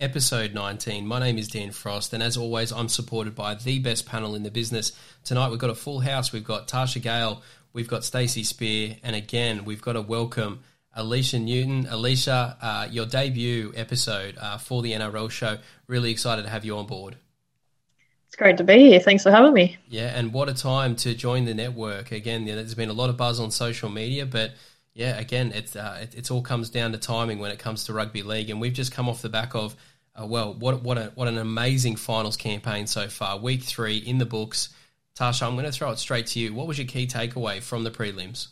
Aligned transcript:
episode 0.00 0.54
19. 0.54 1.06
My 1.06 1.18
name 1.18 1.36
is 1.36 1.48
Dan 1.48 1.70
Frost, 1.72 2.14
and 2.14 2.22
as 2.22 2.36
always, 2.36 2.72
I'm 2.72 2.88
supported 2.88 3.34
by 3.34 3.54
the 3.54 3.78
best 3.80 4.06
panel 4.06 4.34
in 4.34 4.42
the 4.42 4.50
business. 4.50 4.92
Tonight, 5.24 5.50
we've 5.50 5.58
got 5.58 5.70
a 5.70 5.74
full 5.74 6.00
house. 6.00 6.32
We've 6.32 6.44
got 6.44 6.68
Tarsha 6.68 7.02
Gale, 7.02 7.42
we've 7.74 7.88
got 7.88 8.02
Stacey 8.02 8.42
Spear, 8.42 8.96
and 9.02 9.14
again, 9.14 9.64
we've 9.64 9.82
got 9.82 9.92
to 9.92 10.00
welcome 10.00 10.60
Alicia 10.94 11.38
Newton. 11.38 11.86
Alicia, 11.90 12.56
uh, 12.60 12.88
your 12.90 13.04
debut 13.04 13.72
episode 13.76 14.38
uh, 14.40 14.56
for 14.56 14.80
the 14.80 14.92
NRL 14.92 15.30
show. 15.30 15.58
Really 15.86 16.10
excited 16.10 16.42
to 16.42 16.48
have 16.48 16.64
you 16.64 16.78
on 16.78 16.86
board. 16.86 17.16
It's 18.28 18.36
great 18.36 18.56
to 18.56 18.64
be 18.64 18.78
here. 18.78 19.00
Thanks 19.00 19.24
for 19.24 19.30
having 19.30 19.52
me. 19.52 19.76
Yeah, 19.88 20.16
and 20.16 20.32
what 20.32 20.48
a 20.48 20.54
time 20.54 20.96
to 20.96 21.14
join 21.14 21.44
the 21.44 21.54
network. 21.54 22.10
Again, 22.10 22.46
there's 22.46 22.74
been 22.74 22.88
a 22.88 22.94
lot 22.94 23.10
of 23.10 23.16
buzz 23.16 23.38
on 23.38 23.50
social 23.50 23.90
media, 23.90 24.24
but 24.24 24.52
yeah, 24.94 25.18
again, 25.18 25.52
it's 25.54 25.76
uh, 25.76 25.98
it, 26.02 26.14
it's 26.14 26.30
all 26.30 26.42
comes 26.42 26.70
down 26.70 26.92
to 26.92 26.98
timing 26.98 27.38
when 27.38 27.50
it 27.50 27.58
comes 27.58 27.84
to 27.84 27.92
rugby 27.92 28.22
league, 28.22 28.50
and 28.50 28.60
we've 28.60 28.72
just 28.72 28.92
come 28.92 29.08
off 29.08 29.22
the 29.22 29.28
back 29.28 29.54
of 29.54 29.76
uh, 30.14 30.26
well, 30.26 30.54
what 30.54 30.82
what 30.82 30.98
a, 30.98 31.12
what 31.14 31.28
an 31.28 31.38
amazing 31.38 31.96
finals 31.96 32.36
campaign 32.36 32.86
so 32.86 33.08
far. 33.08 33.38
Week 33.38 33.62
three 33.62 33.98
in 33.98 34.18
the 34.18 34.26
books. 34.26 34.70
Tarsha, 35.18 35.46
I'm 35.46 35.54
going 35.54 35.66
to 35.66 35.72
throw 35.72 35.90
it 35.90 35.98
straight 35.98 36.26
to 36.28 36.40
you. 36.40 36.54
What 36.54 36.66
was 36.66 36.78
your 36.78 36.86
key 36.86 37.06
takeaway 37.06 37.62
from 37.62 37.84
the 37.84 37.90
prelims? 37.90 38.48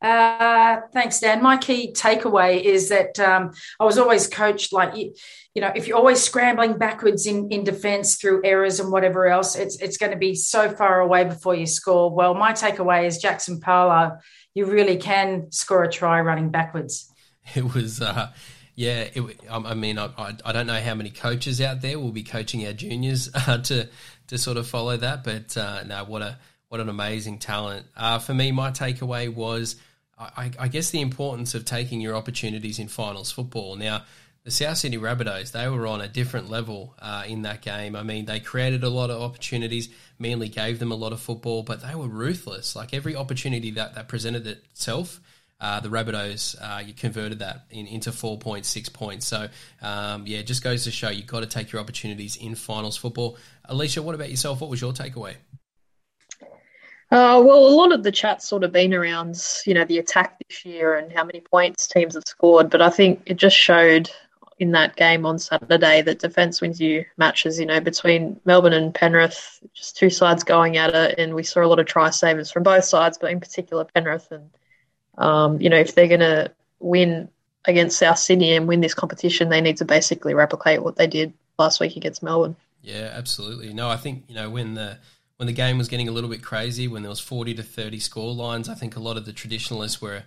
Uh, 0.00 0.80
thanks, 0.92 1.18
Dan. 1.18 1.42
My 1.42 1.56
key 1.56 1.92
takeaway 1.92 2.62
is 2.62 2.88
that 2.88 3.18
um, 3.18 3.52
I 3.80 3.84
was 3.84 3.98
always 3.98 4.28
coached 4.28 4.72
like 4.72 4.96
you, 4.96 5.12
you 5.54 5.62
know, 5.62 5.72
if 5.74 5.88
you're 5.88 5.96
always 5.96 6.22
scrambling 6.22 6.78
backwards 6.78 7.26
in, 7.26 7.50
in 7.50 7.64
defence 7.64 8.14
through 8.14 8.42
errors 8.44 8.78
and 8.78 8.92
whatever 8.92 9.26
else, 9.26 9.56
it's 9.56 9.80
it's 9.80 9.96
going 9.96 10.12
to 10.12 10.18
be 10.18 10.34
so 10.34 10.70
far 10.70 11.00
away 11.00 11.24
before 11.24 11.56
you 11.56 11.66
score. 11.66 12.14
Well, 12.14 12.34
my 12.34 12.52
takeaway 12.52 13.06
is 13.06 13.22
Jaxson 13.22 13.60
Paulo. 13.60 14.18
You 14.54 14.66
really 14.66 14.96
can 14.96 15.50
score 15.50 15.82
a 15.82 15.90
try 15.90 16.20
running 16.20 16.50
backwards. 16.50 17.12
It 17.54 17.72
was. 17.72 18.02
Uh, 18.02 18.28
yeah, 18.78 19.08
it, 19.12 19.40
I 19.50 19.74
mean, 19.74 19.98
I, 19.98 20.36
I 20.44 20.52
don't 20.52 20.68
know 20.68 20.80
how 20.80 20.94
many 20.94 21.10
coaches 21.10 21.60
out 21.60 21.80
there 21.80 21.98
will 21.98 22.12
be 22.12 22.22
coaching 22.22 22.64
our 22.64 22.72
juniors 22.72 23.28
uh, 23.34 23.58
to 23.58 23.88
to 24.28 24.38
sort 24.38 24.56
of 24.56 24.68
follow 24.68 24.96
that, 24.96 25.24
but 25.24 25.56
uh, 25.56 25.82
no, 25.82 26.04
what 26.04 26.22
a 26.22 26.38
what 26.68 26.80
an 26.80 26.88
amazing 26.88 27.40
talent. 27.40 27.86
Uh, 27.96 28.20
for 28.20 28.34
me, 28.34 28.52
my 28.52 28.70
takeaway 28.70 29.34
was, 29.34 29.74
I, 30.16 30.52
I, 30.56 30.68
guess, 30.68 30.90
the 30.90 31.00
importance 31.00 31.56
of 31.56 31.64
taking 31.64 32.00
your 32.00 32.14
opportunities 32.14 32.78
in 32.78 32.86
finals 32.86 33.32
football. 33.32 33.74
Now, 33.74 34.04
the 34.44 34.52
South 34.52 34.76
Sydney 34.76 34.98
Rabbitohs, 34.98 35.50
they 35.50 35.68
were 35.68 35.88
on 35.88 36.00
a 36.00 36.06
different 36.06 36.48
level 36.48 36.94
uh, 37.00 37.24
in 37.26 37.42
that 37.42 37.62
game. 37.62 37.96
I 37.96 38.04
mean, 38.04 38.26
they 38.26 38.38
created 38.38 38.84
a 38.84 38.90
lot 38.90 39.10
of 39.10 39.20
opportunities. 39.20 39.88
Manly 40.20 40.50
gave 40.50 40.78
them 40.78 40.92
a 40.92 40.94
lot 40.94 41.12
of 41.12 41.20
football, 41.20 41.64
but 41.64 41.82
they 41.82 41.96
were 41.96 42.06
ruthless. 42.06 42.76
Like 42.76 42.94
every 42.94 43.16
opportunity 43.16 43.72
that, 43.72 43.96
that 43.96 44.06
presented 44.06 44.46
itself, 44.46 45.20
uh, 45.60 45.80
the 45.80 45.88
Rabbitohs, 45.88 46.56
uh, 46.60 46.80
you 46.80 46.92
converted 46.92 47.40
that 47.40 47.66
in, 47.70 47.86
into 47.86 48.12
four 48.12 48.38
points. 48.38 48.76
So, 49.20 49.48
um, 49.82 50.24
yeah, 50.26 50.42
just 50.42 50.62
goes 50.62 50.84
to 50.84 50.90
show 50.90 51.08
you've 51.08 51.26
got 51.26 51.40
to 51.40 51.46
take 51.46 51.72
your 51.72 51.80
opportunities 51.80 52.36
in 52.36 52.54
finals 52.54 52.96
football. 52.96 53.36
Alicia, 53.64 54.02
what 54.02 54.14
about 54.14 54.30
yourself? 54.30 54.60
What 54.60 54.70
was 54.70 54.80
your 54.80 54.92
takeaway? 54.92 55.34
Uh, 57.10 57.40
well, 57.42 57.66
a 57.66 57.74
lot 57.74 57.90
of 57.90 58.02
the 58.02 58.12
chat's 58.12 58.46
sort 58.46 58.62
of 58.62 58.70
been 58.70 58.92
around, 58.92 59.42
you 59.64 59.72
know, 59.72 59.84
the 59.84 59.98
attack 59.98 60.38
this 60.46 60.64
year 60.64 60.96
and 60.96 61.10
how 61.10 61.24
many 61.24 61.40
points 61.40 61.88
teams 61.88 62.14
have 62.14 62.24
scored. 62.26 62.68
But 62.68 62.82
I 62.82 62.90
think 62.90 63.22
it 63.24 63.38
just 63.38 63.56
showed 63.56 64.10
in 64.58 64.72
that 64.72 64.96
game 64.96 65.24
on 65.24 65.38
Saturday 65.38 66.02
that 66.02 66.18
defence 66.18 66.60
wins 66.60 66.80
you 66.80 67.04
matches, 67.16 67.58
you 67.58 67.64
know, 67.66 67.80
between 67.80 68.38
Melbourne 68.44 68.72
and 68.74 68.94
Penrith, 68.94 69.60
just 69.72 69.96
two 69.96 70.10
sides 70.10 70.44
going 70.44 70.76
at 70.76 70.94
it. 70.94 71.18
And 71.18 71.34
we 71.34 71.44
saw 71.44 71.64
a 71.64 71.66
lot 71.66 71.78
of 71.78 71.86
try 71.86 72.10
savers 72.10 72.50
from 72.50 72.62
both 72.62 72.84
sides, 72.84 73.16
but 73.16 73.30
in 73.30 73.40
particular 73.40 73.84
Penrith 73.84 74.30
and 74.30 74.50
um, 75.18 75.60
you 75.60 75.68
know, 75.68 75.76
if 75.76 75.94
they're 75.94 76.08
going 76.08 76.20
to 76.20 76.50
win 76.80 77.28
against 77.64 77.98
South 77.98 78.18
Sydney 78.18 78.54
and 78.54 78.66
win 78.66 78.80
this 78.80 78.94
competition, 78.94 79.50
they 79.50 79.60
need 79.60 79.76
to 79.78 79.84
basically 79.84 80.32
replicate 80.32 80.82
what 80.82 80.96
they 80.96 81.06
did 81.06 81.32
last 81.58 81.80
week 81.80 81.96
against 81.96 82.22
Melbourne. 82.22 82.56
Yeah, 82.82 83.12
absolutely. 83.14 83.74
No, 83.74 83.88
I 83.88 83.96
think 83.96 84.24
you 84.28 84.34
know 84.34 84.48
when 84.48 84.74
the 84.74 84.98
when 85.36 85.46
the 85.46 85.52
game 85.52 85.78
was 85.78 85.88
getting 85.88 86.08
a 86.08 86.12
little 86.12 86.30
bit 86.30 86.42
crazy, 86.42 86.88
when 86.88 87.02
there 87.02 87.10
was 87.10 87.20
forty 87.20 87.52
to 87.54 87.62
thirty 87.62 87.98
score 87.98 88.32
lines, 88.32 88.68
I 88.68 88.74
think 88.74 88.96
a 88.96 89.00
lot 89.00 89.16
of 89.16 89.26
the 89.26 89.32
traditionalists 89.32 90.00
were 90.00 90.22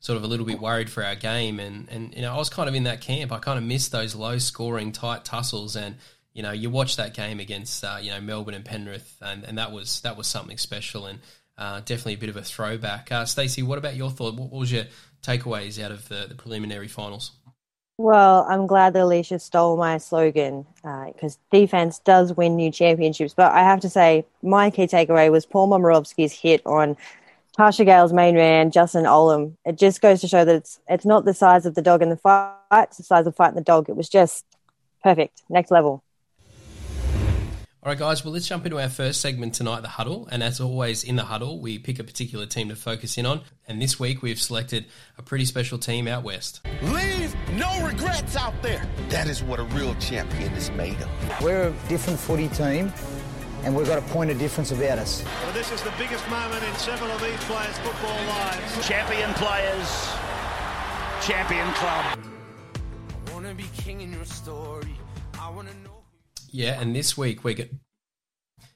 sort 0.00 0.16
of 0.16 0.22
a 0.22 0.26
little 0.26 0.46
bit 0.46 0.60
worried 0.60 0.88
for 0.88 1.04
our 1.04 1.16
game, 1.16 1.58
and 1.58 1.88
and 1.90 2.14
you 2.14 2.22
know 2.22 2.32
I 2.32 2.38
was 2.38 2.48
kind 2.48 2.68
of 2.68 2.74
in 2.74 2.84
that 2.84 3.00
camp. 3.00 3.32
I 3.32 3.38
kind 3.38 3.58
of 3.58 3.64
missed 3.64 3.90
those 3.92 4.14
low 4.14 4.38
scoring 4.38 4.92
tight 4.92 5.24
tussles, 5.24 5.74
and 5.74 5.96
you 6.32 6.42
know 6.42 6.52
you 6.52 6.70
watch 6.70 6.96
that 6.96 7.14
game 7.14 7.40
against 7.40 7.82
uh, 7.84 7.98
you 8.00 8.10
know 8.10 8.20
Melbourne 8.20 8.54
and 8.54 8.64
Penrith, 8.64 9.16
and, 9.20 9.44
and 9.44 9.58
that 9.58 9.72
was 9.72 10.00
that 10.02 10.16
was 10.16 10.28
something 10.28 10.58
special, 10.58 11.06
and 11.06 11.18
uh, 11.58 11.80
definitely 11.80 12.14
a 12.14 12.18
bit 12.18 12.28
of 12.28 12.36
a 12.36 12.42
throwback. 12.42 13.10
Uh, 13.10 13.24
Stacey, 13.24 13.62
what 13.62 13.78
about 13.78 13.96
your 13.96 14.10
thought? 14.10 14.34
What, 14.34 14.50
was 14.50 14.72
your 14.72 14.84
takeaways 15.22 15.82
out 15.82 15.90
of 15.90 16.08
the, 16.08 16.26
the, 16.28 16.34
preliminary 16.34 16.88
finals? 16.88 17.32
Well, 17.98 18.46
I'm 18.48 18.66
glad 18.66 18.92
that 18.92 19.04
Alicia 19.04 19.38
stole 19.38 19.78
my 19.78 19.96
slogan 19.96 20.66
because 20.82 21.36
uh, 21.36 21.56
defense 21.56 21.98
does 22.00 22.36
win 22.36 22.56
new 22.56 22.70
championships. 22.70 23.32
But 23.32 23.52
I 23.52 23.60
have 23.60 23.80
to 23.80 23.88
say, 23.88 24.26
my 24.42 24.70
key 24.70 24.86
takeaway 24.86 25.30
was 25.30 25.46
Paul 25.46 25.68
Momirovski's 25.68 26.32
hit 26.32 26.60
on 26.66 26.96
Tarsha 27.56 27.86
Gale's 27.86 28.12
main 28.12 28.34
man, 28.34 28.70
Justin 28.70 29.04
Olam. 29.04 29.54
It 29.64 29.78
just 29.78 30.02
goes 30.02 30.20
to 30.20 30.28
show 30.28 30.44
that 30.44 30.56
it's 30.56 30.78
it's 30.88 31.06
not 31.06 31.24
the 31.24 31.32
size 31.32 31.64
of 31.64 31.74
the 31.74 31.80
dog 31.80 32.02
in 32.02 32.10
the 32.10 32.18
fight; 32.18 32.52
it's 32.70 32.98
the 32.98 33.02
size 33.02 33.26
of 33.26 33.34
fighting 33.34 33.54
the 33.54 33.62
dog. 33.62 33.88
It 33.88 33.96
was 33.96 34.10
just 34.10 34.44
perfect, 35.02 35.42
next 35.48 35.70
level. 35.70 36.04
All 37.86 37.92
right, 37.92 37.98
guys, 38.00 38.24
well, 38.24 38.34
let's 38.34 38.48
jump 38.48 38.66
into 38.66 38.80
our 38.80 38.88
first 38.88 39.20
segment 39.20 39.54
tonight, 39.54 39.82
the 39.82 39.88
huddle. 39.88 40.26
And 40.32 40.42
as 40.42 40.58
always, 40.58 41.04
in 41.04 41.14
the 41.14 41.22
huddle, 41.22 41.60
we 41.60 41.78
pick 41.78 42.00
a 42.00 42.02
particular 42.02 42.44
team 42.44 42.68
to 42.70 42.74
focus 42.74 43.16
in 43.16 43.24
on. 43.26 43.42
And 43.68 43.80
this 43.80 44.00
week, 44.00 44.22
we've 44.22 44.40
selected 44.40 44.86
a 45.18 45.22
pretty 45.22 45.44
special 45.44 45.78
team 45.78 46.08
out 46.08 46.24
west. 46.24 46.66
Leave 46.82 47.32
no 47.52 47.86
regrets 47.86 48.34
out 48.34 48.60
there. 48.60 48.84
That 49.10 49.28
is 49.28 49.40
what 49.40 49.60
a 49.60 49.62
real 49.62 49.94
champion 50.00 50.52
is 50.54 50.68
made 50.72 51.00
of. 51.00 51.40
We're 51.40 51.68
a 51.68 51.88
different 51.88 52.18
footy 52.18 52.48
team. 52.48 52.92
And 53.62 53.76
we've 53.76 53.86
got 53.86 53.98
a 53.98 54.06
point 54.12 54.32
of 54.32 54.38
difference 54.40 54.72
about 54.72 54.98
us. 54.98 55.22
Well, 55.44 55.52
this 55.52 55.70
is 55.70 55.80
the 55.82 55.92
biggest 55.96 56.28
moment 56.28 56.64
in 56.64 56.74
several 56.74 57.12
of 57.12 57.20
these 57.20 57.44
players' 57.44 57.78
football 57.78 58.26
lives. 58.26 58.88
Champion 58.88 59.32
players, 59.34 60.10
champion 61.22 61.72
club. 61.74 62.18
I 63.28 63.32
want 63.32 63.46
to 63.46 63.54
be 63.54 63.70
king 63.76 64.00
in 64.00 64.12
your 64.12 64.24
story. 64.24 64.96
I 65.38 65.50
want 65.50 65.68
to 65.68 65.74
know. 65.84 65.95
Yeah, 66.50 66.80
and 66.80 66.94
this 66.94 67.16
week 67.16 67.44
we're 67.44 67.68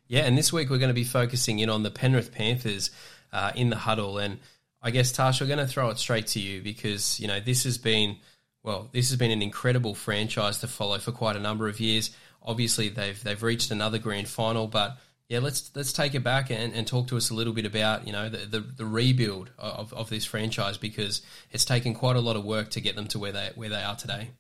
yeah, 0.09 0.23
and 0.23 0.37
this 0.37 0.53
week 0.53 0.71
we're 0.71 0.79
going 0.79 0.89
to 0.89 0.95
be 0.95 1.05
focusing 1.05 1.61
in 1.61 1.71
on 1.71 1.83
the 1.83 1.91
Penrith 1.91 2.33
Panthers 2.33 2.91
uh, 3.33 3.53
in 3.55 3.71
the 3.71 3.77
huddle, 3.77 4.19
and 4.19 4.41
I 4.83 4.91
guess 4.91 5.13
Tash, 5.13 5.41
we're 5.41 5.47
going 5.47 5.61
to 5.61 5.67
throw 5.67 5.91
it 5.91 5.99
straight 5.99 6.27
to 6.29 6.41
you 6.41 6.63
because 6.63 7.21
you 7.21 7.29
know 7.29 7.41
this 7.41 7.65
has 7.65 7.79
been 7.79 8.17
well, 8.63 8.89
this 8.93 9.09
has 9.11 9.19
been 9.19 9.31
an 9.31 9.43
incredible 9.43 9.95
franchise 9.95 10.59
to 10.59 10.67
follow 10.67 10.99
for 10.99 11.13
quite 11.13 11.37
a 11.37 11.41
number 11.41 11.69
of 11.69 11.81
years. 11.81 12.11
Obviously, 12.43 12.89
they've 12.89 13.23
they've 13.23 13.43
reached 13.43 13.71
another 13.71 13.99
grand 13.99 14.29
final, 14.29 14.67
but 14.67 14.99
yeah, 15.29 15.39
let's 15.39 15.71
let's 15.77 15.93
take 15.93 16.15
it 16.15 16.25
back 16.25 16.51
and, 16.51 16.75
and 16.75 16.87
talk 16.87 17.07
to 17.09 17.17
us 17.17 17.31
a 17.31 17.35
little 17.35 17.53
bit 17.53 17.65
about 17.65 18.07
you 18.07 18.13
know 18.13 18.29
the 18.29 18.39
the, 18.39 18.61
the 18.61 18.85
rebuild 18.85 19.51
of, 19.59 19.93
of 19.93 20.11
this 20.11 20.25
franchise 20.25 20.77
because 20.77 21.23
it's 21.53 21.65
taken 21.65 21.95
quite 21.95 22.17
a 22.17 22.21
lot 22.21 22.37
of 22.37 22.45
work 22.45 22.71
to 22.71 22.81
get 22.81 22.97
them 22.97 23.07
to 23.07 23.19
where 23.19 23.33
they 23.33 23.51
where 23.55 23.69
they 23.69 23.83
are 23.83 23.97
today. 23.97 24.31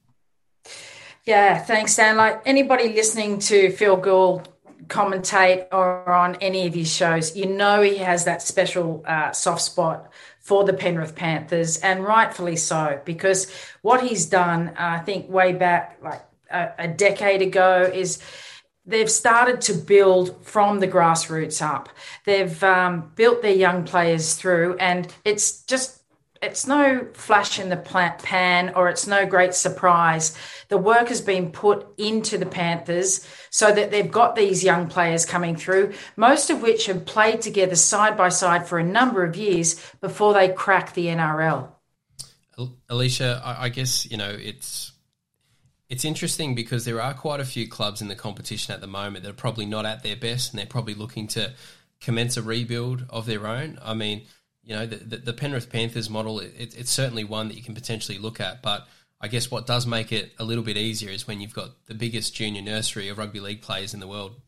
Yeah, 1.26 1.58
thanks, 1.58 1.94
Dan. 1.96 2.16
Like 2.16 2.42
anybody 2.46 2.94
listening 2.94 3.38
to 3.40 3.70
Phil 3.72 3.96
Gould 3.96 4.48
commentate 4.86 5.66
or 5.70 6.08
on 6.10 6.36
any 6.36 6.66
of 6.66 6.74
his 6.74 6.92
shows, 6.92 7.36
you 7.36 7.46
know 7.46 7.82
he 7.82 7.98
has 7.98 8.24
that 8.24 8.42
special 8.42 9.04
uh, 9.06 9.32
soft 9.32 9.62
spot 9.62 10.10
for 10.40 10.64
the 10.64 10.72
Penrith 10.72 11.14
Panthers, 11.14 11.78
and 11.78 12.02
rightfully 12.02 12.56
so, 12.56 13.00
because 13.04 13.52
what 13.82 14.02
he's 14.02 14.26
done, 14.26 14.68
uh, 14.70 14.74
I 14.78 14.98
think, 15.00 15.28
way 15.28 15.52
back 15.52 15.98
like 16.02 16.22
a, 16.50 16.70
a 16.78 16.88
decade 16.88 17.42
ago, 17.42 17.82
is 17.82 18.20
they've 18.86 19.10
started 19.10 19.60
to 19.60 19.74
build 19.74 20.44
from 20.44 20.80
the 20.80 20.88
grassroots 20.88 21.62
up. 21.62 21.90
They've 22.24 22.64
um, 22.64 23.12
built 23.14 23.42
their 23.42 23.54
young 23.54 23.84
players 23.84 24.34
through, 24.34 24.76
and 24.78 25.12
it's 25.24 25.62
just 25.64 25.99
it's 26.42 26.66
no 26.66 27.06
flash 27.12 27.58
in 27.58 27.68
the 27.68 27.76
pan 27.76 28.72
or 28.74 28.88
it's 28.88 29.06
no 29.06 29.26
great 29.26 29.54
surprise. 29.54 30.34
The 30.68 30.78
work 30.78 31.08
has 31.08 31.20
been 31.20 31.52
put 31.52 31.86
into 31.98 32.38
the 32.38 32.46
Panthers 32.46 33.26
so 33.50 33.70
that 33.72 33.90
they've 33.90 34.10
got 34.10 34.36
these 34.36 34.64
young 34.64 34.88
players 34.88 35.26
coming 35.26 35.54
through, 35.54 35.92
most 36.16 36.48
of 36.48 36.62
which 36.62 36.86
have 36.86 37.04
played 37.04 37.42
together 37.42 37.76
side 37.76 38.16
by 38.16 38.30
side 38.30 38.66
for 38.66 38.78
a 38.78 38.84
number 38.84 39.22
of 39.22 39.36
years 39.36 39.78
before 40.00 40.32
they 40.32 40.48
crack 40.48 40.94
the 40.94 41.06
NRL. 41.06 41.68
Alicia, 42.88 43.42
I 43.44 43.68
guess 43.68 44.10
you 44.10 44.16
know 44.16 44.30
it's 44.30 44.92
It's 45.90 46.04
interesting 46.04 46.54
because 46.54 46.84
there 46.84 47.02
are 47.02 47.12
quite 47.12 47.40
a 47.40 47.44
few 47.44 47.68
clubs 47.68 48.00
in 48.00 48.06
the 48.06 48.14
competition 48.14 48.72
at 48.72 48.80
the 48.80 48.86
moment 48.86 49.24
that 49.24 49.30
are 49.30 49.34
probably 49.34 49.66
not 49.66 49.84
at 49.84 50.04
their 50.04 50.14
best, 50.14 50.52
and 50.52 50.58
they're 50.58 50.66
probably 50.66 50.94
looking 50.94 51.26
to 51.28 51.52
commence 52.00 52.36
a 52.36 52.42
rebuild 52.42 53.04
of 53.10 53.26
their 53.26 53.46
own. 53.46 53.76
I 53.82 53.94
mean, 53.94 54.22
you 54.62 54.74
know, 54.74 54.86
the, 54.86 54.96
the, 54.96 55.16
the 55.16 55.32
Penrith 55.32 55.70
Panthers 55.70 56.10
model, 56.10 56.40
it, 56.40 56.74
it's 56.76 56.90
certainly 56.90 57.24
one 57.24 57.48
that 57.48 57.56
you 57.56 57.62
can 57.62 57.74
potentially 57.74 58.18
look 58.18 58.40
at, 58.40 58.62
but 58.62 58.86
I 59.20 59.28
guess 59.28 59.50
what 59.50 59.66
does 59.66 59.86
make 59.86 60.12
it 60.12 60.32
a 60.38 60.44
little 60.44 60.64
bit 60.64 60.76
easier 60.76 61.10
is 61.10 61.26
when 61.26 61.40
you've 61.40 61.54
got 61.54 61.70
the 61.86 61.94
biggest 61.94 62.34
junior 62.34 62.62
nursery 62.62 63.08
of 63.08 63.18
rugby 63.18 63.40
league 63.40 63.62
players 63.62 63.92
in 63.92 64.00
the 64.00 64.08
world. 64.08 64.40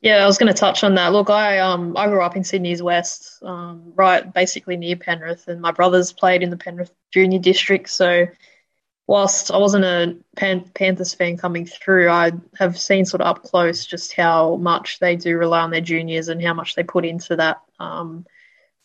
Yeah, 0.00 0.22
I 0.22 0.26
was 0.26 0.38
going 0.38 0.52
to 0.52 0.58
touch 0.58 0.84
on 0.84 0.94
that. 0.94 1.12
Look, 1.12 1.28
I 1.28 1.58
um 1.58 1.96
I 1.96 2.06
grew 2.06 2.22
up 2.22 2.36
in 2.36 2.44
Sydney's 2.44 2.82
West, 2.82 3.42
um, 3.42 3.92
right 3.96 4.32
basically 4.32 4.76
near 4.76 4.96
Penrith, 4.96 5.48
and 5.48 5.60
my 5.60 5.72
brothers 5.72 6.12
played 6.12 6.42
in 6.42 6.50
the 6.50 6.56
Penrith 6.56 6.92
Junior 7.12 7.40
District. 7.40 7.88
So, 7.88 8.26
whilst 9.08 9.50
I 9.50 9.56
wasn't 9.58 9.84
a 9.84 10.16
Pan- 10.36 10.70
Panthers 10.72 11.14
fan 11.14 11.36
coming 11.36 11.66
through, 11.66 12.10
I 12.10 12.32
have 12.56 12.78
seen 12.78 13.06
sort 13.06 13.22
of 13.22 13.26
up 13.26 13.42
close 13.42 13.84
just 13.84 14.12
how 14.12 14.54
much 14.56 15.00
they 15.00 15.16
do 15.16 15.36
rely 15.36 15.62
on 15.62 15.72
their 15.72 15.80
juniors 15.80 16.28
and 16.28 16.42
how 16.42 16.54
much 16.54 16.76
they 16.76 16.84
put 16.84 17.04
into 17.04 17.34
that. 17.34 17.60
Um, 17.80 18.24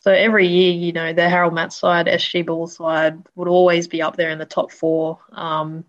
so 0.03 0.11
every 0.11 0.47
year, 0.47 0.73
you 0.73 0.91
know, 0.91 1.13
the 1.13 1.29
Harold 1.29 1.53
Matt 1.53 1.71
side, 1.71 2.07
SG 2.07 2.45
Ball 2.45 2.67
side 2.67 3.23
would 3.35 3.47
always 3.47 3.87
be 3.87 4.01
up 4.01 4.17
there 4.17 4.31
in 4.31 4.37
the 4.37 4.45
top 4.45 4.69
four, 4.69 5.19
um, 5.31 5.85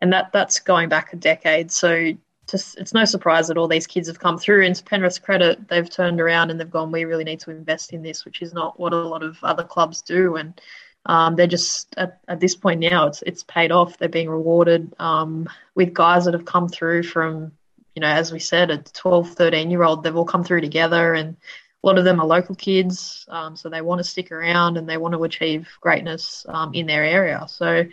and 0.00 0.12
that 0.12 0.30
that's 0.32 0.60
going 0.60 0.88
back 0.88 1.12
a 1.12 1.16
decade. 1.16 1.72
So 1.72 2.12
it's 2.52 2.94
no 2.94 3.04
surprise 3.04 3.48
that 3.48 3.56
all 3.56 3.66
these 3.66 3.88
kids 3.88 4.06
have 4.06 4.20
come 4.20 4.38
through. 4.38 4.64
And 4.64 4.76
to 4.76 4.84
Penrith's 4.84 5.18
credit, 5.18 5.66
they've 5.68 5.90
turned 5.90 6.20
around 6.20 6.50
and 6.50 6.60
they've 6.60 6.70
gone, 6.70 6.92
we 6.92 7.04
really 7.04 7.24
need 7.24 7.40
to 7.40 7.50
invest 7.50 7.92
in 7.92 8.02
this, 8.02 8.24
which 8.24 8.40
is 8.40 8.52
not 8.52 8.78
what 8.78 8.92
a 8.92 8.96
lot 8.96 9.24
of 9.24 9.38
other 9.42 9.64
clubs 9.64 10.02
do. 10.02 10.36
And 10.36 10.60
um, 11.06 11.34
they're 11.34 11.48
just 11.48 11.92
at, 11.96 12.20
at, 12.28 12.38
this 12.38 12.54
point 12.54 12.80
now, 12.80 13.08
it's 13.08 13.22
it's 13.22 13.42
paid 13.42 13.72
off. 13.72 13.98
They're 13.98 14.08
being 14.08 14.30
rewarded 14.30 14.94
um, 15.00 15.48
with 15.74 15.92
guys 15.92 16.26
that 16.26 16.34
have 16.34 16.44
come 16.44 16.68
through 16.68 17.02
from, 17.02 17.52
you 17.96 18.00
know, 18.00 18.08
as 18.08 18.32
we 18.32 18.38
said, 18.38 18.70
a 18.70 18.78
12, 18.78 19.30
13 19.30 19.70
year 19.70 19.82
old. 19.82 20.02
They've 20.02 20.14
all 20.14 20.24
come 20.24 20.44
through 20.44 20.60
together, 20.60 21.14
and 21.14 21.36
a 21.82 21.86
lot 21.86 21.98
of 21.98 22.04
them 22.04 22.20
are 22.20 22.26
local 22.26 22.54
kids, 22.54 23.26
um, 23.28 23.56
so 23.56 23.68
they 23.68 23.80
want 23.80 24.00
to 24.00 24.04
stick 24.04 24.32
around 24.32 24.76
and 24.76 24.88
they 24.88 24.96
want 24.96 25.14
to 25.14 25.24
achieve 25.24 25.68
greatness 25.80 26.44
um, 26.48 26.74
in 26.74 26.86
their 26.86 27.04
area. 27.04 27.46
So 27.48 27.84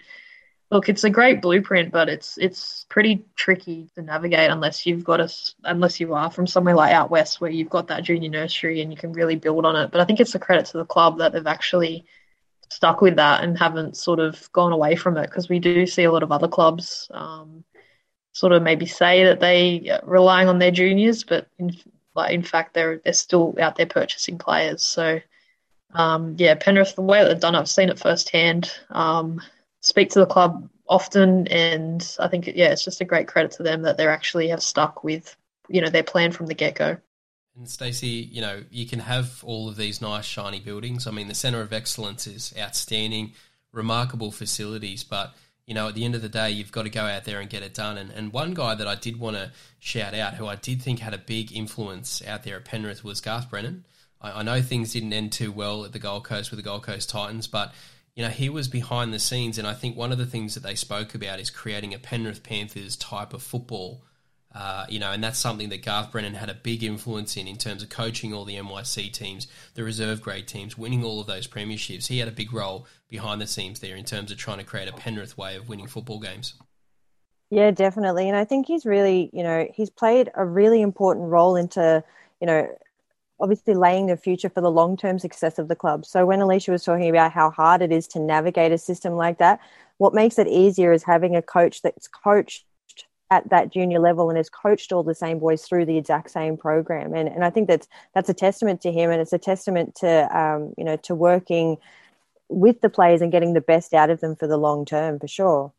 Look, 0.70 0.90
it's 0.90 1.06
a 1.06 1.10
great 1.10 1.42
blueprint, 1.42 1.94
but 1.94 2.10
it's 2.10 2.38
it's 2.38 2.86
pretty 2.90 3.26
tricky 3.38 3.90
to 3.96 4.02
navigate 4.02 4.52
unless 4.52 4.86
you've 4.86 5.06
got 5.06 5.22
a 5.22 5.30
unless 5.64 6.02
you 6.02 6.14
are 6.14 6.30
from 6.30 6.46
somewhere 6.46 6.76
like 6.76 6.92
out 6.92 7.10
west 7.10 7.40
where 7.40 7.50
you've 7.50 7.70
got 7.70 7.88
that 7.88 8.04
junior 8.04 8.30
nursery 8.30 8.82
and 8.82 8.92
you 8.92 8.98
can 8.98 9.14
really 9.14 9.38
build 9.38 9.66
on 9.66 9.78
it. 9.78 9.92
But 9.92 10.02
I 10.02 10.06
think 10.06 10.20
it's 10.20 10.36
a 10.36 10.40
credit 10.40 10.66
to 10.68 10.78
the 10.78 10.86
club 10.86 11.20
that 11.20 11.32
they've 11.32 11.48
actually 11.48 12.06
stuck 12.70 13.00
with 13.00 13.16
that 13.16 13.46
and 13.46 13.58
haven't 13.58 13.96
sort 13.96 14.20
of 14.20 14.52
gone 14.52 14.74
away 14.74 14.98
from 14.98 15.16
it 15.16 15.28
because 15.28 15.48
we 15.48 15.60
do 15.60 15.86
see 15.86 16.04
a 16.04 16.12
lot 16.12 16.24
of 16.24 16.34
other 16.34 16.50
clubs 16.50 17.10
um, 17.12 17.64
sort 18.34 18.52
of 18.52 18.62
maybe 18.62 18.86
say 18.86 19.24
that 19.24 19.40
they 19.40 19.90
are 19.90 20.02
relying 20.06 20.50
on 20.50 20.60
their 20.60 20.72
juniors, 20.72 21.24
but 21.24 21.48
in 21.58 21.74
like 22.18 22.34
in 22.34 22.44
fact 22.44 22.74
they're 22.74 22.98
they're 22.98 23.14
still 23.14 23.56
out 23.60 23.78
there 23.78 23.86
purchasing 23.86 24.38
players. 24.38 24.82
So 24.82 25.22
um, 25.94 26.36
yeah, 26.38 26.56
Penrith, 26.56 26.96
the 26.96 27.02
way 27.02 27.24
they've 27.24 27.40
done 27.40 27.56
it, 27.56 27.60
I've 27.60 27.70
seen 27.70 27.90
it 27.90 28.00
firsthand. 28.00 28.72
Um, 28.90 29.42
speak 29.80 30.10
to 30.12 30.20
the 30.20 30.26
club 30.26 30.70
often, 30.90 31.48
and 31.48 32.18
I 32.20 32.28
think 32.28 32.48
yeah, 32.48 32.72
it's 32.72 32.84
just 32.84 33.00
a 33.00 33.06
great 33.06 33.28
credit 33.28 33.52
to 33.54 33.64
them 33.64 33.84
that 33.84 33.96
they 33.96 34.08
actually 34.08 34.50
have 34.50 34.62
stuck 34.62 35.04
with 35.04 35.38
you 35.70 35.80
know 35.80 35.90
their 35.90 36.04
plan 36.04 36.34
from 36.34 36.48
the 36.48 36.54
get 36.54 36.76
go. 36.76 36.98
And 37.56 37.70
Stacey, 37.70 38.30
you 38.32 38.42
know, 38.42 38.64
you 38.70 38.86
can 38.86 39.00
have 39.00 39.44
all 39.44 39.68
of 39.70 39.78
these 39.78 40.02
nice 40.02 40.26
shiny 40.26 40.60
buildings. 40.60 41.08
I 41.08 41.12
mean, 41.12 41.28
the 41.28 41.34
Centre 41.34 41.62
of 41.62 41.74
Excellence 41.74 42.28
is 42.28 42.54
outstanding, 42.60 43.34
remarkable 43.72 44.32
facilities, 44.32 45.04
but 45.04 45.36
you 45.68 45.74
know, 45.74 45.90
at 45.90 45.96
the 45.96 46.06
end 46.06 46.16
of 46.16 46.22
the 46.22 46.30
day, 46.30 46.50
you've 46.50 46.72
got 46.72 46.84
to 46.84 46.90
go 46.90 47.04
out 47.04 47.26
there 47.26 47.42
and 47.42 47.50
get 47.50 47.62
it 47.62 47.74
done. 47.74 47.98
And, 47.98 48.10
and 48.10 48.32
one 48.32 48.54
guy 48.54 48.74
that 48.74 48.88
I 48.88 48.96
did 48.96 49.20
want 49.20 49.36
to 49.36 49.52
shout 49.80 50.14
out, 50.14 50.36
who 50.36 50.48
I 50.48 50.56
did 50.56 50.82
think 50.82 51.00
had 51.00 51.14
a 51.14 51.18
big 51.18 51.52
influence 51.52 52.24
out 52.26 52.44
there 52.44 52.56
at 52.56 52.66
Penrith, 52.66 53.04
was 53.04 53.20
Garth 53.20 53.50
Brennan. 53.50 53.84
I, 54.22 54.40
I 54.40 54.44
know 54.44 54.62
things 54.62 54.94
didn't 54.94 55.12
end 55.12 55.34
too 55.34 55.52
well 55.52 55.84
at 55.84 55.92
the 55.92 56.00
Gold 56.00 56.24
Coast 56.24 56.52
with 56.52 56.58
the 56.58 56.64
Gold 56.64 56.84
Coast 56.84 57.10
Titans, 57.10 57.48
but 57.48 57.74
you 58.16 58.24
know, 58.24 58.30
he 58.30 58.50
was 58.50 58.68
behind 58.68 59.14
the 59.14 59.20
scenes, 59.20 59.60
and 59.60 59.68
I 59.68 59.74
think 59.74 59.96
one 59.96 60.12
of 60.12 60.18
the 60.18 60.26
things 60.26 60.56
that 60.56 60.64
they 60.64 60.74
spoke 60.74 61.14
about 61.14 61.40
is 61.40 61.52
creating 61.52 61.94
a 61.94 62.00
Penrith 62.00 62.42
Panthers 62.42 62.96
type 62.96 63.34
of 63.34 63.44
football. 63.44 64.04
Uh, 64.54 64.86
you 64.90 64.98
know, 64.98 65.12
and 65.12 65.24
that's 65.24 65.38
something 65.38 65.70
that 65.70 65.84
Garth 65.84 66.12
Brennan 66.12 66.34
had 66.34 66.50
a 66.50 66.54
big 66.54 66.84
influence 66.84 67.38
in 67.38 67.48
in 67.48 67.58
terms 67.58 67.84
of 67.84 67.90
coaching 67.90 68.34
all 68.34 68.46
the 68.46 68.56
NYC 68.56 69.12
teams, 69.12 69.48
the 69.76 69.84
reserve 69.84 70.22
grade 70.22 70.48
teams, 70.48 70.78
winning 70.78 71.04
all 71.04 71.20
of 71.20 71.28
those 71.28 71.48
premierships. 71.48 72.08
He 72.08 72.20
had 72.20 72.28
a 72.28 72.32
big 72.32 72.54
role 72.54 72.88
behind 73.10 73.42
the 73.42 73.48
scenes 73.48 73.80
there 73.80 73.96
in 73.96 74.06
terms 74.06 74.32
of 74.32 74.38
trying 74.38 74.58
to 74.58 74.64
create 74.64 74.88
a 74.88 74.94
Penrith 74.94 75.38
way 75.38 75.56
of 75.56 75.70
winning 75.70 75.88
football 75.88 76.20
games. 76.20 76.56
Yeah, 77.50 77.72
definitely. 77.72 78.28
And 78.28 78.38
I 78.38 78.46
think 78.46 78.68
he's 78.68 78.86
really, 78.86 79.30
you 79.32 79.44
know, 79.44 79.68
he's 79.74 79.90
played 79.90 80.30
a 80.36 80.46
really 80.46 80.82
important 80.82 81.30
role 81.30 81.56
into, 81.56 82.04
you 82.42 82.48
know, 82.48 82.68
obviously 83.40 83.74
laying 83.74 84.08
the 84.08 84.18
future 84.18 84.50
for 84.50 84.62
the 84.62 84.72
long 84.72 84.98
term 84.98 85.20
success 85.20 85.60
of 85.60 85.68
the 85.68 85.76
club. 85.76 86.06
So 86.06 86.26
when 86.26 86.42
Alicia 86.42 86.72
was 86.72 86.84
talking 86.84 87.10
about 87.10 87.32
how 87.32 87.52
hard 87.52 87.82
it 87.82 87.92
is 87.92 88.08
to 88.10 88.20
navigate 88.20 88.72
a 88.72 88.78
system 88.78 89.14
like 89.14 89.38
that, 89.38 89.60
what 89.98 90.14
makes 90.14 90.38
it 90.38 90.48
easier 90.48 90.92
is 90.92 91.04
having 91.04 91.36
a 91.36 91.42
coach 91.42 91.82
that's 91.82 92.08
coached 92.08 92.66
at 93.30 93.50
that 93.50 93.72
junior 93.72 94.00
level 94.00 94.30
and 94.30 94.38
has 94.38 94.50
coached 94.50 94.92
all 94.92 95.04
the 95.04 95.16
same 95.16 95.40
boys 95.40 95.64
through 95.64 95.86
the 95.86 95.98
exact 95.98 96.32
same 96.32 96.58
program. 96.58 97.14
And 97.14 97.28
and 97.28 97.44
I 97.44 97.50
think 97.50 97.68
that's 97.68 97.88
that's 98.14 98.30
a 98.30 98.34
testament 98.34 98.82
to 98.82 98.92
him 98.92 99.12
and 99.12 99.22
it's 99.22 99.34
a 99.34 99.38
testament 99.38 99.96
to 99.96 100.38
um, 100.38 100.74
you 100.78 100.84
know 100.84 100.98
to 100.98 101.16
working 101.16 101.78
with 102.50 102.80
the 102.82 102.90
players 102.90 103.22
and 103.22 103.32
getting 103.32 103.54
the 103.54 103.62
best 103.62 103.94
out 103.94 104.10
of 104.10 104.22
them 104.22 104.36
for 104.36 104.48
the 104.48 104.58
long 104.58 104.86
term 104.86 105.20
for 105.20 105.28
sure. 105.28 105.74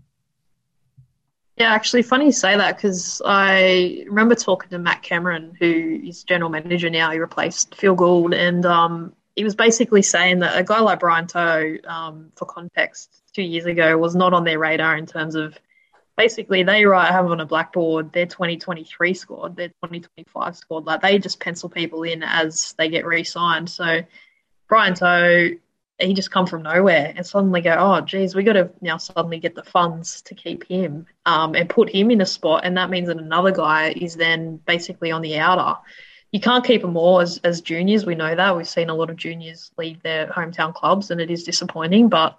Yeah, 1.56 1.72
actually, 1.72 2.02
funny 2.02 2.26
you 2.26 2.32
say 2.32 2.56
that 2.56 2.76
because 2.76 3.20
I 3.24 4.04
remember 4.06 4.36
talking 4.36 4.70
to 4.70 4.78
Matt 4.78 5.02
Cameron, 5.02 5.56
who 5.58 6.00
is 6.04 6.22
general 6.22 6.50
manager 6.50 6.88
now. 6.88 7.10
He 7.10 7.18
replaced 7.18 7.74
Phil 7.74 7.96
Gould, 7.96 8.32
and 8.32 8.64
um, 8.64 9.12
he 9.34 9.42
was 9.42 9.56
basically 9.56 10.02
saying 10.02 10.38
that 10.40 10.56
a 10.56 10.62
guy 10.62 10.78
like 10.78 11.00
Brian 11.00 11.26
To'o, 11.26 11.78
um, 11.88 12.30
for 12.36 12.44
context, 12.44 13.22
two 13.34 13.42
years 13.42 13.66
ago 13.66 13.98
was 13.98 14.14
not 14.14 14.34
on 14.34 14.44
their 14.44 14.58
radar 14.60 14.96
in 14.96 15.06
terms 15.06 15.34
of 15.34 15.58
basically 16.18 16.64
they 16.64 16.84
write 16.84 17.12
have 17.12 17.30
on 17.30 17.40
a 17.40 17.46
blackboard 17.46 18.12
their 18.12 18.26
2023 18.26 19.14
squad, 19.14 19.56
their 19.56 19.68
2025 19.68 20.56
squad. 20.56 20.84
Like 20.84 21.00
they 21.00 21.18
just 21.18 21.40
pencil 21.40 21.70
people 21.70 22.02
in 22.02 22.22
as 22.22 22.74
they 22.76 22.90
get 22.90 23.06
re-signed. 23.06 23.70
So 23.70 24.00
Brian 24.68 24.94
To'o 24.94 25.50
he 26.00 26.14
just 26.14 26.30
come 26.30 26.46
from 26.46 26.62
nowhere 26.62 27.12
and 27.16 27.26
suddenly 27.26 27.60
go, 27.60 27.74
oh, 27.76 28.00
geez, 28.00 28.34
we 28.34 28.44
got 28.44 28.52
to 28.52 28.70
now 28.80 28.98
suddenly 28.98 29.38
get 29.38 29.56
the 29.56 29.64
funds 29.64 30.22
to 30.22 30.34
keep 30.34 30.64
him 30.68 31.06
um, 31.26 31.56
and 31.56 31.68
put 31.68 31.90
him 31.90 32.12
in 32.12 32.20
a 32.20 32.26
spot. 32.26 32.60
And 32.64 32.76
that 32.76 32.88
means 32.88 33.08
that 33.08 33.18
another 33.18 33.50
guy 33.50 33.92
is 33.96 34.14
then 34.14 34.60
basically 34.64 35.10
on 35.10 35.22
the 35.22 35.38
outer. 35.38 35.76
You 36.30 36.40
can't 36.40 36.64
keep 36.64 36.82
them 36.82 36.96
all 36.96 37.20
as, 37.20 37.38
as 37.42 37.62
juniors. 37.62 38.06
We 38.06 38.14
know 38.14 38.32
that. 38.32 38.56
We've 38.56 38.68
seen 38.68 38.90
a 38.90 38.94
lot 38.94 39.10
of 39.10 39.16
juniors 39.16 39.72
leave 39.76 40.00
their 40.02 40.28
hometown 40.28 40.72
clubs 40.72 41.10
and 41.10 41.20
it 41.20 41.32
is 41.32 41.42
disappointing. 41.42 42.08
But 42.08 42.36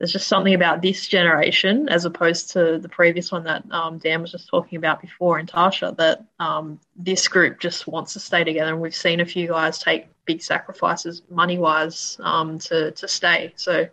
there's 0.00 0.12
just 0.12 0.28
something 0.28 0.54
about 0.54 0.80
this 0.80 1.06
generation 1.06 1.86
as 1.90 2.06
opposed 2.06 2.50
to 2.52 2.78
the 2.78 2.88
previous 2.88 3.30
one 3.30 3.44
that 3.44 3.62
um, 3.70 3.98
Dan 3.98 4.22
was 4.22 4.32
just 4.32 4.48
talking 4.48 4.78
about 4.78 5.02
before 5.02 5.38
in 5.38 5.44
Tarsha 5.44 5.94
that 5.98 6.24
um, 6.38 6.80
this 6.96 7.28
group 7.28 7.60
just 7.60 7.86
wants 7.86 8.14
to 8.14 8.20
stay 8.20 8.42
together. 8.42 8.72
And 8.72 8.80
we've 8.80 8.94
seen 8.94 9.20
a 9.20 9.26
few 9.26 9.46
guys 9.46 9.78
take 9.78 10.06
big 10.24 10.40
sacrifices 10.40 11.20
money 11.28 11.58
wise 11.58 12.16
um, 12.20 12.58
to 12.60 12.92
to 12.92 13.06
stay. 13.06 13.52
So 13.56 13.86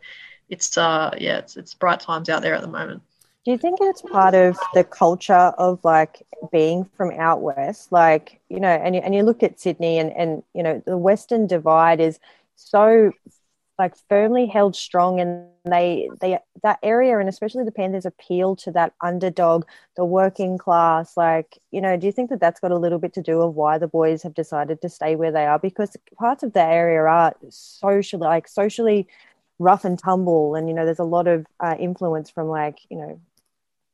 it's 0.48 0.78
uh 0.78 1.14
yeah, 1.18 1.40
it's 1.40 1.58
it's 1.58 1.74
bright 1.74 2.00
times 2.00 2.30
out 2.30 2.42
there 2.42 2.56
at 2.56 2.62
the 2.62 2.68
moment. 2.68 3.02
Do 3.44 3.52
you 3.52 3.58
think 3.58 3.80
it's 3.82 4.02
part 4.02 4.34
of 4.34 4.58
the 4.74 4.86
culture 4.86 5.34
of 5.34 5.80
like 5.84 6.26
being 6.54 6.90
from 6.96 7.12
out 7.12 7.42
west? 7.42 7.92
Like, 7.92 8.42
you 8.50 8.60
know, 8.60 8.68
and 8.68 8.96
you, 8.96 9.02
and 9.02 9.16
you 9.16 9.24
look 9.24 9.42
at 9.42 9.58
Sydney 9.58 10.00
and, 10.00 10.12
and, 10.12 10.44
you 10.54 10.62
know, 10.62 10.84
the 10.86 10.98
Western 10.98 11.48
divide 11.48 12.02
is 12.02 12.20
so 12.58 13.14
like 13.80 13.94
firmly 14.10 14.46
held 14.46 14.76
strong 14.76 15.20
and 15.20 15.48
they 15.66 16.10
they 16.20 16.40
that 16.64 16.80
area 16.82 17.20
and 17.20 17.30
especially 17.30 17.64
the 17.64 17.72
panthers 17.72 18.06
appeal 18.06 18.56
to 18.56 18.72
that 18.72 18.94
underdog 19.02 19.66
the 19.96 20.06
working 20.06 20.58
class 20.58 21.16
like 21.16 21.60
you 21.72 21.82
know 21.82 21.98
do 21.98 22.06
you 22.06 22.12
think 22.12 22.30
that 22.30 22.40
that's 22.40 22.60
got 22.60 22.72
a 22.72 22.78
little 22.78 23.00
bit 23.00 23.14
to 23.14 23.22
do 23.22 23.42
of 23.42 23.56
why 23.56 23.78
the 23.78 23.88
boys 23.88 24.24
have 24.24 24.34
decided 24.34 24.82
to 24.82 24.90
stay 24.90 25.16
where 25.16 25.32
they 25.32 25.46
are 25.46 25.60
because 25.60 25.96
parts 26.18 26.44
of 26.44 26.54
the 26.54 26.62
area 26.62 27.02
are 27.02 27.36
socially 27.50 28.26
like 28.26 28.48
socially 28.48 29.08
rough 29.60 29.86
and 29.86 30.00
tumble 30.00 30.56
and 30.56 30.68
you 30.68 30.74
know 30.74 30.86
there's 30.86 31.00
a 31.00 31.04
lot 31.04 31.28
of 31.28 31.46
uh, 31.60 31.76
influence 31.80 32.30
from 32.30 32.48
like 32.48 32.80
you 32.90 32.98
know 32.98 33.20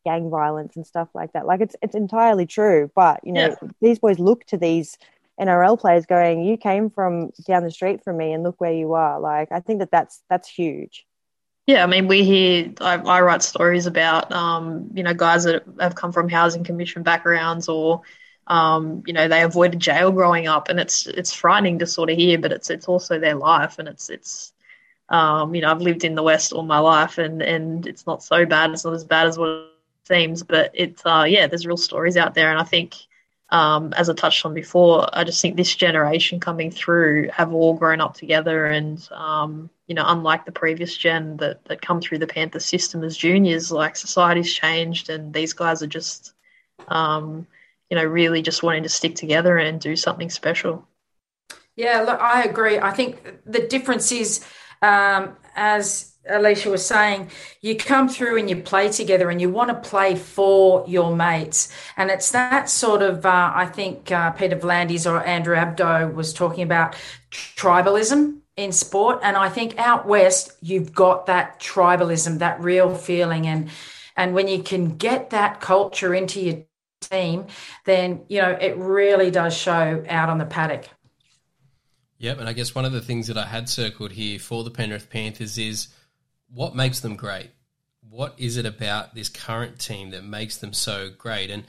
gang 0.06 0.30
violence 0.30 0.76
and 0.76 0.86
stuff 0.86 1.08
like 1.14 1.32
that 1.34 1.46
like 1.46 1.62
it's 1.62 1.76
it's 1.82 1.96
entirely 1.96 2.46
true 2.46 2.92
but 2.94 3.20
you 3.24 3.32
know 3.32 3.48
yeah. 3.48 3.70
these 3.82 4.00
boys 4.00 4.20
look 4.20 4.46
to 4.46 4.58
these 4.58 4.98
NRL 5.40 5.80
players 5.80 6.06
going, 6.06 6.44
"You 6.44 6.58
came 6.58 6.90
from 6.90 7.32
down 7.48 7.64
the 7.64 7.72
street 7.72 8.04
from 8.04 8.18
me, 8.18 8.34
and 8.34 8.44
look 8.44 8.60
where 8.62 8.74
you 8.74 8.94
are." 8.94 9.20
Like, 9.20 9.52
I 9.52 9.60
think 9.60 9.80
that 9.80 9.92
that's 9.92 10.22
that's 10.30 10.48
huge. 10.50 11.06
Yeah, 11.66 11.84
I 11.84 11.88
mean, 11.88 12.08
we 12.08 12.24
hear 12.24 12.74
I, 12.82 12.96
I 12.98 13.22
write 13.22 13.42
stories 13.42 13.86
about 13.86 14.32
um, 14.32 14.92
you 14.94 15.04
know 15.04 15.14
guys 15.14 15.46
that 15.46 15.64
have 15.80 15.96
come 15.96 16.12
from 16.12 16.30
housing 16.30 16.64
commission 16.64 17.04
backgrounds 17.04 17.70
or 17.70 18.02
um, 18.48 19.04
you 19.06 19.14
know 19.14 19.28
they 19.28 19.44
avoided 19.44 19.80
jail 19.80 20.12
growing 20.12 20.48
up, 20.48 20.70
and 20.70 20.80
it's 20.80 21.08
it's 21.08 21.34
frightening 21.34 21.80
to 21.80 21.88
sort 21.88 22.10
of 22.10 22.18
hear, 22.18 22.38
but 22.38 22.52
it's 22.52 22.70
it's 22.70 22.88
also 22.88 23.18
their 23.20 23.36
life, 23.36 23.80
and 23.80 23.88
it's 23.88 24.10
it's 24.10 24.52
um, 25.10 25.56
you 25.56 25.62
know 25.62 25.72
I've 25.72 25.82
lived 25.82 26.04
in 26.04 26.16
the 26.16 26.24
West 26.24 26.52
all 26.52 26.64
my 26.64 26.80
life, 26.80 27.18
and 27.18 27.42
and 27.42 27.88
it's 27.88 28.06
not 28.06 28.24
so 28.24 28.46
bad. 28.46 28.72
It's 28.72 28.84
not 28.86 28.94
as 28.94 29.06
bad 29.06 29.28
as 29.28 29.38
what 29.38 29.50
it 29.50 30.08
seems. 30.08 30.44
But 30.44 30.72
it's 30.74 31.02
uh, 31.06 31.26
yeah, 31.28 31.48
there's 31.48 31.66
real 31.66 31.78
stories 31.78 32.18
out 32.18 32.34
there, 32.36 32.52
and 32.52 32.60
I 32.60 32.64
think. 32.64 32.96
Um, 33.54 33.94
as 33.94 34.10
I 34.10 34.14
touched 34.16 34.44
on 34.48 34.56
before, 34.56 35.08
I 35.14 35.24
just 35.24 35.40
think 35.40 35.56
this 35.56 35.76
generation 35.76 36.40
coming 36.40 36.72
through 36.72 37.30
have 37.30 37.54
all 37.54 37.76
grown 37.76 38.02
up 38.02 38.16
together, 38.16 38.66
and 38.66 39.08
um, 39.12 39.70
you 39.86 39.94
know, 39.94 40.06
unlike 40.08 40.46
the 40.46 40.52
previous 40.52 40.98
gen 40.98 41.38
that 41.38 41.64
that 41.66 41.80
come 41.80 42.02
through 42.02 42.18
the 42.18 42.26
Panther 42.26 42.60
system 42.60 43.04
as 43.04 43.16
juniors, 43.16 43.72
like 43.72 43.96
society's 43.96 44.52
changed, 44.52 45.12
and 45.12 45.36
these 45.36 45.54
guys 45.54 45.84
are 45.84 45.88
just, 45.88 46.34
um, 46.88 47.46
you 47.92 47.96
know, 47.96 48.04
really 48.04 48.42
just 48.42 48.64
wanting 48.64 48.84
to 48.84 48.90
stick 48.90 49.16
together 49.16 49.56
and 49.56 49.80
do 49.80 49.96
something 49.96 50.32
special. 50.32 50.88
Yeah, 51.76 52.02
look, 52.02 52.20
I 52.20 52.46
agree. 52.46 52.80
I 52.80 52.92
think 52.92 53.22
the 53.46 53.68
difference 53.68 54.12
is, 54.12 54.44
um, 54.82 55.38
as 55.56 56.14
Alicia 56.30 56.70
was 56.70 56.86
saying, 56.86 57.30
you 57.62 57.76
come 57.76 58.08
through 58.08 58.38
and 58.38 58.50
you 58.50 58.56
play 58.56 58.90
together 58.90 59.30
and 59.30 59.42
you 59.42 59.50
want 59.50 59.70
to 59.70 59.90
play 59.90 60.16
for 60.16 60.86
your 60.88 61.16
mates. 61.16 61.74
And 61.98 62.10
it's 62.10 62.32
that 62.32 62.70
sort 62.70 63.02
of, 63.02 63.26
uh, 63.26 63.52
I 63.54 63.66
think 63.66 64.12
uh, 64.12 64.32
Peter 64.32 64.56
V'landys 64.56 65.10
or 65.10 65.22
Andrew 65.24 65.56
Abdo 65.56 66.14
was 66.14 66.34
talking 66.34 66.64
about 66.64 66.96
tribalism 67.32 68.40
in 68.56 68.72
sport. 68.72 69.20
And 69.22 69.36
I 69.36 69.50
think 69.50 69.78
out 69.78 70.08
west, 70.08 70.54
you've 70.62 70.94
got 70.94 71.26
that 71.26 71.60
tribalism, 71.60 72.40
that 72.40 72.62
real 72.62 72.96
feeling. 72.96 73.46
And, 73.48 73.70
and 74.16 74.34
when 74.34 74.48
you 74.48 74.64
can 74.64 74.96
get 74.96 75.32
that 75.32 75.60
culture 75.60 76.14
into 76.14 76.40
your 76.40 76.64
team, 77.02 77.48
then, 77.86 78.22
you 78.30 78.42
know, 78.42 78.52
it 78.52 78.78
really 78.78 79.30
does 79.30 79.54
show 79.54 80.06
out 80.08 80.30
on 80.30 80.38
the 80.38 80.46
paddock. 80.46 80.88
Yep, 82.24 82.40
and 82.40 82.48
I 82.48 82.54
guess 82.54 82.74
one 82.74 82.86
of 82.86 82.94
the 82.94 83.02
things 83.02 83.28
that 83.28 83.38
I 83.38 83.46
had 83.46 83.68
circled 83.68 84.14
here 84.14 84.40
for 84.40 84.64
the 84.64 84.72
Penrith 84.72 85.10
Panthers 85.10 85.58
is 85.58 85.90
what 86.50 86.74
makes 86.74 87.02
them 87.02 87.18
great. 87.18 87.50
What 88.10 88.36
is 88.38 88.56
it 88.56 88.66
about 88.66 89.14
this 89.14 89.28
current 89.28 89.78
team 89.78 90.12
that 90.12 90.24
makes 90.24 90.56
them 90.56 90.72
so 90.72 91.10
great? 91.18 91.50
And 91.50 91.66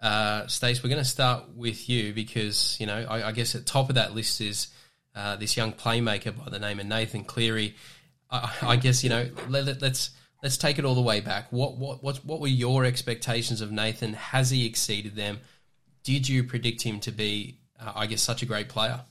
uh, 0.00 0.48
Stace, 0.48 0.82
we're 0.82 0.88
going 0.88 1.00
to 1.00 1.08
start 1.08 1.50
with 1.54 1.88
you 1.88 2.12
because 2.12 2.76
you 2.80 2.86
know 2.86 3.06
I, 3.08 3.28
I 3.28 3.30
guess 3.30 3.54
at 3.54 3.64
top 3.64 3.90
of 3.90 3.94
that 3.94 4.12
list 4.12 4.40
is 4.40 4.66
uh, 5.14 5.36
this 5.36 5.56
young 5.56 5.72
playmaker 5.72 6.36
by 6.36 6.50
the 6.50 6.58
name 6.58 6.80
of 6.80 6.86
Nathan 6.86 7.22
Cleary. 7.22 7.76
I, 8.28 8.52
I 8.62 8.76
guess 8.76 9.04
you 9.04 9.10
know 9.10 9.30
let, 9.48 9.68
us 9.68 9.80
let's, 9.80 10.10
let's 10.42 10.56
take 10.56 10.80
it 10.80 10.84
all 10.84 10.96
the 10.96 11.00
way 11.00 11.20
back. 11.20 11.52
What 11.52 11.76
what 11.76 12.02
what 12.02 12.16
what 12.24 12.40
were 12.40 12.48
your 12.48 12.84
expectations 12.84 13.60
of 13.60 13.70
Nathan? 13.70 14.14
Has 14.14 14.50
he 14.50 14.66
exceeded 14.66 15.14
them? 15.14 15.38
Did 16.02 16.28
you 16.28 16.42
predict 16.42 16.82
him 16.82 16.98
to 17.00 17.12
be, 17.12 17.60
uh, 17.78 17.92
I 17.94 18.06
guess, 18.06 18.20
such 18.20 18.42
a 18.42 18.46
great 18.46 18.68
player? 18.68 19.02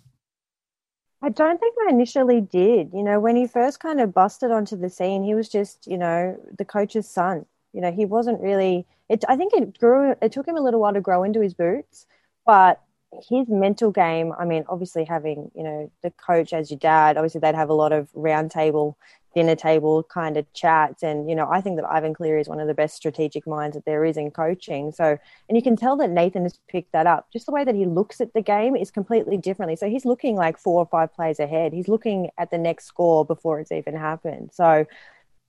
I 1.22 1.30
don't 1.30 1.60
think 1.60 1.76
I 1.86 1.92
initially 1.92 2.42
did. 2.42 2.92
You 2.94 3.04
know, 3.04 3.20
when 3.20 3.36
he 3.36 3.46
first 3.46 3.80
kind 3.80 4.02
of 4.02 4.14
busted 4.14 4.52
onto 4.52 4.76
the 4.76 4.90
scene, 4.90 5.24
he 5.24 5.36
was 5.36 5.50
just, 5.50 5.86
you 5.86 5.98
know, 5.98 6.40
the 6.58 6.66
coach's 6.66 7.08
son. 7.08 7.46
You 7.74 7.82
know, 7.82 7.92
he 7.92 8.06
wasn't 8.06 8.42
really. 8.42 8.86
It. 9.08 9.24
I 9.30 9.36
think 9.36 9.54
it 9.54 9.78
grew. 9.80 10.16
It 10.22 10.32
took 10.32 10.48
him 10.48 10.58
a 10.58 10.62
little 10.62 10.80
while 10.80 10.94
to 10.94 11.02
grow 11.02 11.24
into 11.24 11.42
his 11.42 11.54
boots, 11.54 12.06
but 12.46 12.82
his 13.30 13.48
mental 13.50 13.92
game. 13.92 14.34
I 14.38 14.46
mean, 14.46 14.66
obviously 14.68 15.06
having 15.06 15.52
you 15.56 15.64
know 15.64 15.92
the 16.02 16.12
coach 16.12 16.54
as 16.54 16.72
your 16.72 16.80
dad. 16.80 17.18
Obviously, 17.18 17.40
they'd 17.40 17.56
have 17.56 17.70
a 17.70 17.74
lot 17.74 17.92
of 17.92 18.12
roundtable 18.14 18.96
dinner 19.34 19.56
table 19.56 20.04
kind 20.04 20.38
of 20.38 20.52
chats. 20.54 21.04
And, 21.04 21.30
you 21.30 21.36
know, 21.36 21.50
I 21.50 21.62
think 21.62 21.78
that 21.78 21.86
Ivan 21.86 22.14
Cleary 22.14 22.42
is 22.42 22.50
one 22.50 22.60
of 22.60 22.68
the 22.68 22.74
best 22.74 22.96
strategic 22.96 23.48
minds 23.48 23.76
that 23.76 23.86
there 23.86 24.04
is 24.06 24.18
in 24.18 24.32
coaching. 24.32 24.92
So, 24.92 25.18
and 25.48 25.58
you 25.58 25.62
can 25.62 25.76
tell 25.76 25.96
that 25.98 26.10
Nathan 26.10 26.44
has 26.44 26.60
picked 26.70 26.92
that 26.94 27.08
up. 27.08 27.28
Just 27.32 27.46
the 27.46 27.52
way 27.52 27.64
that 27.64 27.76
he 27.76 27.86
looks 27.86 28.22
at 28.22 28.34
the 28.34 28.42
game 28.42 28.76
is 28.76 28.92
completely 28.92 29.38
differently. 29.38 29.76
So 29.76 29.90
he's 29.90 30.06
looking 30.06 30.36
like 30.36 30.58
four 30.58 30.80
or 30.80 30.88
five 30.88 31.14
plays 31.14 31.40
ahead. 31.40 31.74
He's 31.74 31.88
looking 31.88 32.30
at 32.38 32.52
the 32.52 32.58
next 32.58 32.86
score 32.86 33.26
before 33.26 33.60
it's 33.60 33.72
even 33.72 33.96
happened. 33.96 34.52
So, 34.54 34.86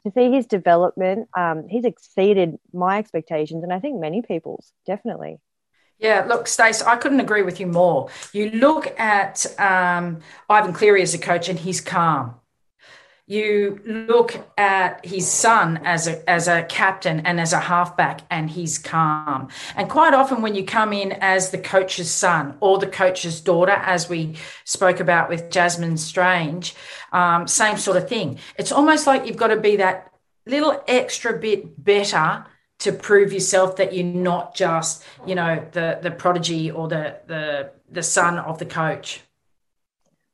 to 0.04 0.10
see 0.10 0.32
his 0.32 0.46
development, 0.46 1.28
um, 1.36 1.68
he's 1.68 1.84
exceeded 1.84 2.58
my 2.72 2.98
expectations, 2.98 3.62
and 3.62 3.72
I 3.72 3.78
think 3.78 4.00
many 4.00 4.20
people's 4.20 4.72
definitely. 4.84 5.38
Yeah, 5.98 6.24
look, 6.26 6.48
Stace, 6.48 6.82
I 6.82 6.96
couldn't 6.96 7.20
agree 7.20 7.42
with 7.42 7.60
you 7.60 7.68
more. 7.68 8.08
You 8.32 8.50
look 8.50 8.98
at 8.98 9.46
um, 9.60 10.18
Ivan 10.50 10.72
Cleary 10.72 11.02
as 11.02 11.14
a 11.14 11.18
coach, 11.18 11.48
and 11.48 11.56
he's 11.56 11.80
calm 11.80 12.34
you 13.26 13.80
look 13.84 14.34
at 14.58 15.04
his 15.06 15.30
son 15.30 15.80
as 15.84 16.08
a 16.08 16.28
as 16.28 16.48
a 16.48 16.64
captain 16.64 17.20
and 17.20 17.40
as 17.40 17.52
a 17.52 17.60
halfback 17.60 18.22
and 18.30 18.50
he's 18.50 18.78
calm. 18.78 19.48
And 19.76 19.88
quite 19.88 20.12
often 20.12 20.42
when 20.42 20.54
you 20.54 20.64
come 20.64 20.92
in 20.92 21.12
as 21.12 21.50
the 21.50 21.58
coach's 21.58 22.10
son 22.10 22.56
or 22.60 22.78
the 22.78 22.88
coach's 22.88 23.40
daughter 23.40 23.72
as 23.72 24.08
we 24.08 24.36
spoke 24.64 24.98
about 24.98 25.28
with 25.28 25.50
jasmine 25.50 25.96
strange 25.96 26.74
um, 27.12 27.46
same 27.46 27.76
sort 27.76 27.96
of 27.96 28.08
thing. 28.08 28.38
It's 28.58 28.72
almost 28.72 29.06
like 29.06 29.26
you've 29.26 29.36
got 29.36 29.48
to 29.48 29.60
be 29.60 29.76
that 29.76 30.12
little 30.44 30.82
extra 30.88 31.38
bit 31.38 31.82
better 31.82 32.44
to 32.80 32.92
prove 32.92 33.32
yourself 33.32 33.76
that 33.76 33.94
you're 33.94 34.04
not 34.04 34.56
just 34.56 35.04
you 35.24 35.36
know 35.36 35.64
the 35.70 36.00
the 36.02 36.10
prodigy 36.10 36.72
or 36.72 36.88
the 36.88 37.20
the 37.28 37.70
the 37.88 38.02
son 38.02 38.38
of 38.38 38.58
the 38.58 38.66
coach. 38.66 39.20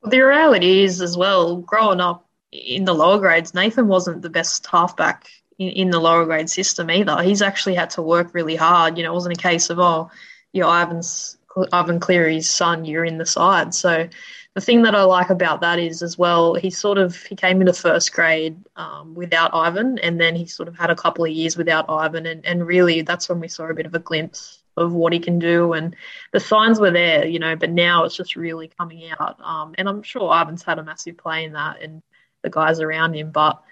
Well, 0.01 0.11
the 0.11 0.21
reality 0.21 0.85
is 0.85 1.03
as 1.03 1.17
well 1.17 1.57
growing 1.57 2.01
up 2.01 2.28
in 2.53 2.85
the 2.85 2.95
lower 2.95 3.19
grades, 3.19 3.55
Nathan 3.55 3.89
wasn't 3.89 4.23
the 4.23 4.31
best 4.31 4.67
halfback 4.67 5.29
in, 5.59 5.69
in, 5.69 5.91
the 5.91 6.01
lower 6.01 6.25
grade 6.25 6.49
system 6.49 6.91
either. 6.91 7.23
He's 7.23 7.43
actually 7.43 7.75
had 7.75 7.91
to 7.91 8.03
work 8.03 8.35
really 8.35 8.57
hard. 8.57 8.97
You 8.97 9.05
know, 9.05 9.13
it 9.13 9.15
wasn't 9.15 9.39
a 9.39 9.43
case 9.43 9.71
of 9.71 9.79
oh, 9.79 10.11
you're 10.53 10.69
Ivan's 10.69 11.37
Ivan 11.73 12.01
Cleary's 12.01 12.49
son, 12.49 12.85
you're 12.85 13.05
in 13.05 13.19
the 13.19 13.27
side. 13.27 13.75
So 13.75 14.09
the 14.55 14.61
thing 14.61 14.83
that 14.83 14.95
I 14.95 15.03
like 15.03 15.31
about 15.31 15.61
that 15.61 15.79
is 15.79 16.03
as 16.03 16.19
well, 16.19 16.55
he 16.55 16.71
sort 16.71 16.99
of 16.99 17.23
he 17.23 17.37
came 17.37 17.61
into 17.61 17.73
first 17.73 18.13
grade 18.13 18.57
um, 18.77 19.15
without 19.15 19.55
Ivan, 19.55 19.99
and 19.99 20.21
then 20.21 20.35
he 20.35 20.47
sort 20.47 20.69
of 20.69 20.77
had 20.77 20.91
a 20.91 20.97
couple 20.97 21.25
of 21.25 21.31
years 21.31 21.57
without 21.57 21.87
Ivan, 21.89 22.27
and, 22.27 22.45
and 22.45 22.67
really 22.67 23.03
that's 23.03 23.29
when 23.29 23.41
we 23.41 23.49
saw 23.49 23.69
a 23.69 23.75
bit 23.75 23.87
of 23.87 23.95
a 23.95 24.01
glimpse 24.01 24.63
of 24.77 24.93
what 24.93 25.13
he 25.13 25.19
can 25.19 25.39
do, 25.39 25.73
and 25.73 25.95
the 26.33 26.41
signs 26.41 26.81
were 26.81 26.91
there, 26.91 27.27
you 27.27 27.39
know. 27.39 27.57
But 27.57 27.71
now 27.71 28.05
it's 28.05 28.17
just 28.17 28.37
really 28.37 28.69
coming 28.79 29.11
out, 29.19 29.41
um, 29.41 29.75
and 29.79 29.89
I'm 29.89 30.03
sure 30.03 30.35
Ivan's 30.35 30.63
had 30.63 30.79
a 30.79 30.85
massive 30.85 31.19
play 31.19 31.45
in 31.45 31.53
that, 31.53 31.83
and 31.83 32.03
the 32.49 32.61
guys 32.61 32.81
around 32.81 33.15
him. 33.15 33.31
But 33.31 33.63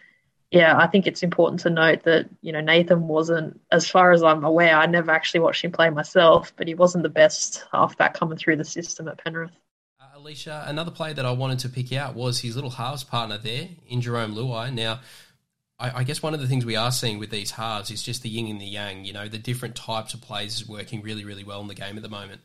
yeah, 0.50 0.76
I 0.78 0.87
think 0.87 1.06
it's 1.06 1.23
important 1.23 1.61
to 1.61 1.71
note 1.71 2.04
that 2.04 2.28
you 2.42 2.52
know 2.52 2.61
Nathan 2.61 3.09
wasn't, 3.09 3.61
as 3.73 3.88
far 3.88 4.12
as 4.12 4.23
I'm 4.23 4.45
aware, 4.45 4.76
I 4.76 4.87
never 4.87 5.11
actually 5.11 5.40
watched 5.40 5.64
him 5.64 5.73
play 5.73 5.90
myself, 5.90 6.52
but 6.56 6.68
he 6.68 6.75
wasn't 6.75 7.02
the 7.02 7.09
best 7.09 7.64
halfback 7.73 8.14
coming 8.14 8.38
through 8.38 8.56
the 8.56 8.64
system 8.64 9.09
at 9.09 9.23
Penrith. 9.23 9.50
Uh, 10.00 10.18
Alicia, 10.18 10.64
another 10.66 10.90
player 10.90 11.14
that 11.14 11.26
I 11.26 11.33
wanted 11.33 11.61
to 11.61 11.68
pick 11.68 11.92
out 11.92 12.14
was 12.14 12.40
his 12.40 12.54
little 12.54 12.71
halves 12.71 13.02
partner 13.02 13.38
there 13.38 13.68
in 13.88 14.00
Jarome 14.00 14.35
Luai. 14.35 14.73
Now. 14.73 15.00
I, 15.78 15.99
I 15.99 16.04
guess 16.04 16.23
one 16.23 16.33
of 16.33 16.40
the 16.40 16.47
things 16.47 16.64
we 16.64 16.75
are 16.75 16.90
seeing 16.90 17.18
with 17.18 17.28
these 17.28 17.50
halves 17.50 17.90
is 17.90 18.02
just 18.02 18.23
the 18.23 18.30
yin 18.30 18.47
and 18.47 18.59
the 18.59 18.64
yang. 18.64 19.04
You 19.04 19.12
know, 19.12 19.28
the 19.28 19.37
different 19.37 19.76
types 19.76 20.14
of 20.14 20.23
plays 20.23 20.66
working 20.66 21.02
really, 21.02 21.23
really 21.23 21.45
well 21.45 21.61
in 21.61 21.68
the 21.68 21.75
game 21.75 21.99
at 21.99 22.02
the 22.02 22.09
moment. 22.09 22.40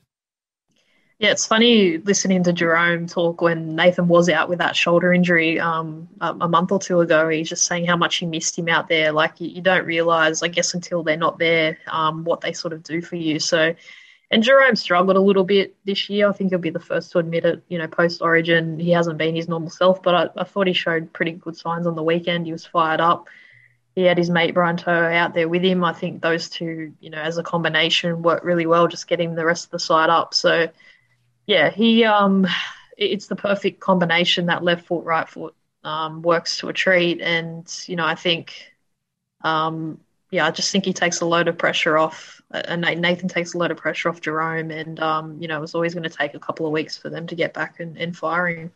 Yeah, 1.21 1.29
it's 1.29 1.45
funny 1.45 1.99
listening 1.99 2.43
to 2.45 2.51
Jarome 2.51 3.07
talk 3.07 3.41
when 3.41 3.75
Nathan 3.75 4.07
was 4.07 4.27
out 4.27 4.49
with 4.49 4.57
that 4.57 4.75
shoulder 4.75 5.13
injury 5.13 5.59
um, 5.59 6.09
a, 6.19 6.47
month 6.47 6.71
or 6.71 6.79
two 6.79 6.99
ago. 6.99 7.29
He's 7.29 7.47
just 7.47 7.65
saying 7.65 7.85
how 7.85 7.95
much 7.95 8.15
he 8.15 8.25
missed 8.25 8.57
him 8.57 8.67
out 8.67 8.87
there. 8.87 9.11
Like 9.11 9.39
you, 9.39 9.47
you 9.49 9.61
don't 9.61 9.85
realize, 9.85 10.41
I 10.41 10.47
guess, 10.47 10.73
until 10.73 11.03
they're 11.03 11.17
not 11.17 11.37
there, 11.37 11.77
um, 11.85 12.23
what 12.23 12.41
they 12.41 12.53
sort 12.53 12.73
of 12.73 12.81
do 12.81 13.03
for 13.03 13.17
you. 13.17 13.37
So, 13.37 13.75
and 14.31 14.43
Jarome 14.43 14.75
struggled 14.75 15.15
a 15.15 15.21
little 15.21 15.43
bit 15.43 15.75
this 15.85 16.09
year. 16.09 16.27
I 16.27 16.31
think 16.31 16.49
he'll 16.49 16.57
be 16.57 16.71
the 16.71 16.79
first 16.79 17.11
to 17.11 17.19
admit 17.19 17.45
it. 17.45 17.63
You 17.67 17.77
know, 17.77 17.87
post 17.87 18.23
Origin, 18.23 18.79
he 18.79 18.89
hasn't 18.89 19.19
been 19.19 19.35
his 19.35 19.47
normal 19.47 19.69
self, 19.69 20.01
but 20.01 20.15
I, 20.15 20.41
I 20.41 20.43
thought 20.43 20.65
he 20.65 20.73
showed 20.73 21.13
pretty 21.13 21.33
good 21.33 21.55
signs 21.55 21.85
on 21.85 21.95
the 21.95 22.01
weekend. 22.01 22.47
He 22.47 22.51
was 22.51 22.65
fired 22.65 22.99
up 22.99 23.29
he 23.93 24.03
had 24.03 24.17
his 24.17 24.29
mate 24.29 24.53
Brian 24.53 24.79
out 24.87 25.33
there 25.33 25.49
with 25.49 25.63
him. 25.63 25.83
I 25.83 25.91
think 25.93 26.21
those 26.21 26.49
two, 26.49 26.93
you 27.01 27.09
know, 27.09 27.17
as 27.21 27.37
a 27.37 27.43
combination 27.43 28.21
worked 28.21 28.45
really 28.45 28.65
well, 28.65 28.87
just 28.87 29.07
getting 29.07 29.35
the 29.35 29.45
rest 29.45 29.65
of 29.65 29.71
the 29.71 29.79
side 29.79 30.09
up. 30.09 30.33
So 30.33 30.69
yeah, 31.51 31.69
he 31.69 32.05
um, 32.05 32.47
it's 32.97 33.27
the 33.27 33.35
perfect 33.35 33.81
combination 33.81 34.45
that 34.45 34.63
left 34.63 34.87
foot, 34.87 35.03
right 35.03 35.27
foot 35.27 35.53
um, 35.83 36.21
works 36.21 36.57
to 36.59 36.69
a 36.69 36.73
treat, 36.73 37.19
and 37.19 37.67
you 37.87 37.97
know 37.97 38.05
I 38.05 38.15
think, 38.15 38.73
um, 39.41 39.99
yeah, 40.29 40.45
I 40.45 40.51
just 40.51 40.71
think 40.71 40.85
he 40.85 40.93
takes 40.93 41.19
a 41.19 41.25
load 41.25 41.49
of 41.49 41.57
pressure 41.57 41.97
off, 41.97 42.41
and 42.51 42.81
Nathan 42.81 43.27
takes 43.27 43.53
a 43.53 43.57
load 43.57 43.71
of 43.71 43.77
pressure 43.77 44.07
off 44.07 44.21
Jarome, 44.21 44.73
and 44.73 44.97
um, 45.01 45.41
you 45.41 45.49
know 45.49 45.57
it 45.57 45.61
was 45.61 45.75
always 45.75 45.93
going 45.93 46.09
to 46.09 46.09
take 46.09 46.35
a 46.35 46.39
couple 46.39 46.65
of 46.65 46.71
weeks 46.71 46.97
for 46.97 47.09
them 47.09 47.27
to 47.27 47.35
get 47.35 47.53
back 47.53 47.81
and, 47.81 47.97
and 47.97 48.15
firing. 48.15 48.71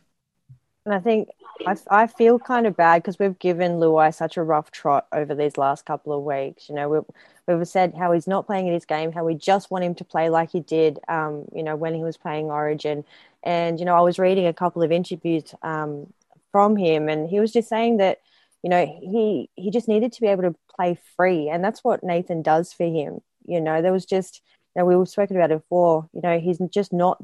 And 0.85 0.93
I 0.93 0.99
think 0.99 1.29
I, 1.65 1.75
I 1.89 2.07
feel 2.07 2.37
kind 2.37 2.67
of 2.67 2.77
bad 2.77 3.01
because 3.01 3.17
we've 3.17 3.39
given 3.39 3.79
Luai 3.79 4.13
such 4.13 4.37
a 4.37 4.43
rough 4.43 4.69
trot 4.69 5.07
over 5.11 5.33
these 5.33 5.57
last 5.57 5.85
couple 5.85 6.13
of 6.13 6.23
weeks. 6.23 6.69
You 6.69 6.75
know, 6.75 6.89
we've, 6.89 7.57
we've 7.57 7.67
said 7.67 7.95
how 7.97 8.11
he's 8.11 8.27
not 8.27 8.45
playing 8.45 8.67
in 8.67 8.73
his 8.73 8.85
game, 8.85 9.11
how 9.11 9.25
we 9.25 9.33
just 9.33 9.71
want 9.71 9.83
him 9.83 9.95
to 9.95 10.03
play 10.03 10.29
like 10.29 10.51
he 10.51 10.59
did, 10.59 10.99
um, 11.07 11.45
you 11.55 11.63
know, 11.63 11.75
when 11.75 11.95
he 11.95 12.03
was 12.03 12.17
playing 12.17 12.45
Origin. 12.51 13.03
And, 13.43 13.79
you 13.79 13.85
know, 13.85 13.95
I 13.95 14.01
was 14.01 14.19
reading 14.19 14.45
a 14.45 14.53
couple 14.53 14.83
of 14.83 14.91
interviews 14.91 15.55
um, 15.63 16.13
from 16.51 16.75
him, 16.77 17.09
and 17.09 17.29
he 17.29 17.39
was 17.39 17.51
just 17.51 17.69
saying 17.69 17.97
that, 17.97 18.19
you 18.61 18.69
know, 18.69 18.85
he, 18.85 19.49
he 19.55 19.71
just 19.71 19.87
needed 19.87 20.13
to 20.13 20.21
be 20.21 20.27
able 20.27 20.43
to 20.43 20.55
play 20.75 20.97
free. 21.15 21.49
And 21.49 21.63
that's 21.63 21.83
what 21.83 22.03
Nathan 22.03 22.41
does 22.43 22.73
for 22.73 22.85
him. 22.85 23.21
You 23.47 23.61
know, 23.61 23.81
there 23.81 23.91
was 23.91 24.05
just, 24.05 24.41
you 24.75 24.81
know, 24.81 24.85
we 24.85 24.95
were 24.95 25.05
spoken 25.05 25.35
about 25.35 25.51
it 25.51 25.59
before, 25.59 26.09
you 26.13 26.21
know, 26.21 26.39
he's 26.39 26.59
just 26.69 26.93
not 26.93 27.23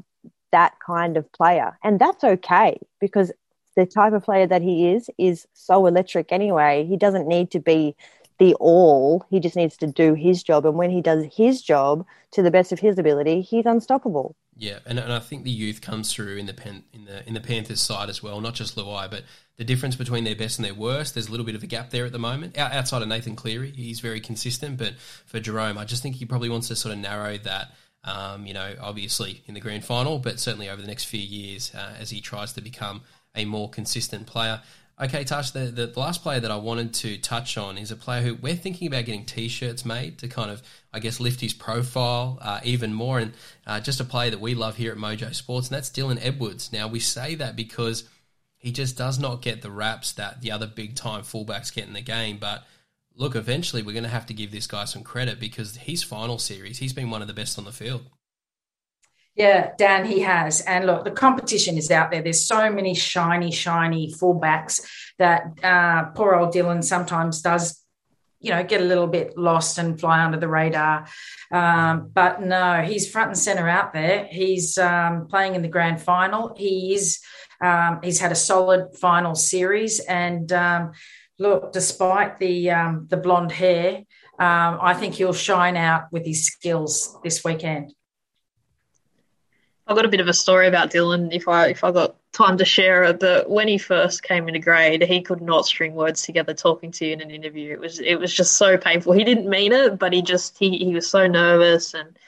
that 0.52 0.74
kind 0.84 1.16
of 1.16 1.30
player. 1.32 1.78
And 1.82 1.98
that's 1.98 2.22
okay 2.22 2.78
because 3.00 3.32
the 3.76 3.86
type 3.86 4.12
of 4.12 4.24
player 4.24 4.46
that 4.46 4.62
he 4.62 4.90
is 4.92 5.10
is 5.18 5.46
so 5.52 5.86
electric 5.86 6.32
anyway. 6.32 6.84
He 6.86 6.96
doesn't 6.96 7.26
need 7.26 7.50
to 7.52 7.60
be 7.60 7.94
the 8.38 8.54
all. 8.54 9.24
He 9.30 9.40
just 9.40 9.56
needs 9.56 9.76
to 9.78 9.86
do 9.86 10.14
his 10.14 10.42
job. 10.42 10.66
And 10.66 10.76
when 10.76 10.90
he 10.90 11.00
does 11.00 11.24
his 11.32 11.62
job 11.62 12.04
to 12.32 12.42
the 12.42 12.50
best 12.50 12.72
of 12.72 12.80
his 12.80 12.98
ability, 12.98 13.40
he's 13.40 13.66
unstoppable. 13.66 14.34
Yeah, 14.56 14.80
and, 14.84 14.98
and 14.98 15.12
I 15.12 15.18
think 15.18 15.44
the 15.44 15.50
youth 15.50 15.80
comes 15.80 16.12
through 16.12 16.36
in 16.36 16.46
the 16.46 16.52
pen, 16.52 16.84
in 16.92 17.06
the 17.06 17.26
in 17.26 17.34
the 17.34 17.40
Panthers 17.40 17.80
side 17.80 18.10
as 18.10 18.22
well, 18.22 18.40
not 18.40 18.54
just 18.54 18.76
Luai, 18.76 19.10
but 19.10 19.24
the 19.56 19.64
difference 19.64 19.96
between 19.96 20.24
their 20.24 20.36
best 20.36 20.58
and 20.58 20.64
their 20.64 20.74
worst. 20.74 21.14
There's 21.14 21.28
a 21.28 21.30
little 21.30 21.46
bit 21.46 21.54
of 21.54 21.62
a 21.62 21.66
gap 21.66 21.90
there 21.90 22.04
at 22.04 22.12
the 22.12 22.18
moment. 22.18 22.58
Outside 22.58 23.00
of 23.00 23.08
Nathan 23.08 23.34
Cleary, 23.34 23.70
he's 23.70 24.00
very 24.00 24.20
consistent, 24.20 24.76
but 24.76 24.98
for 25.24 25.40
Jarome, 25.40 25.78
I 25.78 25.84
just 25.84 26.02
think 26.02 26.16
he 26.16 26.26
probably 26.26 26.48
wants 26.48 26.68
to 26.68 26.76
sort 26.76 26.92
of 26.92 27.00
narrow 27.00 27.38
that. 27.38 27.68
Um, 28.04 28.46
you 28.46 28.52
know, 28.52 28.74
obviously 28.80 29.44
in 29.46 29.54
the 29.54 29.60
grand 29.60 29.84
final, 29.84 30.18
but 30.18 30.40
certainly 30.40 30.68
over 30.68 30.82
the 30.82 30.88
next 30.88 31.04
few 31.04 31.20
years 31.20 31.72
uh, 31.72 31.94
as 32.00 32.10
he 32.10 32.20
tries 32.20 32.52
to 32.54 32.60
become 32.60 33.02
a 33.34 33.44
more 33.44 33.68
consistent 33.70 34.26
player. 34.26 34.62
Okay, 35.00 35.24
Tash, 35.24 35.50
the, 35.50 35.66
the 35.66 35.92
last 35.98 36.22
player 36.22 36.38
that 36.38 36.50
I 36.50 36.56
wanted 36.56 36.94
to 36.94 37.16
touch 37.18 37.56
on 37.56 37.78
is 37.78 37.90
a 37.90 37.96
player 37.96 38.20
who 38.20 38.34
we're 38.34 38.54
thinking 38.54 38.86
about 38.86 39.06
getting 39.06 39.24
t-shirts 39.24 39.84
made 39.84 40.18
to 40.18 40.28
kind 40.28 40.50
of, 40.50 40.62
I 40.92 41.00
guess, 41.00 41.18
lift 41.18 41.40
his 41.40 41.54
profile 41.54 42.38
uh, 42.40 42.60
even 42.62 42.92
more. 42.92 43.18
And 43.18 43.32
uh, 43.66 43.80
just 43.80 44.00
a 44.00 44.04
player 44.04 44.30
that 44.30 44.40
we 44.40 44.54
love 44.54 44.76
here 44.76 44.92
at 44.92 44.98
Mojo 44.98 45.34
Sports, 45.34 45.68
and 45.68 45.76
that's 45.76 45.90
Dylan 45.90 46.18
Edwards. 46.22 46.72
Now, 46.72 46.88
we 46.88 47.00
say 47.00 47.34
that 47.36 47.56
because 47.56 48.04
he 48.58 48.70
just 48.70 48.96
does 48.96 49.18
not 49.18 49.42
get 49.42 49.62
the 49.62 49.70
raps 49.70 50.12
that 50.12 50.40
the 50.40 50.52
other 50.52 50.66
big-time 50.68 51.22
fullbacks 51.22 51.74
get 51.74 51.86
in 51.86 51.94
the 51.94 52.02
game. 52.02 52.36
But 52.38 52.64
look, 53.16 53.34
eventually 53.34 53.82
we're 53.82 53.92
going 53.92 54.04
to 54.04 54.08
have 54.10 54.26
to 54.26 54.34
give 54.34 54.52
this 54.52 54.68
guy 54.68 54.84
some 54.84 55.02
credit 55.02 55.40
because 55.40 55.74
his 55.76 56.02
final 56.04 56.38
series, 56.38 56.78
he's 56.78 56.92
been 56.92 57.10
one 57.10 57.22
of 57.22 57.28
the 57.28 57.34
best 57.34 57.58
on 57.58 57.64
the 57.64 57.72
field. 57.72 58.02
Yeah, 59.34 59.72
Dan, 59.78 60.04
he 60.04 60.20
has. 60.20 60.60
And 60.60 60.86
look, 60.86 61.04
the 61.04 61.10
competition 61.10 61.78
is 61.78 61.90
out 61.90 62.10
there. 62.10 62.22
There's 62.22 62.46
so 62.46 62.70
many 62.70 62.94
shiny, 62.94 63.50
shiny 63.50 64.12
fullbacks 64.12 64.82
that 65.18 65.44
uh, 65.62 66.10
poor 66.14 66.34
old 66.34 66.52
Dylan 66.52 66.84
sometimes 66.84 67.40
does, 67.40 67.82
you 68.40 68.50
know, 68.50 68.62
get 68.62 68.82
a 68.82 68.84
little 68.84 69.06
bit 69.06 69.38
lost 69.38 69.78
and 69.78 69.98
fly 69.98 70.22
under 70.22 70.38
the 70.38 70.48
radar. 70.48 71.06
Um, 71.50 72.10
but 72.12 72.42
no, 72.42 72.82
he's 72.82 73.10
front 73.10 73.28
and 73.28 73.38
center 73.38 73.66
out 73.68 73.94
there. 73.94 74.26
He's 74.30 74.76
um, 74.76 75.28
playing 75.28 75.54
in 75.54 75.62
the 75.62 75.68
grand 75.68 76.02
final. 76.02 76.54
He 76.56 76.94
is. 76.94 77.20
Um, 77.62 78.00
he's 78.02 78.20
had 78.20 78.32
a 78.32 78.36
solid 78.36 78.96
final 79.00 79.36
series, 79.36 80.00
and 80.00 80.52
um, 80.52 80.92
look, 81.38 81.72
despite 81.72 82.38
the 82.40 82.72
um, 82.72 83.06
the 83.08 83.16
blonde 83.16 83.52
hair, 83.52 83.98
um, 84.40 84.78
I 84.82 84.94
think 84.94 85.14
he'll 85.14 85.32
shine 85.32 85.76
out 85.76 86.10
with 86.10 86.26
his 86.26 86.44
skills 86.44 87.16
this 87.22 87.44
weekend. 87.44 87.94
I've 89.92 89.96
got 89.96 90.06
a 90.06 90.08
bit 90.08 90.20
of 90.20 90.28
a 90.28 90.32
story 90.32 90.68
about 90.68 90.90
Dylan 90.90 91.34
if 91.34 91.46
I 91.46 91.66
if 91.66 91.84
I 91.84 91.92
got 91.92 92.16
time 92.32 92.56
to 92.56 92.64
share 92.64 93.04
it. 93.04 93.20
But 93.20 93.50
when 93.50 93.68
he 93.68 93.76
first 93.76 94.22
came 94.22 94.48
into 94.48 94.58
grade, 94.58 95.02
he 95.02 95.20
could 95.20 95.42
not 95.42 95.66
string 95.66 95.92
words 95.92 96.22
together 96.22 96.54
talking 96.54 96.90
to 96.92 97.04
you 97.04 97.12
in 97.12 97.20
an 97.20 97.30
interview. 97.30 97.72
It 97.72 97.78
was 97.80 98.00
it 98.00 98.14
was 98.14 98.32
just 98.32 98.56
so 98.56 98.78
painful. 98.78 99.12
He 99.12 99.22
didn't 99.22 99.50
mean 99.50 99.70
it, 99.72 99.98
but 99.98 100.14
he 100.14 100.22
just 100.22 100.56
he, 100.56 100.78
he 100.78 100.94
was 100.94 101.10
so 101.10 101.26
nervous 101.26 101.92
and 101.92 102.18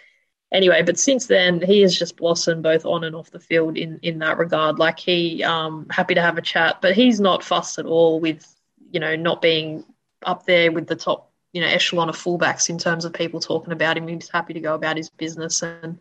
anyway, 0.52 0.82
but 0.82 0.98
since 0.98 1.26
then 1.26 1.62
he 1.62 1.80
has 1.80 1.98
just 1.98 2.18
blossomed 2.18 2.62
both 2.62 2.84
on 2.84 3.02
and 3.02 3.16
off 3.16 3.30
the 3.30 3.40
field 3.40 3.78
in 3.78 3.98
in 4.02 4.18
that 4.18 4.36
regard. 4.36 4.78
Like 4.78 4.98
he 4.98 5.42
um 5.42 5.86
happy 5.88 6.12
to 6.16 6.20
have 6.20 6.36
a 6.36 6.42
chat, 6.42 6.82
but 6.82 6.94
he's 6.94 7.18
not 7.18 7.42
fussed 7.42 7.78
at 7.78 7.86
all 7.86 8.20
with, 8.20 8.46
you 8.90 9.00
know, 9.00 9.16
not 9.16 9.40
being 9.40 9.86
up 10.22 10.44
there 10.44 10.70
with 10.70 10.86
the 10.86 10.96
top, 10.96 11.32
you 11.54 11.62
know, 11.62 11.66
echelon 11.66 12.10
of 12.10 12.16
fullbacks 12.16 12.68
in 12.68 12.76
terms 12.76 13.06
of 13.06 13.14
people 13.14 13.40
talking 13.40 13.72
about 13.72 13.96
him. 13.96 14.06
He's 14.06 14.28
happy 14.28 14.52
to 14.52 14.60
go 14.60 14.74
about 14.74 14.98
his 14.98 15.08
business 15.08 15.62
and 15.62 15.98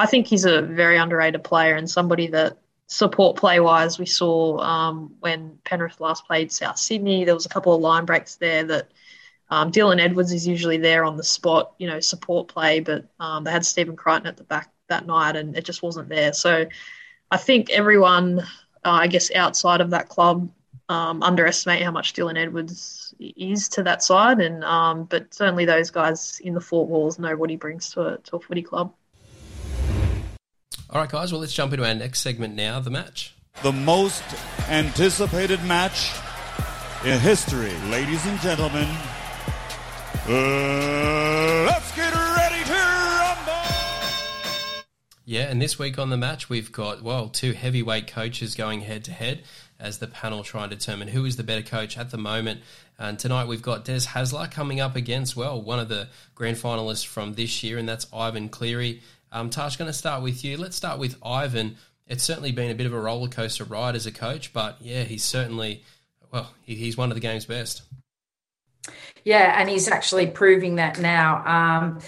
I 0.00 0.06
think 0.06 0.26
he's 0.26 0.46
a 0.46 0.62
very 0.62 0.96
underrated 0.96 1.44
player 1.44 1.74
and 1.74 1.88
somebody 1.88 2.28
that 2.28 2.56
support 2.86 3.36
play 3.36 3.60
wise 3.60 3.98
we 3.98 4.06
saw 4.06 4.58
um, 4.58 5.14
when 5.20 5.58
Penrith 5.64 6.00
last 6.00 6.26
played 6.26 6.50
South 6.50 6.78
Sydney. 6.78 7.24
There 7.24 7.34
was 7.34 7.44
a 7.44 7.50
couple 7.50 7.74
of 7.74 7.82
line 7.82 8.06
breaks 8.06 8.36
there 8.36 8.64
that 8.64 8.90
um, 9.50 9.70
Dylan 9.70 10.00
Edwards 10.00 10.32
is 10.32 10.48
usually 10.48 10.78
there 10.78 11.04
on 11.04 11.18
the 11.18 11.22
spot, 11.22 11.74
you 11.78 11.86
know, 11.86 12.00
support 12.00 12.48
play, 12.48 12.80
but 12.80 13.04
um, 13.20 13.44
they 13.44 13.50
had 13.50 13.66
Stephen 13.66 13.94
Crichton 13.94 14.26
at 14.26 14.38
the 14.38 14.44
back 14.44 14.72
that 14.88 15.06
night 15.06 15.36
and 15.36 15.54
it 15.54 15.66
just 15.66 15.82
wasn't 15.82 16.08
there. 16.08 16.32
So 16.32 16.64
I 17.30 17.36
think 17.36 17.68
everyone, 17.68 18.40
uh, 18.40 18.44
I 19.04 19.06
guess, 19.06 19.30
outside 19.34 19.82
of 19.82 19.90
that 19.90 20.08
club 20.08 20.50
um, 20.88 21.22
underestimate 21.22 21.82
how 21.82 21.90
much 21.90 22.14
Dylan 22.14 22.38
Edwards 22.38 23.14
is 23.20 23.68
to 23.68 23.82
that 23.82 24.02
side, 24.02 24.40
and 24.40 24.64
um, 24.64 25.04
but 25.04 25.32
certainly 25.32 25.64
those 25.64 25.90
guys 25.90 26.40
in 26.42 26.54
the 26.54 26.60
Fort 26.60 26.88
walls 26.88 27.16
know 27.18 27.36
what 27.36 27.48
he 27.48 27.54
brings 27.54 27.90
to 27.92 28.14
a, 28.14 28.18
to 28.18 28.36
a 28.36 28.40
footy 28.40 28.62
club. 28.62 28.92
All 30.92 31.00
right, 31.00 31.08
guys, 31.08 31.30
well, 31.30 31.40
let's 31.40 31.52
jump 31.52 31.72
into 31.72 31.86
our 31.86 31.94
next 31.94 32.18
segment 32.18 32.56
now 32.56 32.80
the 32.80 32.90
match. 32.90 33.32
The 33.62 33.70
most 33.70 34.24
anticipated 34.68 35.62
match 35.62 36.10
in 37.04 37.20
history, 37.20 37.72
ladies 37.90 38.26
and 38.26 38.40
gentlemen. 38.40 38.88
Uh, 40.26 41.66
let's 41.68 41.94
get 41.94 42.12
ready 42.12 42.64
to 42.64 42.72
rumble! 42.72 43.72
Yeah, 45.24 45.42
and 45.42 45.62
this 45.62 45.78
week 45.78 45.96
on 45.96 46.10
the 46.10 46.16
match, 46.16 46.50
we've 46.50 46.72
got, 46.72 47.04
well, 47.04 47.28
two 47.28 47.52
heavyweight 47.52 48.08
coaches 48.08 48.56
going 48.56 48.80
head 48.80 49.04
to 49.04 49.12
head 49.12 49.44
as 49.78 49.98
the 49.98 50.08
panel 50.08 50.42
try 50.42 50.64
and 50.64 50.70
determine 50.70 51.06
who 51.06 51.24
is 51.24 51.36
the 51.36 51.44
better 51.44 51.62
coach 51.62 51.96
at 51.98 52.10
the 52.10 52.18
moment. 52.18 52.62
And 52.98 53.16
tonight 53.16 53.46
we've 53.46 53.62
got 53.62 53.84
Des 53.84 54.00
Hasler 54.00 54.50
coming 54.50 54.80
up 54.80 54.96
against, 54.96 55.36
well, 55.36 55.62
one 55.62 55.78
of 55.78 55.88
the 55.88 56.08
grand 56.34 56.56
finalists 56.56 57.06
from 57.06 57.34
this 57.34 57.62
year, 57.62 57.78
and 57.78 57.88
that's 57.88 58.08
Ivan 58.12 58.48
Cleary. 58.48 59.02
Um, 59.32 59.50
Tash, 59.50 59.76
going 59.76 59.88
to 59.88 59.92
start 59.92 60.22
with 60.22 60.44
you. 60.44 60.56
Let's 60.56 60.76
start 60.76 60.98
with 60.98 61.16
Ivan. 61.24 61.76
It's 62.06 62.24
certainly 62.24 62.52
been 62.52 62.70
a 62.70 62.74
bit 62.74 62.86
of 62.86 62.92
a 62.92 63.00
roller 63.00 63.28
coaster 63.28 63.64
ride 63.64 63.94
as 63.94 64.06
a 64.06 64.12
coach, 64.12 64.52
but 64.52 64.76
yeah, 64.80 65.04
he's 65.04 65.22
certainly, 65.22 65.84
well, 66.32 66.52
he's 66.64 66.96
one 66.96 67.10
of 67.10 67.14
the 67.14 67.20
game's 67.20 67.46
best. 67.46 67.82
Yeah, 69.24 69.60
and 69.60 69.68
he's 69.68 69.88
actually 69.88 70.26
proving 70.26 70.76
that 70.76 70.98
now. 70.98 71.46
Um, 71.46 72.00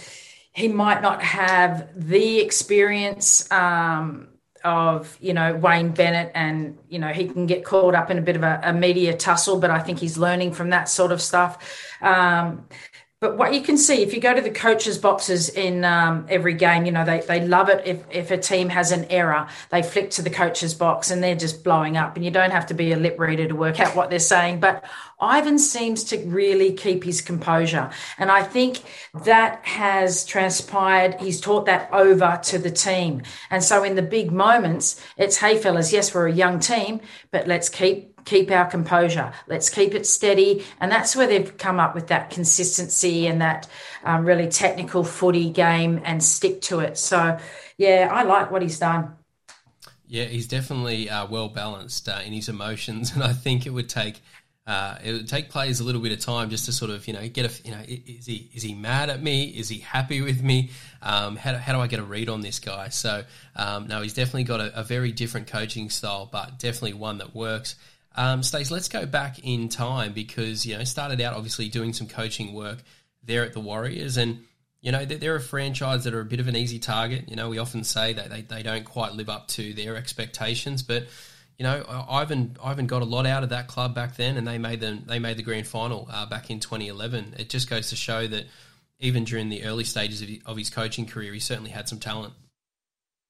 he 0.53 0.69
might 0.69 1.03
not 1.03 1.23
have 1.23 1.89
the 1.95 2.41
experience 2.41 3.51
um, 3.53 4.29
of 4.65 5.17
you 5.21 5.35
know 5.35 5.55
Wayne 5.55 5.91
Bennett, 5.91 6.33
and 6.35 6.79
you 6.89 6.99
know 6.99 7.09
he 7.09 7.29
can 7.29 7.47
get 7.47 7.65
caught 7.65 7.95
up 7.95 8.11
in 8.11 8.19
a 8.19 8.23
bit 8.23 8.37
of 8.37 8.43
a, 8.43 8.61
a 8.65 8.73
media 8.73 9.17
tussle, 9.17 9.61
but 9.61 9.71
I 9.71 9.81
think 9.81 9.99
he's 9.99 10.19
learning 10.19 10.53
from 10.53 10.71
that 10.71 10.89
sort 10.89 11.13
of 11.13 11.21
stuff. 11.21 11.93
Um, 12.01 12.67
but 13.23 13.39
what 13.39 13.55
you 13.55 13.63
can 13.63 13.79
see 13.79 14.03
if 14.03 14.13
you 14.13 14.21
go 14.21 14.35
to 14.35 14.41
the 14.41 14.51
coaches 14.51 14.99
boxes 14.99 15.49
in 15.49 15.85
um, 15.85 16.27
every 16.29 16.55
game 16.55 16.85
you 16.85 16.91
know 16.91 17.05
they, 17.05 17.21
they 17.21 17.47
love 17.47 17.69
it 17.69 17.81
if, 17.87 18.05
if 18.11 18.33
a 18.33 18.37
team 18.37 18.69
has 18.69 18.91
an 18.91 19.05
error. 19.11 19.47
They 19.71 19.81
flick 19.81 20.11
to 20.11 20.23
the 20.23 20.29
coaches 20.29 20.75
box 20.75 21.13
and 21.13 21.23
they're 21.23 21.37
just 21.37 21.63
blowing 21.63 21.97
up 21.97 22.17
and 22.17 22.25
you 22.25 22.33
don't 22.33 22.51
have 22.51 22.67
to 22.67 22.75
be 22.75 22.91
a 22.91 22.97
lip 22.97 23.21
reader 23.21 23.47
to 23.47 23.55
work 23.55 23.79
out 23.79 23.95
what 23.95 24.11
they're 24.11 24.19
saying. 24.19 24.59
But 24.59 24.85
ivan 25.21 25.57
seems 25.57 26.03
to 26.03 26.19
really 26.27 26.73
keep 26.73 27.05
his 27.05 27.21
composure 27.21 27.89
and 28.19 28.29
i 28.29 28.43
think 28.43 28.81
that 29.25 29.65
has 29.65 30.25
transpired. 30.25 31.15
He's 31.21 31.41
taught 31.41 31.67
that 31.67 31.89
over 31.93 32.41
to 32.43 32.59
the 32.59 32.73
team. 32.73 33.23
And 33.51 33.63
so 33.63 33.85
in 33.85 33.95
the 33.95 34.03
big 34.03 34.33
moments 34.33 35.01
it's 35.17 35.37
hey 35.37 35.59
fellas 35.59 35.93
yes 35.93 36.13
we're 36.13 36.27
a 36.27 36.33
young 36.33 36.59
team 36.59 37.01
but 37.31 37.47
let's 37.47 37.69
keep 37.69 38.12
keep 38.25 38.51
our 38.51 38.67
composure. 38.67 39.33
Let's 39.47 39.71
keep 39.71 39.95
it 39.95 40.07
steady. 40.07 40.65
And 40.81 40.91
that's 40.91 41.17
where 41.17 41.27
they've 41.27 41.57
come 41.57 41.81
up 41.81 41.95
with 41.95 42.09
that 42.09 42.31
consistency 42.31 43.27
and 43.27 43.41
that 43.41 43.69
um, 44.05 44.25
really 44.25 44.49
technical 44.49 45.05
footy 45.05 45.51
game 45.51 46.01
and 46.05 46.23
stick 46.23 46.61
to 46.63 46.81
it. 46.81 46.99
So, 46.99 47.39
yeah, 47.79 48.09
I 48.13 48.23
like 48.23 48.51
what 48.51 48.63
he's 48.63 48.79
done. 48.79 49.17
Yeah, 50.07 50.25
he's 50.25 50.47
definitely 50.47 51.09
uh, 51.09 51.27
well 51.27 51.49
balanced 51.49 52.09
uh, 52.09 52.21
in 52.25 52.35
his 52.35 52.49
emotions, 52.49 53.13
and 53.15 53.23
I 53.23 53.33
think 53.33 53.67
it 53.67 53.71
would 53.71 53.89
take 53.89 54.21
uh, 54.65 54.97
it 55.03 55.13
would 55.13 55.27
take 55.27 55.51
players 55.51 55.81
a 55.81 55.85
little 55.85 56.01
bit 56.01 56.13
of 56.13 56.21
time 56.21 56.49
just 56.49 56.67
to 56.67 56.73
sort 56.73 56.91
of 56.91 57.09
you 57.09 57.13
know 57.13 57.27
get 57.29 57.47
a 57.47 57.67
you 57.67 57.75
know 57.75 57.81
is 57.87 58.27
he 58.27 58.49
is 58.55 58.63
he 58.63 58.75
mad 58.75 59.11
at 59.11 59.21
me? 59.21 59.45
Is 59.45 59.69
he 59.69 59.79
happy 59.79 60.21
with 60.21 60.43
me? 60.43 60.71
Um, 61.01 61.35
how, 61.37 61.53
do, 61.53 61.59
how 61.59 61.73
do 61.73 61.81
I 61.81 61.89
get 61.89 61.99
a 61.99 62.05
read 62.05 62.29
on 62.29 62.43
this 62.43 62.61
guy? 62.61 62.89
So 62.91 63.25
um, 63.57 63.89
no, 63.89 64.03
he's 64.03 64.15
definitely 64.15 64.45
got 64.45 64.61
a, 64.61 64.81
a 64.81 64.85
very 64.85 65.11
different 65.11 65.49
coaching 65.49 65.91
style, 65.91 66.29
but 66.31 66.61
definitely 66.61 66.93
one 66.93 67.19
that 67.19 67.35
works. 67.35 67.75
Um, 68.15 68.43
Stace, 68.43 68.71
let's 68.71 68.89
go 68.89 69.07
back 69.07 69.39
in 69.43 69.69
time 69.69 70.13
because 70.13 70.67
you 70.67 70.77
know 70.77 70.85
started 70.85 71.21
out 71.21 71.35
obviously 71.35 71.69
doing 71.69 71.93
some 71.93 72.07
coaching 72.07 72.53
work 72.53 72.79
there 73.23 73.45
at 73.45 73.53
the 73.53 73.61
Warriors, 73.61 74.17
and 74.17 74.45
you 74.81 74.93
know 74.93 75.05
they're 75.05 75.37
a 75.37 75.41
franchise 75.41 76.05
that 76.05 76.15
are 76.15 76.21
a 76.21 76.25
bit 76.25 76.41
of 76.41 76.49
an 76.49 76.57
easy 76.57 76.79
target. 76.79 77.29
You 77.29 77.37
know 77.37 77.49
we 77.49 77.59
often 77.59 77.85
say 77.85 78.13
that 78.13 78.31
they, 78.31 78.43
they 78.43 78.63
don't 78.63 78.85
quite 78.85 79.13
live 79.13 79.29
up 79.29 79.49
to 79.49 79.73
their 79.75 79.97
expectations, 79.97 80.83
but 80.83 81.05
you 81.59 81.65
know 81.65 81.85
Ivan 82.09 82.57
Ivan 82.63 82.87
got 82.87 83.03
a 83.03 83.07
lot 83.07 83.27
out 83.27 83.43
of 83.43 83.51
that 83.51 83.69
club 83.69 83.95
back 83.95 84.17
then, 84.17 84.37
and 84.37 84.47
they 84.47 84.59
made 84.59 84.81
them 84.81 85.05
they 85.07 85.19
made 85.19 85.37
the 85.37 85.43
grand 85.43 85.67
final 85.67 86.09
uh, 86.13 86.27
back 86.27 86.51
in 86.51 86.61
2011. 86.61 87.37
It 87.39 87.49
just 87.49 87.71
goes 87.71 87.91
to 87.91 87.97
show 87.97 88.27
that 88.27 88.47
even 89.01 89.25
during 89.25 89.49
the 89.49 89.65
early 89.65 89.85
stages 89.85 90.23
of, 90.23 90.29
of 90.47 90.57
his 90.57 90.71
coaching 90.71 91.07
career, 91.07 91.33
he 91.33 91.41
certainly 91.41 91.71
had 91.71 91.89
some 91.89 91.99
talent. 91.99 92.35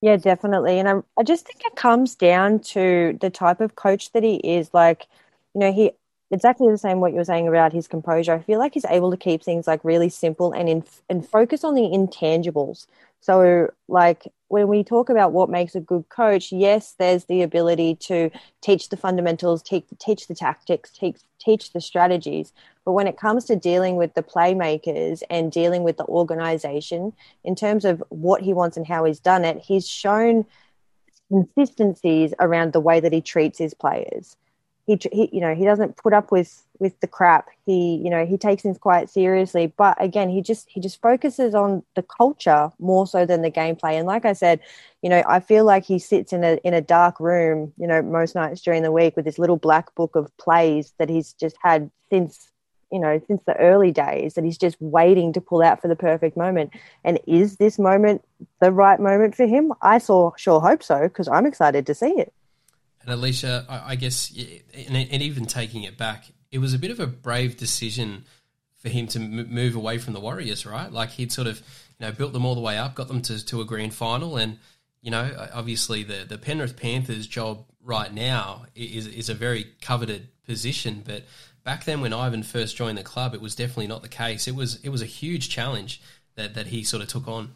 Yeah, 0.02 0.16
definitely. 0.16 0.78
And 0.80 0.88
I, 0.88 0.94
I 1.18 1.22
just 1.24 1.46
think 1.46 1.62
it 1.64 1.76
comes 1.76 2.16
down 2.16 2.60
to 2.74 3.18
the 3.20 3.30
type 3.30 3.60
of 3.60 3.76
coach 3.76 4.12
that 4.12 4.24
he 4.24 4.36
is. 4.36 4.74
Like, 4.74 5.06
you 5.54 5.60
know, 5.60 5.72
he 5.72 5.92
exactly 6.32 6.70
the 6.70 6.78
same 6.78 7.00
what 7.00 7.12
you 7.12 7.18
were 7.18 7.24
saying 7.24 7.46
about 7.46 7.72
his 7.72 7.86
composure. 7.86 8.32
I 8.32 8.40
feel 8.40 8.58
like 8.58 8.74
he's 8.74 8.86
able 8.86 9.10
to 9.10 9.16
keep 9.16 9.42
things 9.42 9.66
like 9.66 9.84
really 9.84 10.08
simple 10.08 10.52
and 10.52 10.68
in, 10.68 10.84
and 11.08 11.26
focus 11.26 11.62
on 11.62 11.74
the 11.74 11.82
intangibles. 11.82 12.86
So, 13.20 13.70
like 13.86 14.26
when 14.48 14.66
we 14.66 14.82
talk 14.82 15.08
about 15.08 15.32
what 15.32 15.48
makes 15.48 15.76
a 15.76 15.80
good 15.80 16.08
coach, 16.08 16.50
yes, 16.50 16.94
there's 16.98 17.26
the 17.26 17.42
ability 17.42 17.94
to 17.96 18.30
teach 18.62 18.88
the 18.88 18.96
fundamentals, 18.96 19.62
teach, 19.62 19.84
teach 20.00 20.26
the 20.26 20.34
tactics, 20.34 20.90
teach, 20.90 21.18
teach 21.38 21.72
the 21.72 21.80
strategies. 21.80 22.52
But 22.84 22.92
when 22.92 23.06
it 23.06 23.16
comes 23.16 23.44
to 23.44 23.54
dealing 23.56 23.96
with 23.96 24.14
the 24.14 24.24
playmakers 24.24 25.22
and 25.30 25.52
dealing 25.52 25.84
with 25.84 25.98
the 25.98 26.06
organization, 26.06 27.12
in 27.44 27.54
terms 27.54 27.84
of 27.84 28.02
what 28.08 28.42
he 28.42 28.52
wants 28.52 28.76
and 28.76 28.86
how 28.86 29.04
he's 29.04 29.20
done 29.20 29.44
it, 29.44 29.58
he's 29.58 29.86
shown 29.88 30.44
consistencies 31.28 32.34
around 32.40 32.72
the 32.72 32.80
way 32.80 32.98
that 32.98 33.12
he 33.12 33.20
treats 33.20 33.58
his 33.58 33.72
players 33.72 34.36
he, 34.86 34.98
he 35.12 35.28
you 35.32 35.40
know 35.40 35.54
he 35.54 35.64
doesn't 35.64 35.96
put 35.96 36.12
up 36.12 36.32
with 36.32 36.64
with 36.78 36.98
the 37.00 37.06
crap. 37.06 37.48
He 37.64 37.96
you 37.96 38.10
know 38.10 38.26
he 38.26 38.36
takes 38.36 38.62
things 38.62 38.78
quite 38.78 39.08
seriously. 39.08 39.72
But 39.76 40.02
again 40.02 40.28
he 40.28 40.42
just 40.42 40.68
he 40.68 40.80
just 40.80 41.00
focuses 41.00 41.54
on 41.54 41.82
the 41.94 42.02
culture 42.02 42.72
more 42.78 43.06
so 43.06 43.24
than 43.24 43.42
the 43.42 43.50
gameplay. 43.50 43.92
And 43.92 44.06
like 44.06 44.24
i 44.24 44.32
said 44.32 44.60
you 45.02 45.10
know 45.10 45.22
i 45.28 45.40
feel 45.40 45.64
like 45.64 45.84
he 45.84 45.98
sits 45.98 46.32
in 46.32 46.42
a 46.44 46.58
in 46.64 46.74
a 46.74 46.80
dark 46.80 47.20
room 47.20 47.72
you 47.76 47.86
know 47.86 48.02
most 48.02 48.34
nights 48.34 48.60
during 48.60 48.82
the 48.82 48.92
week 48.92 49.16
with 49.16 49.24
this 49.24 49.38
little 49.38 49.56
black 49.56 49.94
book 49.94 50.16
of 50.16 50.36
plays 50.38 50.92
that 50.98 51.08
he's 51.08 51.32
just 51.34 51.56
had 51.62 51.90
since 52.10 52.50
you 52.90 52.98
know 52.98 53.20
since 53.26 53.42
the 53.44 53.56
early 53.58 53.92
days 53.92 54.34
that 54.34 54.44
he's 54.44 54.58
just 54.58 54.76
waiting 54.80 55.32
to 55.32 55.40
pull 55.40 55.62
out 55.62 55.80
for 55.80 55.88
the 55.88 55.96
perfect 55.96 56.36
moment. 56.36 56.70
And 57.04 57.20
is 57.26 57.56
this 57.56 57.78
moment 57.78 58.24
the 58.60 58.72
right 58.72 58.98
moment 58.98 59.34
for 59.36 59.46
him? 59.46 59.72
I 59.80 59.98
saw 59.98 60.32
sure 60.36 60.60
hope 60.60 60.82
so 60.82 61.02
because 61.02 61.28
i'm 61.28 61.46
excited 61.46 61.86
to 61.86 61.94
see 61.94 62.10
it 62.18 62.32
and 63.02 63.12
Alicia, 63.12 63.64
I, 63.68 63.92
I 63.92 63.94
guess, 63.96 64.32
and, 64.74 64.96
and, 64.96 65.22
even 65.22 65.46
taking 65.46 65.82
it 65.82 65.96
back, 65.96 66.26
it 66.50 66.58
was 66.58 66.74
a 66.74 66.78
bit 66.78 66.90
of 66.90 67.00
a 67.00 67.06
brave 67.06 67.56
decision 67.56 68.24
for 68.76 68.88
him 68.88 69.06
to 69.08 69.18
move 69.18 69.76
away 69.76 69.98
from 69.98 70.12
the 70.12 70.20
Warriors, 70.20 70.66
right? 70.66 70.90
Like 70.90 71.10
he'd 71.10 71.32
sort 71.32 71.46
of, 71.46 71.58
you 71.98 72.06
know, 72.06 72.12
built 72.12 72.32
them 72.32 72.44
all 72.44 72.54
the 72.54 72.60
way 72.60 72.78
up, 72.78 72.94
got 72.94 73.08
them 73.08 73.22
to, 73.22 73.44
to 73.44 73.60
a 73.60 73.64
grand 73.64 73.94
final, 73.94 74.36
and 74.36 74.58
you 75.00 75.10
know, 75.10 75.48
obviously 75.52 76.04
the 76.04 76.24
the 76.28 76.38
Penrith 76.38 76.76
Panthers' 76.76 77.26
job 77.26 77.64
right 77.82 78.12
now 78.12 78.66
is 78.74 79.06
is 79.06 79.28
a 79.28 79.34
very 79.34 79.66
coveted 79.80 80.28
position, 80.44 81.02
but 81.04 81.24
back 81.64 81.84
then 81.84 82.00
when 82.00 82.12
Ivan 82.12 82.42
first 82.42 82.76
joined 82.76 82.98
the 82.98 83.02
club, 83.02 83.34
it 83.34 83.40
was 83.40 83.54
definitely 83.54 83.86
not 83.88 84.02
the 84.02 84.08
case. 84.08 84.46
It 84.48 84.54
was 84.54 84.80
it 84.82 84.88
was 84.88 85.02
a 85.02 85.06
huge 85.06 85.48
challenge 85.48 86.00
that 86.36 86.54
that 86.54 86.68
he 86.68 86.84
sort 86.84 87.02
of 87.02 87.08
took 87.08 87.28
on. 87.28 87.54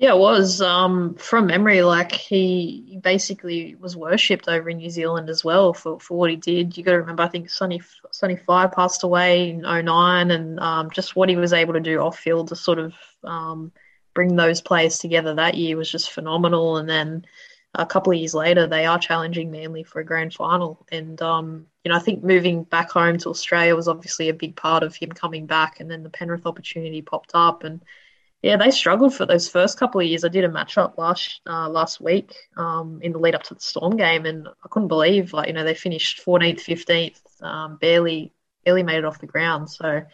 Yeah, 0.00 0.14
it 0.14 0.18
was. 0.18 0.62
Um, 0.62 1.14
from 1.16 1.48
memory, 1.48 1.82
like 1.82 2.10
he 2.10 2.98
basically 3.02 3.74
was 3.74 3.98
worshipped 3.98 4.48
over 4.48 4.70
in 4.70 4.78
New 4.78 4.88
Zealand 4.88 5.28
as 5.28 5.44
well 5.44 5.74
for, 5.74 6.00
for 6.00 6.16
what 6.16 6.30
he 6.30 6.36
did. 6.36 6.74
You 6.74 6.82
got 6.82 6.92
to 6.92 7.00
remember, 7.00 7.22
I 7.22 7.28
think 7.28 7.50
Sonny 7.50 7.82
Sonny 8.10 8.36
Fai 8.36 8.66
passed 8.68 9.02
away 9.02 9.50
in 9.50 9.60
09 9.60 10.30
and 10.30 10.58
um, 10.58 10.90
just 10.90 11.16
what 11.16 11.28
he 11.28 11.36
was 11.36 11.52
able 11.52 11.74
to 11.74 11.80
do 11.80 12.00
off 12.00 12.18
field 12.18 12.48
to 12.48 12.56
sort 12.56 12.78
of 12.78 12.94
um, 13.24 13.72
bring 14.14 14.36
those 14.36 14.62
players 14.62 14.98
together 14.98 15.34
that 15.34 15.58
year 15.58 15.76
was 15.76 15.92
just 15.92 16.10
phenomenal. 16.10 16.78
And 16.78 16.88
then 16.88 17.26
a 17.74 17.84
couple 17.84 18.14
of 18.14 18.18
years 18.18 18.32
later, 18.32 18.66
they 18.66 18.86
are 18.86 18.98
challenging 18.98 19.50
Manly 19.50 19.82
for 19.82 20.00
a 20.00 20.04
grand 20.04 20.32
final. 20.32 20.86
And 20.90 21.20
um, 21.20 21.66
you 21.84 21.90
know, 21.90 21.96
I 21.96 22.00
think 22.00 22.24
moving 22.24 22.64
back 22.64 22.90
home 22.90 23.18
to 23.18 23.28
Australia 23.28 23.76
was 23.76 23.86
obviously 23.86 24.30
a 24.30 24.34
big 24.34 24.56
part 24.56 24.82
of 24.82 24.96
him 24.96 25.12
coming 25.12 25.44
back. 25.44 25.78
And 25.78 25.90
then 25.90 26.04
the 26.04 26.08
Penrith 26.08 26.46
opportunity 26.46 27.02
popped 27.02 27.32
up 27.34 27.64
and 27.64 27.82
yeah, 28.42 28.56
they 28.56 28.70
struggled 28.70 29.14
for 29.14 29.26
those 29.26 29.48
first 29.48 29.78
couple 29.78 30.00
of 30.00 30.06
years. 30.06 30.24
I 30.24 30.28
did 30.28 30.44
a 30.44 30.48
match 30.48 30.78
up 30.78 30.96
last 30.96 31.40
uh, 31.46 31.68
last 31.68 32.00
week 32.00 32.34
um, 32.56 33.00
in 33.02 33.12
the 33.12 33.18
lead 33.18 33.34
up 33.34 33.42
to 33.44 33.54
the 33.54 33.60
Storm 33.60 33.96
game, 33.96 34.24
and 34.24 34.48
I 34.48 34.68
couldn't 34.70 34.88
believe 34.88 35.34
like 35.34 35.48
you 35.48 35.52
know 35.52 35.64
they 35.64 35.74
finished 35.74 36.24
14th, 36.24 36.60
15th, 36.60 37.42
um, 37.42 37.76
barely 37.76 38.32
barely 38.64 38.82
made 38.82 38.98
it 38.98 39.04
off 39.04 39.20
the 39.20 39.26
ground. 39.26 39.68
So 39.68 40.04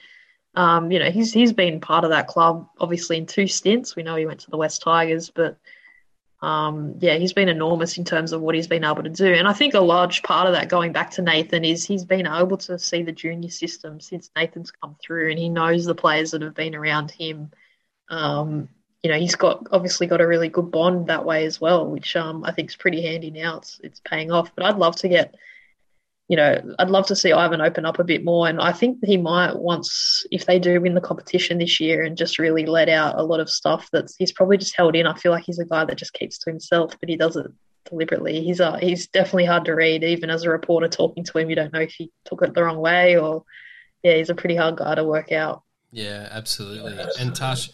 um, 0.56 0.90
you 0.90 0.98
know 0.98 1.10
he's 1.10 1.32
he's 1.32 1.52
been 1.52 1.80
part 1.80 2.02
of 2.02 2.10
that 2.10 2.26
club 2.26 2.68
obviously 2.80 3.16
in 3.16 3.26
two 3.26 3.46
stints. 3.46 3.94
We 3.94 4.02
know 4.02 4.16
he 4.16 4.26
went 4.26 4.40
to 4.40 4.50
the 4.50 4.56
West 4.56 4.82
Tigers, 4.82 5.30
but 5.30 5.56
um, 6.42 6.96
yeah, 6.98 7.18
he's 7.18 7.32
been 7.32 7.48
enormous 7.48 7.96
in 7.96 8.04
terms 8.04 8.32
of 8.32 8.40
what 8.40 8.56
he's 8.56 8.66
been 8.66 8.84
able 8.84 9.04
to 9.04 9.08
do. 9.08 9.34
And 9.34 9.46
I 9.46 9.52
think 9.52 9.74
a 9.74 9.80
large 9.80 10.24
part 10.24 10.48
of 10.48 10.52
that, 10.54 10.68
going 10.68 10.92
back 10.92 11.12
to 11.12 11.22
Nathan, 11.22 11.64
is 11.64 11.84
he's 11.84 12.04
been 12.04 12.26
able 12.26 12.56
to 12.58 12.76
see 12.76 13.04
the 13.04 13.12
junior 13.12 13.50
system 13.50 14.00
since 14.00 14.30
Nathan's 14.34 14.72
come 14.72 14.96
through, 15.00 15.30
and 15.30 15.38
he 15.38 15.48
knows 15.48 15.84
the 15.84 15.94
players 15.94 16.32
that 16.32 16.42
have 16.42 16.54
been 16.54 16.74
around 16.74 17.12
him 17.12 17.52
um, 18.08 18.68
you 19.02 19.10
know, 19.10 19.18
he's 19.18 19.36
got 19.36 19.66
obviously 19.70 20.06
got 20.06 20.20
a 20.20 20.26
really 20.26 20.48
good 20.48 20.70
bond 20.70 21.06
that 21.06 21.24
way 21.24 21.46
as 21.46 21.60
well, 21.60 21.86
which 21.86 22.16
um, 22.16 22.44
I 22.44 22.52
think 22.52 22.70
is 22.70 22.76
pretty 22.76 23.02
handy 23.02 23.30
now. 23.30 23.58
It's 23.58 23.80
it's 23.84 24.00
paying 24.00 24.32
off. 24.32 24.50
But 24.54 24.64
I'd 24.64 24.78
love 24.78 24.96
to 24.96 25.08
get, 25.08 25.34
you 26.28 26.36
know, 26.36 26.74
I'd 26.78 26.90
love 26.90 27.06
to 27.06 27.16
see 27.16 27.32
Ivan 27.32 27.60
open 27.60 27.86
up 27.86 27.98
a 27.98 28.04
bit 28.04 28.24
more, 28.24 28.48
and 28.48 28.60
I 28.60 28.72
think 28.72 28.98
he 29.04 29.16
might 29.16 29.54
once 29.56 30.26
if 30.32 30.46
they 30.46 30.58
do 30.58 30.80
win 30.80 30.94
the 30.94 31.00
competition 31.00 31.58
this 31.58 31.78
year 31.78 32.02
and 32.02 32.16
just 32.16 32.38
really 32.38 32.66
let 32.66 32.88
out 32.88 33.18
a 33.18 33.22
lot 33.22 33.38
of 33.38 33.48
stuff 33.48 33.88
that 33.92 34.10
he's 34.18 34.32
probably 34.32 34.56
just 34.56 34.76
held 34.76 34.96
in. 34.96 35.06
I 35.06 35.14
feel 35.14 35.30
like 35.30 35.44
he's 35.44 35.60
a 35.60 35.64
guy 35.64 35.84
that 35.84 35.98
just 35.98 36.14
keeps 36.14 36.38
to 36.38 36.50
himself, 36.50 36.98
but 36.98 37.08
he 37.08 37.16
does 37.16 37.36
it 37.36 37.46
deliberately. 37.88 38.42
He's 38.42 38.60
uh, 38.60 38.78
he's 38.78 39.06
definitely 39.06 39.44
hard 39.44 39.66
to 39.66 39.74
read. 39.74 40.02
Even 40.02 40.30
as 40.30 40.42
a 40.42 40.50
reporter 40.50 40.88
talking 40.88 41.22
to 41.22 41.38
him, 41.38 41.48
you 41.48 41.54
don't 41.54 41.72
know 41.72 41.80
if 41.80 41.92
he 41.92 42.10
took 42.24 42.42
it 42.42 42.54
the 42.54 42.64
wrong 42.64 42.78
way 42.78 43.16
or 43.16 43.44
yeah, 44.02 44.14
he's 44.14 44.30
a 44.30 44.34
pretty 44.34 44.56
hard 44.56 44.76
guy 44.76 44.94
to 44.94 45.04
work 45.04 45.30
out. 45.32 45.62
Yeah, 45.92 46.28
absolutely. 46.30 46.98
And 47.20 47.34
Tash 47.34 47.70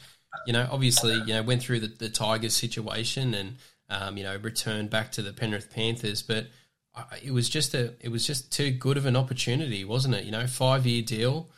you 0.47 0.53
know, 0.53 0.69
obviously, 0.71 1.15
you 1.15 1.35
know, 1.35 1.43
went 1.43 1.63
through 1.63 1.81
the, 1.81 1.87
the 1.87 2.09
Tigers 2.09 2.55
situation 2.55 3.35
and, 3.35 3.57
um, 3.89 4.17
you 4.17 4.25
know, 4.25 4.37
returned 4.37 4.91
back 4.91 5.13
to 5.13 5.23
the 5.23 5.33
Penrith 5.33 5.71
Panthers, 5.71 6.23
but 6.23 6.47
it 7.23 7.33
was 7.33 7.49
just 7.49 7.75
a, 7.75 7.95
it 8.01 8.11
was 8.11 8.27
just 8.27 8.53
too 8.53 8.71
good 8.71 8.97
of 8.97 9.07
an 9.07 9.17
opportunity, 9.17 9.85
wasn't 9.85 10.15
it? 10.15 10.25
You 10.25 10.33
know, 10.33 10.47
five 10.47 10.87
year 10.87 11.03
deal, 11.03 11.49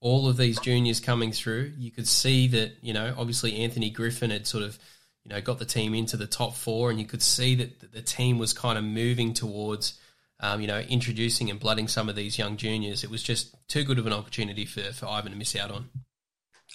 all 0.00 0.28
of 0.28 0.36
these 0.36 0.58
juniors 0.60 1.00
coming 1.00 1.32
through. 1.32 1.72
You 1.76 1.90
could 1.90 2.08
see 2.08 2.48
that, 2.48 2.72
you 2.80 2.92
know, 2.92 3.14
obviously 3.16 3.56
Anthony 3.56 3.90
Griffin 3.90 4.30
had 4.30 4.46
sort 4.46 4.64
of, 4.64 4.78
you 5.24 5.30
know, 5.30 5.40
got 5.40 5.58
the 5.58 5.64
team 5.64 5.94
into 5.94 6.16
the 6.16 6.26
top 6.26 6.54
four, 6.54 6.90
and 6.90 6.98
you 6.98 7.06
could 7.06 7.22
see 7.22 7.54
that 7.56 7.92
the 7.92 8.02
team 8.02 8.38
was 8.38 8.52
kind 8.52 8.78
of 8.78 8.84
moving 8.84 9.34
towards, 9.34 9.98
um, 10.40 10.60
you 10.60 10.66
know, 10.66 10.80
introducing 10.80 11.50
and 11.50 11.60
blooding 11.60 11.88
some 11.88 12.08
of 12.08 12.16
these 12.16 12.38
young 12.38 12.56
juniors. 12.56 13.04
It 13.04 13.10
was 13.10 13.22
just 13.22 13.54
too 13.68 13.84
good 13.84 13.98
of 13.98 14.06
an 14.06 14.12
opportunity 14.12 14.64
for, 14.64 14.80
for 14.92 15.06
Ivan 15.06 15.32
to 15.32 15.38
miss 15.38 15.54
out 15.56 15.70
on. 15.70 15.90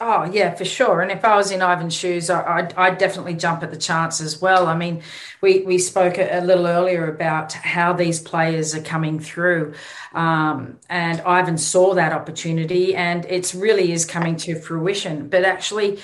Oh 0.05 0.25
yeah, 0.25 0.53
for 0.53 0.65
sure. 0.65 0.99
And 0.99 1.13
if 1.13 1.23
I 1.23 1.37
was 1.37 1.49
in 1.49 1.61
Ivan's 1.61 1.93
shoes, 1.93 2.29
I, 2.29 2.61
would 2.61 2.73
I'd 2.73 2.97
definitely 2.97 3.35
jump 3.35 3.63
at 3.63 3.71
the 3.71 3.77
chance 3.77 4.19
as 4.19 4.41
well. 4.41 4.67
I 4.67 4.75
mean, 4.75 5.01
we 5.39 5.61
we 5.61 5.77
spoke 5.77 6.17
a, 6.17 6.39
a 6.39 6.41
little 6.41 6.67
earlier 6.67 7.07
about 7.09 7.53
how 7.53 7.93
these 7.93 8.19
players 8.19 8.75
are 8.75 8.81
coming 8.81 9.21
through, 9.21 9.75
um, 10.13 10.77
and 10.89 11.21
Ivan 11.21 11.57
saw 11.57 11.93
that 11.93 12.11
opportunity, 12.11 12.93
and 12.93 13.23
it 13.29 13.53
really 13.53 13.93
is 13.93 14.03
coming 14.03 14.35
to 14.37 14.59
fruition. 14.59 15.29
But 15.29 15.45
actually, 15.45 15.99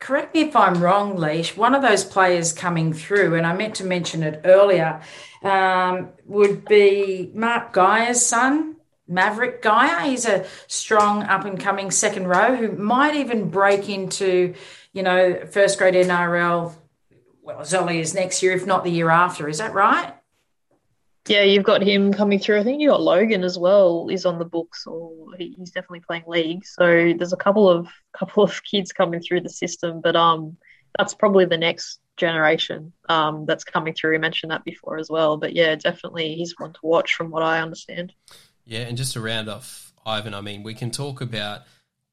correct 0.00 0.34
me 0.34 0.40
if 0.40 0.56
I'm 0.56 0.82
wrong, 0.82 1.16
Leash. 1.16 1.56
One 1.56 1.76
of 1.76 1.82
those 1.82 2.04
players 2.04 2.52
coming 2.52 2.92
through, 2.92 3.36
and 3.36 3.46
I 3.46 3.52
meant 3.54 3.76
to 3.76 3.84
mention 3.84 4.24
it 4.24 4.40
earlier, 4.44 5.00
um, 5.44 6.08
would 6.26 6.64
be 6.64 7.30
Mark 7.32 7.72
Geyer's 7.72 8.26
son. 8.26 8.73
Maverick 9.06 9.62
Geyer. 9.62 10.00
He's 10.00 10.26
a 10.26 10.46
strong 10.66 11.22
up 11.24 11.44
and 11.44 11.58
coming 11.60 11.90
second 11.90 12.26
row 12.26 12.56
who 12.56 12.72
might 12.72 13.16
even 13.16 13.50
break 13.50 13.88
into, 13.88 14.54
you 14.92 15.02
know, 15.02 15.44
first 15.50 15.78
grade 15.78 15.94
NRL 15.94 16.74
well 17.44 17.60
as 17.60 17.74
early 17.74 18.00
as 18.00 18.14
next 18.14 18.42
year, 18.42 18.52
if 18.52 18.66
not 18.66 18.84
the 18.84 18.90
year 18.90 19.10
after. 19.10 19.48
Is 19.48 19.58
that 19.58 19.74
right? 19.74 20.14
Yeah, 21.28 21.42
you've 21.42 21.64
got 21.64 21.82
him 21.82 22.12
coming 22.12 22.38
through. 22.38 22.60
I 22.60 22.64
think 22.64 22.80
you 22.80 22.88
got 22.88 23.00
Logan 23.00 23.44
as 23.44 23.58
well. 23.58 24.08
Is 24.10 24.26
on 24.26 24.38
the 24.38 24.44
books, 24.44 24.86
or 24.86 25.12
he's 25.38 25.70
definitely 25.70 26.00
playing 26.00 26.24
league. 26.26 26.66
So 26.66 27.14
there's 27.16 27.32
a 27.32 27.38
couple 27.38 27.68
of 27.68 27.88
couple 28.12 28.42
of 28.42 28.62
kids 28.64 28.92
coming 28.92 29.20
through 29.20 29.42
the 29.42 29.48
system, 29.48 30.00
but 30.02 30.16
um, 30.16 30.56
that's 30.98 31.14
probably 31.14 31.44
the 31.44 31.58
next 31.58 32.00
generation 32.16 32.92
um 33.08 33.44
that's 33.44 33.64
coming 33.64 33.92
through. 33.92 34.12
We 34.12 34.18
mentioned 34.18 34.52
that 34.52 34.64
before 34.64 34.98
as 34.98 35.10
well, 35.10 35.36
but 35.36 35.54
yeah, 35.54 35.74
definitely 35.74 36.34
he's 36.34 36.54
one 36.58 36.72
to 36.72 36.80
watch 36.82 37.14
from 37.14 37.30
what 37.30 37.42
I 37.42 37.60
understand. 37.60 38.12
Yeah, 38.64 38.80
and 38.80 38.96
just 38.96 39.12
to 39.12 39.20
round 39.20 39.48
off 39.48 39.92
Ivan, 40.06 40.34
I 40.34 40.40
mean, 40.40 40.62
we 40.62 40.74
can 40.74 40.90
talk 40.90 41.20
about 41.20 41.62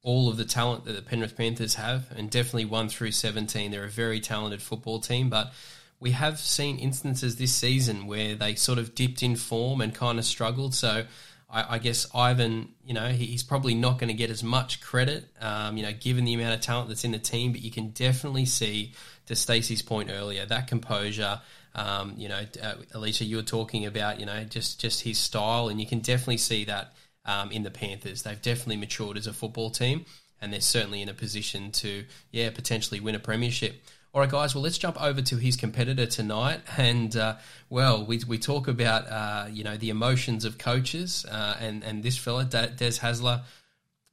all 0.02 0.28
of 0.28 0.36
the 0.36 0.44
talent 0.44 0.84
that 0.84 0.92
the 0.92 1.02
Penrith 1.02 1.36
Panthers 1.36 1.76
have, 1.76 2.10
and 2.16 2.30
definitely 2.30 2.64
one 2.64 2.88
through 2.88 3.12
17. 3.12 3.70
They're 3.70 3.84
a 3.84 3.88
very 3.88 4.20
talented 4.20 4.60
football 4.60 4.98
team, 4.98 5.30
but 5.30 5.52
we 6.00 6.10
have 6.10 6.38
seen 6.40 6.78
instances 6.78 7.36
this 7.36 7.54
season 7.54 8.06
where 8.06 8.34
they 8.34 8.56
sort 8.56 8.78
of 8.78 8.94
dipped 8.94 9.22
in 9.22 9.36
form 9.36 9.80
and 9.80 9.94
kind 9.94 10.18
of 10.18 10.24
struggled. 10.24 10.74
So 10.74 11.04
I, 11.48 11.76
I 11.76 11.78
guess 11.78 12.08
Ivan, 12.12 12.70
you 12.84 12.94
know, 12.94 13.08
he's 13.08 13.44
probably 13.44 13.76
not 13.76 13.98
going 13.98 14.08
to 14.08 14.14
get 14.14 14.28
as 14.28 14.42
much 14.42 14.80
credit, 14.80 15.26
um, 15.40 15.76
you 15.76 15.84
know, 15.84 15.92
given 15.92 16.24
the 16.24 16.34
amount 16.34 16.54
of 16.54 16.60
talent 16.60 16.88
that's 16.88 17.04
in 17.04 17.12
the 17.12 17.20
team, 17.20 17.52
but 17.52 17.62
you 17.62 17.70
can 17.70 17.90
definitely 17.90 18.46
see, 18.46 18.94
to 19.26 19.36
Stacey's 19.36 19.82
point 19.82 20.10
earlier, 20.10 20.44
that 20.46 20.66
composure 20.66 21.40
um, 21.74 22.14
you 22.16 22.28
know, 22.28 22.42
uh, 22.62 22.74
Alicia, 22.92 23.24
you 23.24 23.36
were 23.36 23.42
talking 23.42 23.86
about 23.86 24.20
you 24.20 24.26
know 24.26 24.44
just 24.44 24.80
just 24.80 25.02
his 25.02 25.18
style, 25.18 25.68
and 25.68 25.80
you 25.80 25.86
can 25.86 26.00
definitely 26.00 26.38
see 26.38 26.64
that 26.64 26.92
um, 27.24 27.50
in 27.50 27.62
the 27.62 27.70
Panthers. 27.70 28.22
They've 28.22 28.40
definitely 28.40 28.76
matured 28.76 29.16
as 29.16 29.26
a 29.26 29.32
football 29.32 29.70
team, 29.70 30.04
and 30.40 30.52
they're 30.52 30.60
certainly 30.60 31.02
in 31.02 31.08
a 31.08 31.14
position 31.14 31.70
to 31.72 32.04
yeah 32.30 32.50
potentially 32.50 33.00
win 33.00 33.14
a 33.14 33.18
premiership. 33.18 33.82
All 34.14 34.20
right, 34.20 34.30
guys. 34.30 34.54
Well, 34.54 34.62
let's 34.62 34.76
jump 34.76 35.02
over 35.02 35.22
to 35.22 35.36
his 35.36 35.56
competitor 35.56 36.04
tonight, 36.04 36.60
and 36.76 37.16
uh, 37.16 37.36
well, 37.70 38.04
we, 38.04 38.20
we 38.28 38.36
talk 38.36 38.68
about 38.68 39.08
uh, 39.08 39.48
you 39.50 39.64
know 39.64 39.78
the 39.78 39.88
emotions 39.88 40.44
of 40.44 40.58
coaches, 40.58 41.24
uh, 41.30 41.56
and 41.58 41.82
and 41.82 42.02
this 42.02 42.18
fella 42.18 42.44
Des 42.44 42.98
Hasler. 43.00 43.42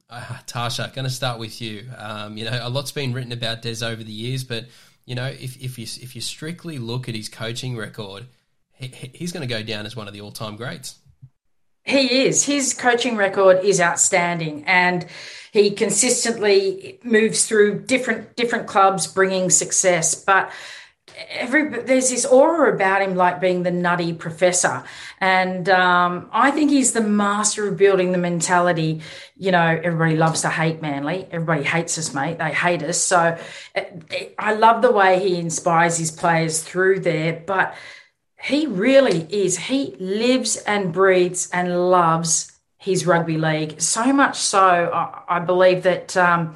Uh, 0.08 0.20
Tarsha, 0.44 0.92
going 0.92 1.04
to 1.04 1.10
start 1.10 1.38
with 1.38 1.60
you. 1.60 1.86
Um, 1.96 2.36
you 2.36 2.44
know, 2.44 2.58
a 2.60 2.68
lot's 2.68 2.90
been 2.90 3.12
written 3.12 3.30
about 3.30 3.62
Des 3.62 3.84
over 3.84 4.02
the 4.02 4.10
years, 4.10 4.42
but 4.42 4.64
you 5.04 5.14
know, 5.14 5.26
if 5.26 5.56
if 5.62 5.78
you 5.78 5.84
if 5.84 6.14
you 6.14 6.20
strictly 6.20 6.78
look 6.78 7.08
at 7.08 7.14
his 7.14 7.28
coaching 7.28 7.76
record, 7.76 8.26
he, 8.72 9.10
he's 9.14 9.32
going 9.32 9.46
to 9.46 9.52
go 9.52 9.62
down 9.62 9.86
as 9.86 9.96
one 9.96 10.06
of 10.08 10.14
the 10.14 10.20
all 10.20 10.32
time 10.32 10.56
greats. 10.56 10.98
He 11.84 12.26
is. 12.26 12.44
His 12.44 12.74
coaching 12.74 13.16
record 13.16 13.64
is 13.64 13.80
outstanding, 13.80 14.64
and 14.66 15.06
he 15.52 15.70
consistently 15.72 17.00
moves 17.02 17.46
through 17.46 17.80
different 17.86 18.36
different 18.36 18.66
clubs, 18.66 19.06
bringing 19.06 19.50
success. 19.50 20.14
But 20.14 20.52
every 21.30 21.68
there's 21.82 22.10
this 22.10 22.24
aura 22.24 22.74
about 22.74 23.02
him, 23.02 23.14
like 23.14 23.40
being 23.40 23.62
the 23.62 23.70
nutty 23.70 24.12
professor, 24.12 24.84
and 25.20 25.68
um, 25.68 26.28
I 26.32 26.50
think 26.50 26.70
he's 26.70 26.92
the 26.92 27.00
master 27.00 27.68
of 27.68 27.76
building 27.76 28.12
the 28.12 28.18
mentality. 28.18 29.02
You 29.36 29.52
know, 29.52 29.80
everybody 29.82 30.16
loves 30.16 30.42
to 30.42 30.48
hate 30.48 30.82
Manly. 30.82 31.26
Everybody 31.30 31.62
hates 31.62 31.98
us, 31.98 32.14
mate. 32.14 32.38
They 32.38 32.52
hate 32.52 32.82
us. 32.82 32.98
So 32.98 33.38
I 34.38 34.54
love 34.54 34.82
the 34.82 34.92
way 34.92 35.20
he 35.20 35.38
inspires 35.38 35.98
his 35.98 36.10
players 36.10 36.62
through 36.62 37.00
there, 37.00 37.42
but 37.46 37.74
he 38.42 38.66
really 38.66 39.26
is. 39.30 39.56
He 39.58 39.96
lives 39.98 40.56
and 40.56 40.92
breathes 40.92 41.50
and 41.52 41.90
loves 41.90 42.52
his 42.78 43.06
rugby 43.06 43.36
league 43.36 43.80
so 43.80 44.12
much 44.12 44.38
so. 44.38 44.90
I, 44.92 45.36
I 45.36 45.38
believe 45.40 45.82
that 45.82 46.16
um, 46.16 46.54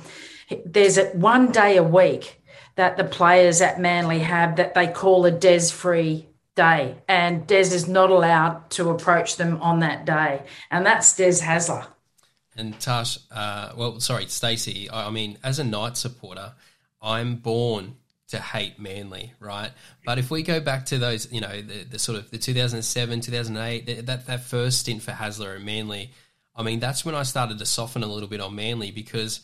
there's 0.65 0.97
a, 0.97 1.07
one 1.09 1.53
day 1.53 1.77
a 1.77 1.83
week 1.83 2.41
that 2.77 2.97
the 2.97 3.05
players 3.05 3.61
at 3.61 3.81
Manly 3.81 4.21
have 4.21 4.57
that 4.57 4.75
they 4.75 4.87
call 4.89 5.25
a 5.27 5.31
Des 5.31 5.71
free 5.71 6.27
day, 6.55 6.97
and 7.09 7.47
Des 7.47 7.75
is 7.75 7.89
not 7.89 8.11
allowed 8.11 8.71
to 8.71 8.91
approach 8.91 9.37
them 9.37 9.61
on 9.61 9.81
that 9.81 10.05
day, 10.05 10.43
and 10.71 10.85
that's 10.85 11.17
Des 11.17 11.41
Hasler. 11.41 11.87
And 12.57 12.79
Tash, 12.79 13.19
uh, 13.31 13.73
well, 13.77 13.99
sorry, 14.01 14.27
Stacey. 14.27 14.89
I, 14.91 15.11
mean, 15.11 15.39
as 15.43 15.59
a 15.59 15.65
Knight 15.65 15.97
supporter, 15.97 16.53
I'm 17.03 17.37
born 17.37 17.97
to 18.29 18.39
hate 18.39 18.79
Manly, 18.79 19.33
right? 19.41 19.71
But 20.05 20.19
if 20.19 20.31
we 20.31 20.43
go 20.43 20.61
back 20.61 20.87
to 20.87 20.99
those, 20.99 21.31
you 21.33 21.41
know, 21.41 21.61
the, 21.61 21.85
the 21.85 21.99
sort 21.99 22.19
of 22.19 22.31
the 22.31 22.39
2007, 22.39 23.21
2008, 23.21 24.07
that, 24.07 24.27
that 24.27 24.45
first 24.45 24.81
stint 24.81 25.03
for 25.03 25.11
Hasler 25.11 25.57
and 25.57 25.65
Manly, 25.65 26.13
I 26.55 26.63
mean, 26.63 26.79
that's 26.79 27.05
when 27.05 27.17
I 27.17 27.25
started 27.25 27.59
to 27.59 27.67
soften 27.67 28.05
a 28.05 28.07
little 28.07 28.29
bit 28.29 28.41
on 28.41 28.55
Manly 28.55 28.93
because, 28.93 29.41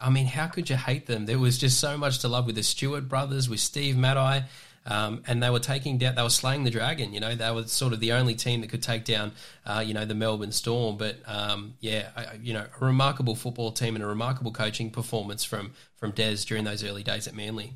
I 0.00 0.10
mean, 0.10 0.26
how 0.26 0.46
could 0.46 0.70
you 0.70 0.76
hate 0.76 1.06
them? 1.06 1.26
There 1.26 1.38
was 1.38 1.58
just 1.58 1.80
so 1.80 1.96
much 1.96 2.20
to 2.20 2.28
love 2.28 2.46
with 2.46 2.54
the 2.54 2.62
Stewart 2.62 3.08
brothers, 3.08 3.48
with 3.48 3.60
Steve 3.60 3.96
Matai, 3.96 4.44
um, 4.86 5.22
and 5.26 5.42
they 5.42 5.50
were 5.50 5.58
taking 5.58 5.98
down, 5.98 6.14
they 6.14 6.22
were 6.22 6.30
slaying 6.30 6.64
the 6.64 6.70
dragon. 6.70 7.12
You 7.12 7.20
know, 7.20 7.34
they 7.34 7.50
were 7.50 7.64
sort 7.64 7.92
of 7.92 8.00
the 8.00 8.12
only 8.12 8.34
team 8.34 8.60
that 8.60 8.70
could 8.70 8.82
take 8.82 9.04
down, 9.04 9.32
uh, 9.66 9.82
you 9.84 9.92
know, 9.92 10.04
the 10.04 10.14
Melbourne 10.14 10.52
Storm. 10.52 10.96
But 10.96 11.16
um, 11.26 11.74
yeah, 11.80 12.08
I, 12.16 12.38
you 12.42 12.54
know, 12.54 12.66
a 12.80 12.84
remarkable 12.84 13.34
football 13.34 13.72
team 13.72 13.96
and 13.96 14.04
a 14.04 14.06
remarkable 14.06 14.52
coaching 14.52 14.90
performance 14.90 15.44
from 15.44 15.72
from 15.96 16.12
Des 16.12 16.36
during 16.46 16.64
those 16.64 16.84
early 16.84 17.02
days 17.02 17.26
at 17.26 17.34
Manly. 17.34 17.74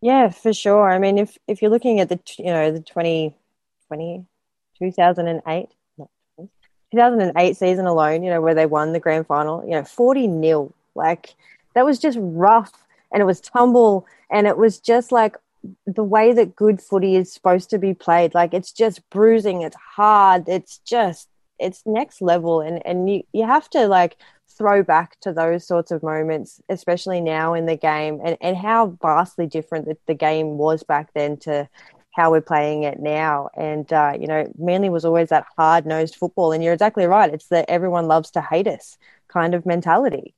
Yeah, 0.00 0.30
for 0.30 0.52
sure. 0.52 0.90
I 0.90 0.98
mean, 0.98 1.18
if 1.18 1.38
if 1.46 1.62
you're 1.62 1.70
looking 1.70 2.00
at 2.00 2.08
the 2.08 2.18
you 2.38 2.46
know 2.46 2.72
the 2.72 2.80
20, 2.80 3.34
20 3.88 4.26
2008, 4.78 5.68
2008 6.90 7.56
season 7.56 7.86
alone, 7.86 8.22
you 8.22 8.30
know, 8.30 8.40
where 8.40 8.54
they 8.54 8.66
won 8.66 8.92
the 8.92 9.00
grand 9.00 9.26
final, 9.26 9.62
you 9.64 9.70
know, 9.70 9.84
40 9.84 10.26
nil, 10.26 10.72
like 10.94 11.34
that 11.74 11.84
was 11.84 11.98
just 11.98 12.18
rough 12.20 12.72
and 13.12 13.20
it 13.20 13.26
was 13.26 13.40
tumble 13.40 14.06
and 14.30 14.46
it 14.46 14.56
was 14.56 14.78
just 14.78 15.12
like 15.12 15.36
the 15.86 16.04
way 16.04 16.32
that 16.32 16.56
good 16.56 16.80
footy 16.80 17.16
is 17.16 17.32
supposed 17.32 17.70
to 17.70 17.78
be 17.78 17.94
played. 17.94 18.34
Like 18.34 18.52
it's 18.52 18.72
just 18.72 19.08
bruising, 19.10 19.62
it's 19.62 19.76
hard, 19.76 20.48
it's 20.48 20.78
just 20.78 21.28
it's 21.58 21.82
next 21.86 22.20
level 22.20 22.60
and 22.60 22.84
and 22.84 23.08
you 23.08 23.22
you 23.32 23.46
have 23.46 23.70
to 23.70 23.86
like 23.86 24.16
throw 24.48 24.82
back 24.82 25.18
to 25.20 25.32
those 25.32 25.66
sorts 25.66 25.90
of 25.90 26.02
moments, 26.02 26.60
especially 26.68 27.20
now 27.20 27.54
in 27.54 27.66
the 27.66 27.76
game, 27.76 28.20
and, 28.24 28.36
and 28.40 28.56
how 28.56 28.96
vastly 29.02 29.46
different 29.46 29.86
the, 29.86 29.96
the 30.06 30.14
game 30.14 30.58
was 30.58 30.82
back 30.82 31.12
then 31.14 31.36
to 31.36 31.68
how 32.12 32.30
we're 32.30 32.40
playing 32.40 32.84
it 32.84 33.00
now. 33.00 33.50
And, 33.56 33.92
uh, 33.92 34.12
you 34.18 34.26
know, 34.26 34.50
Manly 34.56 34.88
was 34.88 35.04
always 35.04 35.30
that 35.30 35.46
hard 35.56 35.84
nosed 35.84 36.14
football. 36.14 36.52
And 36.52 36.62
you're 36.62 36.72
exactly 36.72 37.06
right. 37.06 37.32
It's 37.32 37.48
that 37.48 37.68
everyone 37.68 38.06
loves 38.06 38.30
to 38.32 38.40
hate 38.40 38.68
us 38.68 38.96
kind 39.26 39.54
of 39.54 39.66
mentality. 39.66 40.34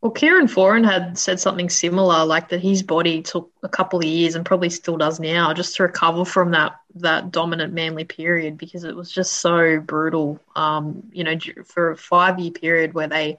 Well, 0.00 0.12
Kieran 0.12 0.46
Foran 0.46 0.84
had 0.84 1.18
said 1.18 1.40
something 1.40 1.68
similar, 1.68 2.24
like 2.24 2.50
that 2.50 2.60
his 2.60 2.84
body 2.84 3.20
took 3.20 3.50
a 3.64 3.68
couple 3.68 3.98
of 3.98 4.04
years 4.04 4.36
and 4.36 4.46
probably 4.46 4.70
still 4.70 4.96
does 4.96 5.18
now, 5.18 5.52
just 5.52 5.74
to 5.76 5.82
recover 5.82 6.24
from 6.24 6.52
that 6.52 6.80
that 6.96 7.32
dominant 7.32 7.72
Manly 7.74 8.04
period 8.04 8.58
because 8.58 8.84
it 8.84 8.94
was 8.94 9.10
just 9.10 9.34
so 9.34 9.80
brutal. 9.80 10.40
Um, 10.54 11.10
you 11.12 11.24
know, 11.24 11.36
for 11.64 11.90
a 11.90 11.96
five 11.96 12.38
year 12.38 12.52
period 12.52 12.94
where 12.94 13.08
they 13.08 13.38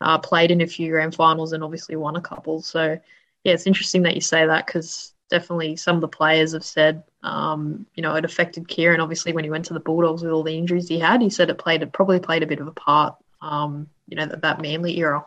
uh, 0.00 0.18
played 0.18 0.52
in 0.52 0.60
a 0.60 0.68
few 0.68 0.90
grand 0.92 1.16
finals 1.16 1.52
and 1.52 1.64
obviously 1.64 1.96
won 1.96 2.14
a 2.14 2.20
couple. 2.20 2.62
So 2.62 3.00
yeah, 3.42 3.52
it's 3.52 3.66
interesting 3.66 4.02
that 4.02 4.14
you 4.14 4.20
say 4.20 4.46
that 4.46 4.66
because 4.66 5.12
definitely 5.30 5.74
some 5.76 5.96
of 5.96 6.00
the 6.00 6.08
players 6.08 6.52
have 6.52 6.64
said, 6.64 7.02
um, 7.24 7.86
you 7.94 8.02
know, 8.04 8.14
it 8.14 8.24
affected 8.24 8.68
Kieran. 8.68 9.00
Obviously, 9.00 9.32
when 9.32 9.44
he 9.44 9.50
went 9.50 9.64
to 9.66 9.74
the 9.74 9.80
Bulldogs 9.80 10.22
with 10.22 10.30
all 10.30 10.44
the 10.44 10.56
injuries 10.56 10.88
he 10.88 11.00
had, 11.00 11.22
he 11.22 11.30
said 11.30 11.50
it 11.50 11.58
played 11.58 11.82
it 11.82 11.92
probably 11.92 12.20
played 12.20 12.44
a 12.44 12.46
bit 12.46 12.60
of 12.60 12.68
a 12.68 12.72
part. 12.72 13.16
Um, 13.40 13.88
you 14.06 14.16
know, 14.16 14.26
that, 14.26 14.42
that 14.42 14.62
Manly 14.62 14.96
era. 14.98 15.24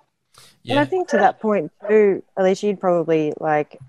Yeah. 0.63 0.73
And 0.73 0.79
I 0.79 0.85
think 0.85 1.07
to 1.09 1.17
that 1.17 1.39
point 1.39 1.71
too, 1.87 2.23
Alicia, 2.37 2.67
you'd 2.67 2.79
probably 2.79 3.33
like 3.39 3.79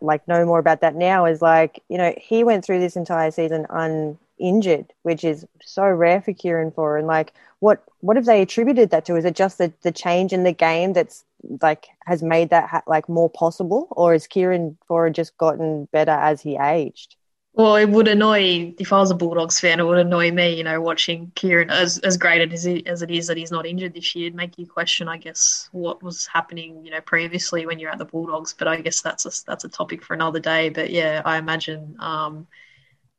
like 0.00 0.26
know 0.26 0.44
more 0.44 0.58
about 0.58 0.80
that 0.80 0.94
now. 0.94 1.26
Is 1.26 1.42
like 1.42 1.82
you 1.88 1.98
know 1.98 2.14
he 2.18 2.44
went 2.44 2.64
through 2.64 2.80
this 2.80 2.96
entire 2.96 3.30
season 3.30 3.66
uninjured, 3.70 4.92
which 5.02 5.24
is 5.24 5.46
so 5.62 5.84
rare 5.84 6.20
for 6.20 6.32
Kieran 6.32 6.70
Foran. 6.70 7.00
And 7.00 7.06
like, 7.06 7.34
what 7.60 7.82
what 8.00 8.16
have 8.16 8.26
they 8.26 8.42
attributed 8.42 8.90
that 8.90 9.04
to? 9.06 9.16
Is 9.16 9.24
it 9.24 9.36
just 9.36 9.58
the 9.58 9.72
the 9.82 9.92
change 9.92 10.32
in 10.32 10.44
the 10.44 10.52
game 10.52 10.92
that's 10.92 11.24
like 11.60 11.88
has 12.06 12.22
made 12.22 12.50
that 12.50 12.68
ha- 12.68 12.82
like 12.86 13.08
more 13.08 13.30
possible, 13.30 13.88
or 13.90 14.14
is 14.14 14.26
Kieran 14.26 14.78
Foran 14.88 15.12
just 15.12 15.36
gotten 15.36 15.86
better 15.92 16.12
as 16.12 16.40
he 16.40 16.56
aged? 16.56 17.16
Well, 17.54 17.76
it 17.76 17.90
would 17.90 18.08
annoy 18.08 18.74
if 18.78 18.94
I 18.94 18.98
was 18.98 19.10
a 19.10 19.14
Bulldogs 19.14 19.60
fan. 19.60 19.78
It 19.78 19.82
would 19.82 19.98
annoy 19.98 20.30
me, 20.30 20.56
you 20.56 20.64
know, 20.64 20.80
watching 20.80 21.30
Kieran 21.34 21.68
as 21.68 21.98
as 21.98 22.16
great 22.16 22.50
as 22.50 22.64
it, 22.64 22.86
as 22.86 23.02
it 23.02 23.10
is 23.10 23.26
that 23.26 23.36
he's 23.36 23.50
not 23.50 23.66
injured 23.66 23.92
this 23.92 24.14
year. 24.14 24.28
It'd 24.28 24.34
make 24.34 24.56
you 24.56 24.66
question, 24.66 25.06
I 25.06 25.18
guess, 25.18 25.68
what 25.72 26.02
was 26.02 26.26
happening, 26.26 26.82
you 26.82 26.90
know, 26.90 27.02
previously 27.02 27.66
when 27.66 27.78
you're 27.78 27.90
at 27.90 27.98
the 27.98 28.06
Bulldogs. 28.06 28.54
But 28.54 28.68
I 28.68 28.80
guess 28.80 29.02
that's 29.02 29.26
a 29.26 29.44
that's 29.46 29.64
a 29.64 29.68
topic 29.68 30.02
for 30.02 30.14
another 30.14 30.40
day. 30.40 30.70
But 30.70 30.88
yeah, 30.88 31.20
I 31.26 31.36
imagine 31.36 31.94
um, 31.98 32.46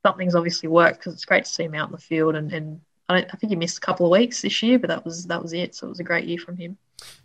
something's 0.03 0.33
obviously 0.33 0.67
worked 0.67 0.99
because 0.99 1.13
it's 1.13 1.25
great 1.25 1.45
to 1.45 1.51
see 1.51 1.65
him 1.65 1.75
out 1.75 1.89
in 1.89 1.91
the 1.91 1.99
field. 1.99 2.35
And, 2.35 2.51
and 2.51 2.81
I, 3.09 3.17
I 3.17 3.35
think 3.37 3.51
he 3.51 3.55
missed 3.55 3.77
a 3.77 3.81
couple 3.81 4.07
of 4.07 4.11
weeks 4.11 4.41
this 4.41 4.63
year, 4.63 4.79
but 4.79 4.87
that 4.87 5.05
was 5.05 5.27
that 5.27 5.43
was 5.43 5.53
it. 5.53 5.75
So 5.75 5.85
it 5.85 5.89
was 5.89 5.99
a 5.99 6.03
great 6.03 6.25
year 6.25 6.39
from 6.39 6.57
him. 6.57 6.75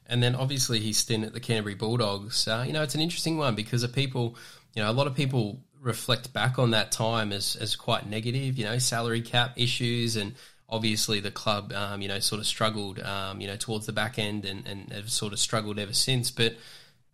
And 0.06 0.22
then 0.22 0.34
obviously 0.34 0.78
his 0.78 0.98
stint 0.98 1.24
at 1.24 1.32
the 1.32 1.40
Canterbury 1.40 1.74
Bulldogs. 1.74 2.46
Uh, 2.46 2.64
you 2.66 2.74
know, 2.74 2.82
it's 2.82 2.94
an 2.94 3.00
interesting 3.00 3.38
one 3.38 3.54
because 3.54 3.82
of 3.82 3.94
people. 3.94 4.36
You 4.74 4.82
know, 4.82 4.90
a 4.90 4.92
lot 4.92 5.06
of 5.06 5.14
people 5.14 5.62
reflect 5.80 6.32
back 6.32 6.58
on 6.58 6.70
that 6.72 6.92
time 6.92 7.32
as, 7.32 7.56
as 7.56 7.76
quite 7.76 8.08
negative, 8.08 8.58
you 8.58 8.64
know, 8.64 8.78
salary 8.78 9.22
cap 9.22 9.52
issues 9.56 10.16
and 10.16 10.34
obviously 10.68 11.20
the 11.20 11.30
club, 11.30 11.72
um, 11.72 12.02
you 12.02 12.08
know, 12.08 12.18
sort 12.18 12.40
of 12.40 12.46
struggled, 12.46 13.00
um, 13.00 13.40
you 13.40 13.46
know, 13.46 13.56
towards 13.56 13.86
the 13.86 13.92
back 13.92 14.18
end 14.18 14.44
and, 14.44 14.66
and 14.66 14.92
have 14.92 15.10
sort 15.10 15.32
of 15.32 15.38
struggled 15.38 15.78
ever 15.78 15.94
since. 15.94 16.30
But 16.30 16.56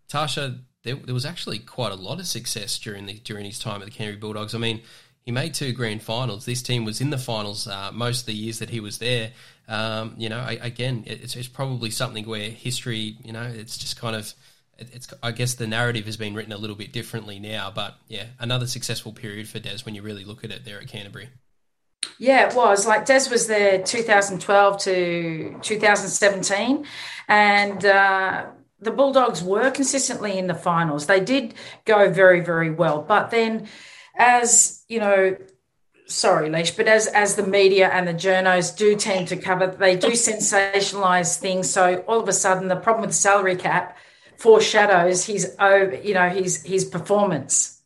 Tarsha, 0.09 0.59
there, 0.83 0.97
there, 0.97 1.15
was 1.15 1.25
actually 1.25 1.59
quite 1.59 1.93
a 1.93 1.97
lot 1.97 2.19
of 2.21 2.27
success 2.27 2.79
during 2.79 3.07
the 3.07 3.15
during 3.15 3.45
his 3.45 3.59
time 3.59 3.81
at 3.81 3.87
the 3.87 3.91
Canterbury 3.91 4.21
Bulldogs. 4.21 4.55
I 4.55 4.59
mean, 4.59 4.83
he 5.25 5.33
made 5.33 5.55
two 5.55 5.73
grand 5.73 6.03
finals. 6.03 6.45
This 6.45 6.63
team 6.63 6.85
was 6.85 7.01
in 7.01 7.11
the 7.11 7.19
finals 7.19 7.67
uh, 7.67 7.91
most 7.93 8.21
of 8.21 8.27
the 8.27 8.35
years 8.35 8.59
that 8.59 8.71
he 8.71 8.81
was 8.81 8.99
there. 8.99 9.33
Um, 9.69 10.15
you 10.19 10.29
know, 10.29 10.39
I, 10.39 10.59
again, 10.61 11.05
it's, 11.07 11.37
it's 11.37 11.49
probably 11.49 11.91
something 11.91 12.27
where 12.27 12.51
history, 12.51 13.17
you 13.25 13.33
know, 13.33 13.43
it's 13.43 13.79
just 13.79 13.99
kind 13.99 14.15
of 14.15 14.35
it's 14.79 15.13
I 15.23 15.33
guess 15.33 15.55
the 15.55 15.67
narrative 15.67 16.07
has 16.07 16.17
been 16.17 16.35
written 16.35 16.53
a 16.53 16.59
little 16.59 16.77
bit 16.77 16.93
differently 16.93 17.39
now, 17.39 17.71
but 17.75 17.97
yeah, 18.09 18.27
another 18.39 18.67
successful 18.67 19.13
period 19.13 19.49
for 19.49 19.59
Des 19.59 19.79
when 19.85 19.95
you 19.95 20.03
really 20.03 20.25
look 20.25 20.45
at 20.45 20.51
it 20.51 20.65
there 20.65 20.81
at 20.81 20.89
Canterbury. 20.89 21.29
Yeah, 22.19 22.49
it 22.49 22.55
was 22.55 22.87
like 22.87 23.07
Des 23.07 23.29
was 23.31 23.47
there 23.47 23.83
2012 23.83 24.79
to 24.81 25.59
2017, 25.63 26.87
and 27.29 27.85
uh, 27.85 28.47
the 28.81 28.91
Bulldogs 28.91 29.43
were 29.43 29.71
consistently 29.71 30.39
in 30.39 30.47
the 30.47 30.55
finals. 30.55 31.07
They 31.07 31.21
did 31.21 31.55
go 31.85 32.11
very, 32.11 32.41
very 32.41 32.71
well, 32.71 33.03
but 33.03 33.31
then, 33.31 33.69
as 34.17 34.85
you 34.89 35.01
know, 35.01 35.37
sorry, 36.07 36.51
Leish, 36.51 36.73
but 36.73 36.87
as 36.87 37.07
as 37.09 37.37
the 37.37 37.47
media 37.47 37.89
and 37.89 38.07
the 38.07 38.15
journos 38.15 38.77
do 38.77 38.97
tend 38.97 39.29
to 39.29 39.37
cover, 39.37 39.67
they 39.67 39.97
do 39.97 40.09
sensationalize 40.13 41.39
things. 41.39 41.71
So 41.71 42.05
all 42.07 42.21
of 42.21 42.29
a 42.29 42.33
sudden, 42.33 42.69
the 42.69 42.77
problem 42.77 43.03
with 43.03 43.11
the 43.11 43.17
salary 43.17 43.57
cap 43.57 43.97
foreshadows 44.37 45.25
his 45.25 45.57
you 46.03 46.15
know, 46.15 46.29
his 46.29 46.63
his 46.65 46.85
performance. 46.85 47.83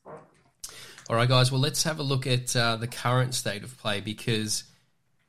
All 1.09 1.17
right, 1.17 1.29
guys. 1.29 1.51
Well, 1.51 1.61
let's 1.61 1.85
have 1.85 1.99
a 1.99 2.03
look 2.03 2.27
at 2.27 2.55
uh, 2.55 2.77
the 2.77 2.87
current 2.87 3.35
state 3.35 3.65
of 3.65 3.77
play 3.79 4.01
because 4.01 4.65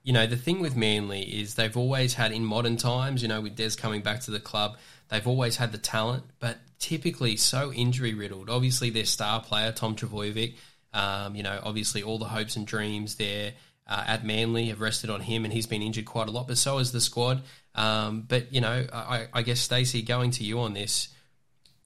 you 0.03 0.13
know, 0.13 0.25
the 0.25 0.37
thing 0.37 0.59
with 0.59 0.75
Manly 0.75 1.21
is 1.21 1.55
they've 1.55 1.75
always 1.75 2.13
had 2.13 2.31
in 2.31 2.45
modern 2.45 2.77
times, 2.77 3.21
you 3.21 3.27
know, 3.27 3.41
with 3.41 3.55
Des 3.55 3.71
coming 3.77 4.01
back 4.01 4.21
to 4.21 4.31
the 4.31 4.39
club, 4.39 4.77
they've 5.09 5.27
always 5.27 5.57
had 5.57 5.71
the 5.71 5.77
talent, 5.77 6.23
but 6.39 6.57
typically 6.79 7.35
so 7.35 7.71
injury 7.73 8.13
riddled. 8.13 8.49
Obviously, 8.49 8.89
their 8.89 9.05
star 9.05 9.41
player 9.41 9.71
Tom 9.71 9.95
Trbojevic, 9.95 10.55
um, 10.93 11.35
you 11.35 11.43
know, 11.43 11.59
obviously 11.63 12.01
all 12.01 12.17
the 12.17 12.25
hopes 12.25 12.55
and 12.55 12.65
dreams 12.65 13.15
there 13.15 13.53
uh, 13.89 14.03
at 14.05 14.23
Manly 14.23 14.67
have 14.67 14.81
rested 14.81 15.09
on 15.09 15.21
him, 15.21 15.43
and 15.43 15.51
he's 15.51 15.65
been 15.65 15.81
injured 15.81 16.05
quite 16.05 16.27
a 16.27 16.31
lot. 16.31 16.47
But 16.47 16.59
so 16.59 16.77
has 16.77 16.91
the 16.91 17.01
squad. 17.01 17.41
Um, 17.73 18.23
but 18.27 18.53
you 18.53 18.61
know, 18.61 18.85
I, 18.93 19.27
I 19.33 19.41
guess 19.41 19.59
Stacey, 19.59 20.03
going 20.03 20.29
to 20.31 20.43
you 20.43 20.59
on 20.59 20.73
this, 20.73 21.09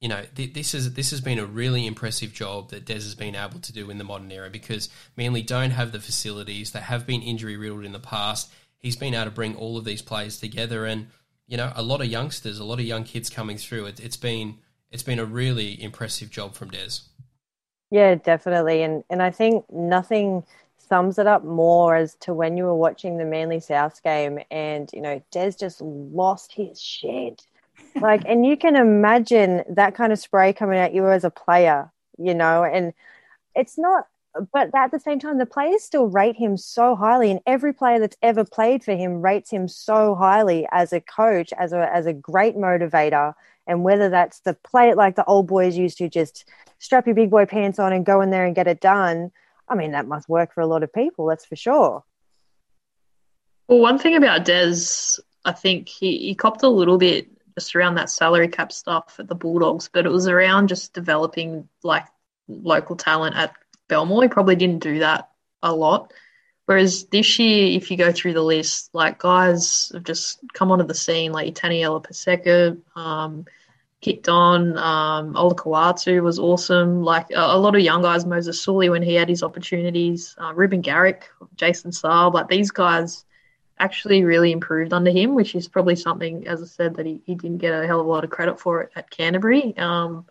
you 0.01 0.09
know, 0.09 0.23
th- 0.35 0.53
this 0.53 0.73
is 0.73 0.93
this 0.95 1.11
has 1.11 1.21
been 1.21 1.39
a 1.39 1.45
really 1.45 1.87
impressive 1.87 2.33
job 2.33 2.71
that 2.71 2.85
Des 2.85 2.95
has 2.95 3.15
been 3.15 3.35
able 3.35 3.59
to 3.61 3.71
do 3.71 3.89
in 3.89 3.97
the 3.97 4.03
modern 4.03 4.29
era 4.31 4.49
because 4.49 4.89
Manly 5.15 5.41
don't 5.41 5.71
have 5.71 5.93
the 5.93 5.99
facilities. 5.99 6.71
They 6.71 6.81
have 6.81 7.07
been 7.07 7.21
injury 7.21 7.55
riddled 7.55 7.85
in 7.85 7.93
the 7.93 7.99
past. 7.99 8.51
He's 8.77 8.97
been 8.97 9.13
able 9.13 9.25
to 9.25 9.31
bring 9.31 9.55
all 9.55 9.77
of 9.77 9.85
these 9.85 10.01
players 10.01 10.37
together, 10.37 10.85
and 10.85 11.07
you 11.47 11.55
know, 11.55 11.71
a 11.73 11.81
lot 11.81 12.01
of 12.01 12.07
youngsters, 12.07 12.59
a 12.59 12.65
lot 12.65 12.79
of 12.79 12.85
young 12.85 13.05
kids 13.05 13.29
coming 13.29 13.57
through. 13.57 13.85
It, 13.85 14.01
it's 14.01 14.17
been 14.17 14.57
it's 14.91 15.03
been 15.03 15.19
a 15.19 15.25
really 15.25 15.81
impressive 15.81 16.29
job 16.29 16.53
from 16.55 16.69
Des. 16.69 16.99
Yeah, 17.91 18.15
definitely, 18.15 18.83
and 18.83 19.05
and 19.09 19.21
I 19.21 19.31
think 19.31 19.63
nothing 19.71 20.43
sums 20.93 21.17
it 21.17 21.25
up 21.25 21.43
more 21.43 21.95
as 21.95 22.13
to 22.17 22.35
when 22.35 22.55
you 22.55 22.65
were 22.65 22.75
watching 22.75 23.17
the 23.17 23.25
Manly 23.25 23.59
South 23.59 24.03
game 24.03 24.37
and, 24.51 24.91
you 24.93 25.01
know, 25.01 25.19
Des 25.31 25.53
just 25.53 25.81
lost 25.81 26.53
his 26.53 26.79
shit. 26.79 27.47
Like, 27.99 28.21
and 28.27 28.45
you 28.45 28.55
can 28.55 28.75
imagine 28.75 29.63
that 29.69 29.95
kind 29.95 30.13
of 30.13 30.19
spray 30.19 30.53
coming 30.53 30.77
at 30.77 30.93
you 30.93 31.07
as 31.07 31.23
a 31.23 31.31
player, 31.31 31.91
you 32.19 32.35
know, 32.35 32.63
and 32.63 32.93
it's 33.55 33.75
not, 33.75 34.05
but 34.53 34.69
at 34.75 34.91
the 34.91 34.99
same 34.99 35.17
time, 35.17 35.39
the 35.39 35.47
players 35.47 35.83
still 35.83 36.05
rate 36.05 36.35
him 36.35 36.57
so 36.57 36.95
highly, 36.95 37.31
and 37.31 37.39
every 37.47 37.73
player 37.73 37.97
that's 37.97 38.17
ever 38.21 38.45
played 38.45 38.83
for 38.83 38.95
him 38.95 39.23
rates 39.23 39.49
him 39.49 39.67
so 39.67 40.13
highly 40.13 40.67
as 40.71 40.93
a 40.93 41.01
coach, 41.01 41.51
as 41.57 41.73
a 41.73 41.91
as 41.91 42.05
a 42.05 42.13
great 42.13 42.55
motivator. 42.55 43.33
And 43.65 43.83
whether 43.83 44.09
that's 44.09 44.41
the 44.41 44.53
play 44.53 44.93
like 44.93 45.15
the 45.15 45.25
old 45.25 45.47
boys 45.47 45.75
used 45.75 45.97
to 45.97 46.07
just 46.07 46.45
strap 46.77 47.07
your 47.07 47.15
big 47.15 47.31
boy 47.31 47.47
pants 47.47 47.79
on 47.79 47.93
and 47.93 48.05
go 48.05 48.21
in 48.21 48.29
there 48.29 48.45
and 48.45 48.55
get 48.55 48.67
it 48.67 48.79
done, 48.79 49.31
I 49.67 49.75
mean, 49.75 49.91
that 49.91 50.07
must 50.07 50.29
work 50.29 50.53
for 50.53 50.61
a 50.61 50.67
lot 50.67 50.83
of 50.83 50.93
people, 50.93 51.27
that's 51.27 51.45
for 51.45 51.55
sure. 51.55 52.03
Well, 53.67 53.79
one 53.79 53.97
thing 53.97 54.15
about 54.15 54.45
Des, 54.45 54.75
I 55.45 55.51
think 55.51 55.87
he, 55.87 56.17
he 56.19 56.35
copped 56.35 56.63
a 56.63 56.69
little 56.69 56.97
bit 56.97 57.27
just 57.55 57.75
around 57.75 57.95
that 57.95 58.09
salary 58.09 58.47
cap 58.47 58.71
stuff 58.71 59.15
at 59.19 59.27
the 59.27 59.35
Bulldogs, 59.35 59.89
but 59.91 60.05
it 60.05 60.11
was 60.11 60.27
around 60.27 60.67
just 60.67 60.93
developing 60.93 61.67
like 61.83 62.05
local 62.47 62.95
talent 62.95 63.35
at 63.35 63.53
Belmore. 63.87 64.23
He 64.23 64.27
probably 64.27 64.55
didn't 64.55 64.83
do 64.83 64.99
that 64.99 65.29
a 65.61 65.73
lot. 65.73 66.13
Whereas 66.65 67.05
this 67.05 67.39
year, 67.39 67.77
if 67.77 67.91
you 67.91 67.97
go 67.97 68.11
through 68.11 68.33
the 68.33 68.41
list, 68.41 68.89
like 68.93 69.19
guys 69.19 69.91
have 69.93 70.03
just 70.03 70.39
come 70.53 70.71
onto 70.71 70.85
the 70.85 70.95
scene, 70.95 71.31
like 71.31 71.53
Taniela 71.53 72.03
Paseka, 72.03 72.79
um, 72.95 73.45
kicked 74.03 74.29
on. 74.29 74.77
Um, 74.77 75.33
Olakau'atu 75.33 76.21
was 76.21 76.37
awesome. 76.37 77.03
Like 77.03 77.31
a, 77.31 77.39
a, 77.39 77.57
lot 77.57 77.75
of 77.75 77.81
young 77.81 78.01
guys, 78.01 78.25
Moses 78.25 78.61
Suli 78.61 78.89
when 78.89 79.01
he 79.01 79.15
had 79.15 79.29
his 79.29 79.41
opportunities, 79.41 80.35
uh, 80.37 80.53
Reuben 80.53 80.81
Garrick, 80.81 81.29
Jason 81.55 81.91
Saab, 81.91 82.33
like 82.33 82.49
these 82.49 82.69
guys 82.69 83.25
actually 83.79 84.23
really 84.23 84.51
improved 84.51 84.93
under 84.93 85.09
him, 85.09 85.33
which 85.33 85.55
is 85.55 85.67
probably 85.67 85.95
something, 85.95 86.47
as 86.47 86.61
I 86.61 86.65
said, 86.65 86.95
that 86.95 87.05
he, 87.05 87.21
he 87.25 87.35
didn't 87.35 87.57
get 87.57 87.73
a 87.73 87.87
hell 87.87 88.01
of 88.01 88.05
a 88.05 88.09
lot 88.09 88.23
of 88.23 88.29
credit 88.29 88.59
for 88.59 88.91
at 88.95 89.09
Canterbury. 89.09 89.75
Um, 89.77 90.25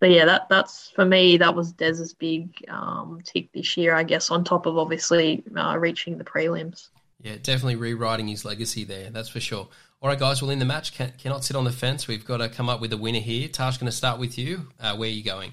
but 0.00 0.10
yeah, 0.10 0.24
that 0.26 0.48
that's 0.48 0.90
for 0.90 1.04
me. 1.04 1.38
That 1.38 1.54
was 1.54 1.72
Des's 1.72 2.12
big 2.12 2.64
um, 2.68 3.20
tick 3.24 3.52
this 3.52 3.76
year, 3.76 3.94
I 3.94 4.02
guess, 4.02 4.30
on 4.30 4.44
top 4.44 4.66
of 4.66 4.76
obviously 4.76 5.42
uh, 5.56 5.76
reaching 5.78 6.18
the 6.18 6.24
prelims. 6.24 6.88
Yeah, 7.22 7.36
definitely 7.42 7.76
rewriting 7.76 8.28
his 8.28 8.44
legacy 8.44 8.84
there. 8.84 9.10
That's 9.10 9.30
for 9.30 9.40
sure. 9.40 9.68
All 10.06 10.10
right, 10.10 10.20
guys. 10.20 10.40
Well, 10.40 10.52
in 10.52 10.60
the 10.60 10.64
match, 10.64 10.94
can, 10.94 11.12
cannot 11.18 11.42
sit 11.42 11.56
on 11.56 11.64
the 11.64 11.72
fence. 11.72 12.06
We've 12.06 12.24
got 12.24 12.36
to 12.36 12.48
come 12.48 12.68
up 12.68 12.80
with 12.80 12.92
a 12.92 12.96
winner 12.96 13.18
here. 13.18 13.48
Tash, 13.48 13.78
going 13.78 13.90
to 13.90 13.96
start 13.96 14.20
with 14.20 14.38
you. 14.38 14.68
Uh, 14.78 14.94
where 14.94 15.08
are 15.08 15.12
you 15.12 15.24
going? 15.24 15.50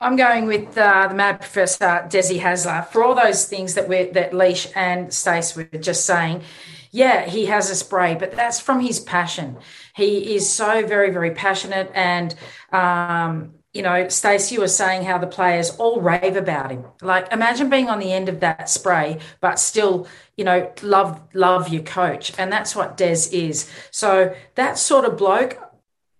I'm 0.00 0.16
going 0.16 0.46
with 0.46 0.78
uh, 0.78 1.06
the 1.06 1.14
Mad 1.14 1.38
Professor 1.38 2.06
Desi 2.08 2.40
Hasler 2.40 2.86
for 2.86 3.04
all 3.04 3.14
those 3.14 3.44
things 3.44 3.74
that 3.74 3.86
we're 3.90 4.10
that 4.12 4.32
Leash 4.32 4.68
and 4.74 5.12
Stace 5.12 5.54
were 5.54 5.64
just 5.64 6.06
saying. 6.06 6.44
Yeah, 6.92 7.26
he 7.26 7.44
has 7.44 7.68
a 7.68 7.74
spray, 7.74 8.14
but 8.14 8.32
that's 8.32 8.58
from 8.58 8.80
his 8.80 9.00
passion. 9.00 9.58
He 9.94 10.34
is 10.34 10.48
so 10.48 10.86
very, 10.86 11.10
very 11.10 11.32
passionate 11.32 11.92
and 11.94 12.34
um, 12.72 13.52
you 13.72 13.82
know, 13.82 14.08
Stacey 14.08 14.58
was 14.58 14.76
saying 14.76 15.04
how 15.04 15.18
the 15.18 15.28
players 15.28 15.70
all 15.76 16.00
rave 16.00 16.36
about 16.36 16.72
him. 16.72 16.84
Like, 17.02 17.32
imagine 17.32 17.70
being 17.70 17.88
on 17.88 18.00
the 18.00 18.12
end 18.12 18.28
of 18.28 18.40
that 18.40 18.68
spray, 18.68 19.18
but 19.40 19.60
still, 19.60 20.08
you 20.36 20.44
know, 20.44 20.72
love 20.82 21.20
love 21.34 21.68
your 21.68 21.82
coach, 21.82 22.32
and 22.36 22.52
that's 22.52 22.74
what 22.74 22.96
Des 22.96 23.28
is. 23.32 23.70
So 23.92 24.34
that 24.56 24.76
sort 24.76 25.04
of 25.04 25.16
bloke, 25.16 25.58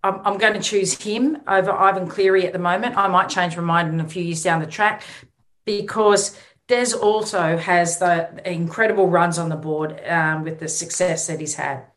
I'm, 0.05 0.21
I'm 0.25 0.39
going 0.39 0.55
to 0.55 0.61
choose 0.61 1.03
him 1.03 1.39
over 1.49 1.73
Ivan 1.73 2.07
Cleary 2.07 2.47
at 2.47 2.53
the 2.53 2.61
moment. 2.61 2.97
I 2.97 3.09
might 3.09 3.29
change 3.29 3.57
my 3.57 3.63
mind 3.63 3.93
in 3.93 4.01
a 4.01 4.09
few 4.09 4.23
years 4.23 4.45
down 4.45 4.61
the 4.61 4.67
track 4.67 5.03
because 5.65 6.39
Des 6.69 6.95
also 6.97 7.57
has 7.57 7.99
the 7.99 8.31
incredible 8.49 9.09
runs 9.09 9.41
on 9.41 9.49
the 9.49 9.57
board 9.57 10.01
um, 10.07 10.45
with 10.45 10.61
the 10.61 10.69
success 10.69 11.27
that 11.27 11.41
he's 11.41 11.57
had. 11.57 11.89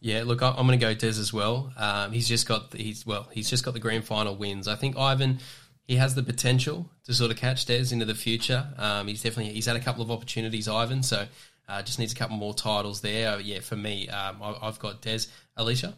Yeah, 0.00 0.22
look, 0.24 0.42
I'm 0.42 0.54
going 0.54 0.78
to 0.78 0.84
go 0.84 0.94
Des 0.94 1.18
as 1.18 1.32
well. 1.32 1.72
Um, 1.76 2.12
he's 2.12 2.28
just 2.28 2.46
got 2.46 2.72
he's 2.72 3.04
well, 3.04 3.28
he's 3.32 3.50
just 3.50 3.64
got 3.64 3.74
the 3.74 3.80
grand 3.80 4.04
final 4.04 4.36
wins. 4.36 4.68
I 4.68 4.76
think 4.76 4.96
Ivan, 4.96 5.40
he 5.86 5.96
has 5.96 6.14
the 6.14 6.22
potential 6.22 6.88
to 7.04 7.14
sort 7.14 7.32
of 7.32 7.36
catch 7.36 7.64
Des 7.66 7.92
into 7.92 8.04
the 8.04 8.14
future. 8.14 8.68
Um, 8.76 9.08
he's 9.08 9.22
definitely 9.22 9.52
he's 9.52 9.66
had 9.66 9.76
a 9.76 9.80
couple 9.80 10.02
of 10.02 10.10
opportunities, 10.10 10.68
Ivan. 10.68 11.02
So 11.02 11.26
uh, 11.68 11.82
just 11.82 11.98
needs 11.98 12.12
a 12.12 12.16
couple 12.16 12.36
more 12.36 12.54
titles 12.54 13.00
there. 13.00 13.32
Uh, 13.32 13.38
yeah, 13.38 13.60
for 13.60 13.76
me, 13.76 14.08
um, 14.08 14.36
I, 14.40 14.66
have 14.66 14.78
got 14.78 15.02
Des. 15.02 15.22
Alicia, 15.56 15.94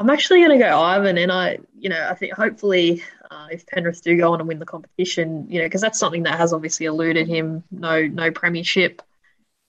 I'm 0.00 0.08
actually 0.08 0.40
going 0.40 0.58
to 0.58 0.64
go 0.64 0.80
Ivan, 0.80 1.18
and 1.18 1.30
I, 1.30 1.58
you 1.78 1.90
know, 1.90 2.08
I 2.10 2.14
think 2.14 2.32
hopefully 2.32 3.02
uh, 3.30 3.48
if 3.50 3.66
Penrith 3.66 4.02
do 4.02 4.16
go 4.16 4.32
on 4.32 4.40
and 4.40 4.48
win 4.48 4.58
the 4.58 4.64
competition, 4.64 5.46
you 5.50 5.58
know, 5.58 5.66
because 5.66 5.82
that's 5.82 5.98
something 5.98 6.22
that 6.22 6.38
has 6.38 6.52
obviously 6.54 6.86
eluded 6.86 7.28
him. 7.28 7.64
No, 7.70 8.06
no 8.06 8.30
premiership. 8.30 9.02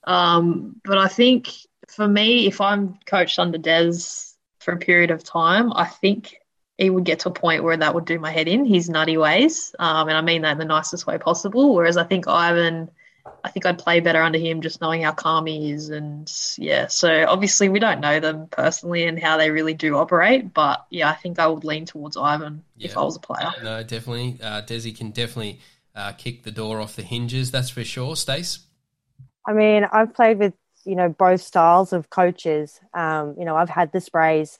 Um, 0.05 0.79
but 0.85 0.97
I 0.97 1.09
think 1.09 1.49
for 1.91 2.07
me, 2.07 2.47
if 2.47 2.61
I'm 2.61 2.97
coached 3.05 3.39
under 3.39 3.57
Des 3.57 3.97
for 4.59 4.73
a 4.73 4.77
period 4.77 5.11
of 5.11 5.23
time, 5.23 5.73
I 5.73 5.85
think 5.85 6.37
he 6.77 6.89
would 6.89 7.03
get 7.03 7.19
to 7.19 7.29
a 7.29 7.33
point 7.33 7.63
where 7.63 7.77
that 7.77 7.93
would 7.93 8.05
do 8.05 8.19
my 8.19 8.31
head 8.31 8.47
in, 8.47 8.65
his 8.65 8.89
nutty 8.89 9.17
ways. 9.17 9.75
Um, 9.77 10.07
and 10.07 10.17
I 10.17 10.21
mean 10.21 10.41
that 10.41 10.53
in 10.53 10.57
the 10.57 10.65
nicest 10.65 11.05
way 11.05 11.17
possible. 11.17 11.75
Whereas 11.75 11.97
I 11.97 12.03
think 12.03 12.27
Ivan, 12.27 12.89
I 13.43 13.51
think 13.51 13.65
I'd 13.65 13.77
play 13.77 13.99
better 13.99 14.21
under 14.21 14.39
him 14.39 14.61
just 14.61 14.81
knowing 14.81 15.03
how 15.03 15.11
calm 15.11 15.45
he 15.45 15.71
is. 15.71 15.89
And 15.89 16.31
yeah, 16.57 16.87
so 16.87 17.25
obviously 17.27 17.69
we 17.69 17.79
don't 17.79 17.99
know 17.99 18.19
them 18.19 18.47
personally 18.47 19.05
and 19.05 19.21
how 19.21 19.37
they 19.37 19.51
really 19.51 19.73
do 19.73 19.97
operate. 19.97 20.53
But 20.53 20.85
yeah, 20.89 21.09
I 21.09 21.13
think 21.13 21.37
I 21.37 21.47
would 21.47 21.63
lean 21.63 21.85
towards 21.85 22.17
Ivan 22.17 22.63
yeah. 22.77 22.87
if 22.87 22.97
I 22.97 23.03
was 23.03 23.15
a 23.15 23.19
player. 23.19 23.51
No, 23.61 23.83
definitely. 23.83 24.39
Uh, 24.41 24.61
Desi 24.61 24.95
can 24.95 25.11
definitely 25.11 25.59
uh, 25.95 26.13
kick 26.13 26.43
the 26.43 26.51
door 26.51 26.79
off 26.79 26.95
the 26.95 27.03
hinges, 27.03 27.51
that's 27.51 27.69
for 27.69 27.83
sure. 27.83 28.15
Stace? 28.15 28.59
I 29.45 29.53
mean, 29.53 29.85
I've 29.91 30.13
played 30.13 30.39
with 30.39 30.53
you 30.85 30.95
know 30.95 31.09
both 31.09 31.41
styles 31.41 31.93
of 31.93 32.09
coaches. 32.09 32.79
Um, 32.93 33.35
you 33.37 33.45
know, 33.45 33.55
I've 33.55 33.69
had 33.69 33.91
the 33.91 34.01
sprays, 34.01 34.59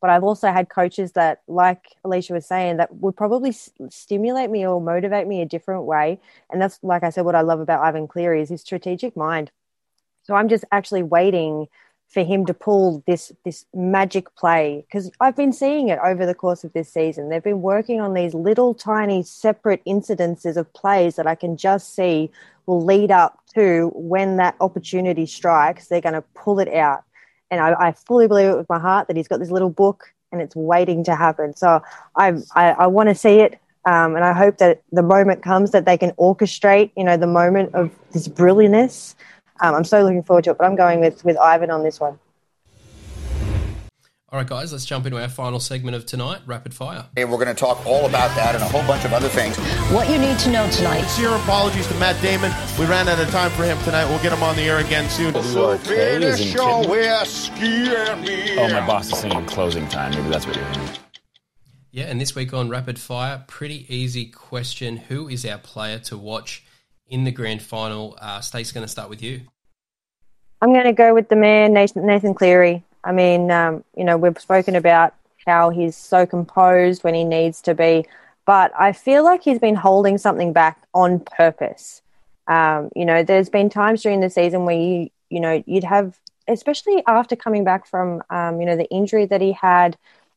but 0.00 0.10
I've 0.10 0.24
also 0.24 0.52
had 0.52 0.68
coaches 0.68 1.12
that, 1.12 1.42
like 1.48 1.96
Alicia 2.04 2.34
was 2.34 2.46
saying, 2.46 2.76
that 2.76 2.94
would 2.96 3.16
probably 3.16 3.50
s- 3.50 3.70
stimulate 3.90 4.50
me 4.50 4.66
or 4.66 4.80
motivate 4.80 5.26
me 5.26 5.40
a 5.42 5.46
different 5.46 5.84
way. 5.84 6.20
And 6.50 6.60
that's, 6.60 6.78
like 6.82 7.02
I 7.02 7.10
said, 7.10 7.24
what 7.24 7.34
I 7.34 7.40
love 7.40 7.60
about 7.60 7.82
Ivan 7.82 8.06
Cleary 8.06 8.42
is 8.42 8.50
his 8.50 8.60
strategic 8.60 9.16
mind. 9.16 9.50
So 10.24 10.34
I'm 10.34 10.48
just 10.48 10.64
actually 10.72 11.02
waiting 11.02 11.66
for 12.08 12.22
him 12.22 12.46
to 12.46 12.54
pull 12.54 13.02
this 13.06 13.32
this 13.44 13.66
magic 13.74 14.34
play 14.36 14.84
because 14.86 15.10
I've 15.20 15.36
been 15.36 15.52
seeing 15.52 15.88
it 15.88 15.98
over 16.04 16.24
the 16.24 16.34
course 16.34 16.64
of 16.64 16.72
this 16.72 16.92
season. 16.92 17.28
They've 17.28 17.42
been 17.42 17.62
working 17.62 18.00
on 18.00 18.14
these 18.14 18.32
little 18.32 18.74
tiny 18.74 19.22
separate 19.22 19.84
incidences 19.84 20.56
of 20.56 20.72
plays 20.72 21.16
that 21.16 21.26
I 21.26 21.34
can 21.34 21.56
just 21.56 21.94
see 21.94 22.30
will 22.66 22.84
lead 22.84 23.10
up 23.10 23.40
to 23.54 23.92
when 23.94 24.36
that 24.36 24.56
opportunity 24.60 25.26
strikes. 25.26 25.88
They're 25.88 26.00
going 26.00 26.14
to 26.14 26.22
pull 26.34 26.58
it 26.60 26.72
out, 26.72 27.04
and 27.50 27.60
I, 27.60 27.74
I 27.88 27.92
fully 27.92 28.28
believe 28.28 28.50
it 28.50 28.56
with 28.56 28.68
my 28.68 28.78
heart 28.78 29.08
that 29.08 29.16
he's 29.16 29.28
got 29.28 29.40
this 29.40 29.50
little 29.50 29.70
book 29.70 30.12
and 30.32 30.40
it's 30.40 30.56
waiting 30.56 31.04
to 31.04 31.16
happen. 31.16 31.56
So 31.56 31.82
I 32.14 32.34
I, 32.54 32.70
I 32.70 32.86
want 32.86 33.08
to 33.08 33.14
see 33.14 33.40
it. 33.40 33.60
Um, 33.84 34.16
and 34.16 34.24
I 34.24 34.32
hope 34.32 34.58
that 34.58 34.82
the 34.90 35.02
moment 35.02 35.44
comes 35.44 35.70
that 35.70 35.84
they 35.84 35.96
can 35.96 36.10
orchestrate, 36.12 36.90
you 36.96 37.04
know, 37.04 37.16
the 37.16 37.28
moment 37.28 37.72
of 37.72 37.92
this 38.10 38.26
brilliantness 38.26 39.14
um, 39.60 39.74
I'm 39.74 39.84
so 39.84 40.02
looking 40.02 40.22
forward 40.22 40.44
to 40.44 40.50
it. 40.50 40.58
But 40.58 40.66
I'm 40.66 40.76
going 40.76 41.00
with 41.00 41.24
with 41.24 41.36
Ivan 41.38 41.70
on 41.70 41.82
this 41.82 42.00
one. 42.00 42.18
All 44.28 44.40
right, 44.40 44.48
guys, 44.48 44.72
let's 44.72 44.84
jump 44.84 45.06
into 45.06 45.22
our 45.22 45.28
final 45.28 45.60
segment 45.60 45.94
of 45.94 46.04
tonight, 46.04 46.40
Rapid 46.46 46.74
Fire. 46.74 47.06
And 47.16 47.30
we're 47.30 47.38
going 47.42 47.54
to 47.54 47.54
talk 47.54 47.86
all 47.86 48.06
about 48.06 48.34
that 48.34 48.56
and 48.56 48.62
a 48.62 48.66
whole 48.66 48.84
bunch 48.84 49.04
of 49.04 49.12
other 49.12 49.28
things. 49.28 49.56
What 49.92 50.10
you 50.10 50.18
need 50.18 50.36
to 50.40 50.50
know 50.50 50.68
tonight. 50.68 51.02
Sincere 51.02 51.36
apologies 51.36 51.86
to 51.86 51.94
Matt 51.94 52.20
Damon. 52.20 52.52
We 52.76 52.86
ran 52.86 53.08
out 53.08 53.20
of 53.20 53.30
time 53.30 53.52
for 53.52 53.62
him 53.62 53.78
tonight. 53.84 54.04
We'll 54.06 54.20
get 54.22 54.32
him 54.32 54.42
on 54.42 54.56
the 54.56 54.62
air 54.62 54.78
again 54.78 55.08
soon. 55.08 55.32
So 55.44 55.78
finish 55.78 56.52
your 56.52 56.88
whiskey 56.88 57.88
Oh, 58.58 58.68
my 58.68 58.84
boss 58.84 59.12
is 59.12 59.18
singing 59.20 59.46
closing 59.46 59.86
time. 59.88 60.10
Maybe 60.10 60.28
that's 60.28 60.44
what 60.44 60.56
you're 60.56 60.64
hearing. 60.72 60.90
Yeah, 61.92 62.04
and 62.06 62.20
this 62.20 62.34
week 62.34 62.52
on 62.52 62.68
Rapid 62.68 62.98
Fire, 62.98 63.44
pretty 63.46 63.86
easy 63.88 64.26
question. 64.26 64.96
Who 64.96 65.28
is 65.28 65.46
our 65.46 65.56
player 65.56 66.00
to 66.00 66.18
watch 66.18 66.65
in 67.08 67.24
the 67.24 67.30
grand 67.30 67.62
final. 67.62 68.16
Uh, 68.20 68.40
Stace, 68.40 68.72
going 68.72 68.84
to 68.84 68.90
start 68.90 69.08
with 69.08 69.22
you. 69.22 69.42
I'm 70.60 70.72
going 70.72 70.84
to 70.84 70.92
go 70.92 71.14
with 71.14 71.28
the 71.28 71.36
man, 71.36 71.72
Nathan, 71.72 72.06
Nathan 72.06 72.34
Cleary. 72.34 72.82
I 73.04 73.12
mean, 73.12 73.50
um, 73.50 73.84
you 73.96 74.04
know, 74.04 74.16
we've 74.16 74.38
spoken 74.38 74.74
about 74.74 75.14
how 75.46 75.70
he's 75.70 75.96
so 75.96 76.26
composed 76.26 77.04
when 77.04 77.14
he 77.14 77.24
needs 77.24 77.60
to 77.62 77.74
be, 77.74 78.06
but 78.46 78.72
I 78.76 78.92
feel 78.92 79.22
like 79.22 79.42
he's 79.42 79.58
been 79.58 79.76
holding 79.76 80.18
something 80.18 80.52
back 80.52 80.82
on 80.92 81.20
purpose. 81.20 82.02
Um, 82.48 82.90
you 82.96 83.04
know, 83.04 83.22
there's 83.22 83.48
been 83.48 83.70
times 83.70 84.02
during 84.02 84.20
the 84.20 84.30
season 84.30 84.64
where 84.64 84.76
you, 84.76 85.10
you 85.30 85.40
know, 85.40 85.62
you'd 85.66 85.84
have, 85.84 86.18
especially 86.48 87.02
after 87.06 87.36
coming 87.36 87.64
back 87.64 87.86
from, 87.86 88.22
um, 88.30 88.60
you 88.60 88.66
know, 88.66 88.76
the 88.76 88.88
injury 88.90 89.26
that 89.26 89.40
he 89.40 89.52
had 89.52 89.96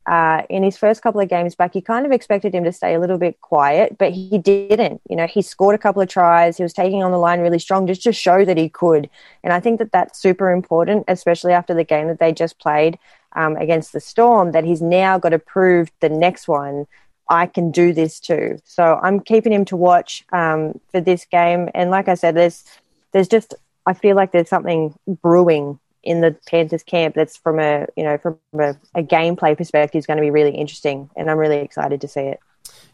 uh, 0.10 0.42
in 0.50 0.64
his 0.64 0.76
first 0.76 1.04
couple 1.04 1.22
of 1.22 1.30
games 1.30 1.54
back, 1.54 1.76
you 1.76 1.84
kind 1.84 2.04
of 2.04 2.12
expected 2.12 2.56
him 2.56 2.64
to 2.64 2.72
stay 2.72 2.96
a 2.96 3.00
little 3.00 3.20
bit 3.20 3.40
quiet, 3.42 3.96
but 4.00 4.12
he 4.12 4.40
didn't. 4.40 5.00
You 5.08 5.16
know, 5.16 5.28
he 5.28 5.44
scored 5.44 5.76
a 5.76 5.78
couple 5.78 6.02
of 6.02 6.10
tries. 6.10 6.58
He 6.58 6.64
was 6.64 6.74
taking 6.74 7.04
on 7.04 7.12
the 7.12 7.20
line 7.20 7.42
really 7.42 7.60
strong 7.60 7.86
just 7.86 8.02
to 8.04 8.12
show 8.12 8.44
that 8.44 8.58
he 8.58 8.70
could. 8.70 9.08
And 9.44 9.54
I 9.54 9.60
think 9.60 9.78
that 9.78 9.92
that's 9.92 10.20
super 10.20 10.52
important, 10.52 11.06
especially 11.08 11.54
after 11.54 11.76
the 11.76 11.84
game 11.84 12.08
that 12.08 12.18
they 12.18 12.34
just 12.34 12.58
played 12.58 12.98
um, 13.34 13.56
against 13.58 13.94
the 13.94 14.00
Storm, 14.00 14.52
that 14.54 14.64
he's 14.64 14.82
now 14.82 15.20
got 15.20 15.30
to 15.30 15.38
prove 15.38 15.92
the 16.00 16.10
next 16.10 16.48
one. 16.48 16.88
I 17.30 17.46
can 17.46 17.70
do 17.70 17.94
this 17.94 18.20
too. 18.20 18.60
So 18.66 19.00
I'm 19.04 19.20
keeping 19.20 19.54
him 19.54 19.66
to 19.66 19.78
watch 19.78 20.26
um, 20.34 20.80
for 20.92 21.02
this 21.02 21.24
game. 21.26 21.70
And 21.76 21.92
like 21.92 22.08
I 22.08 22.16
said, 22.16 22.36
there's 22.36 22.64
there's 23.12 23.28
just 23.28 23.54
I 23.86 23.94
feel 23.94 24.16
like 24.16 24.32
there's 24.32 24.50
something 24.50 24.98
brewing 25.22 25.80
in 26.04 26.22
the 26.22 26.36
Panthers 26.48 26.84
camp 26.84 27.16
that's 27.16 27.38
from 27.38 27.60
a 27.60 27.88
you 27.96 28.04
know 28.04 28.18
from 28.18 28.40
a, 28.54 28.76
a 28.96 29.04
gameplay 29.04 29.58
perspective 29.58 30.00
is 30.00 30.06
going 30.06 30.18
to 30.18 30.22
be 30.22 30.32
really 30.32 30.56
interesting, 30.56 31.10
and 31.16 31.30
I'm 31.30 31.38
really 31.38 31.60
excited 31.60 32.02
to 32.02 32.08
see 32.08 32.22
it. 32.22 32.40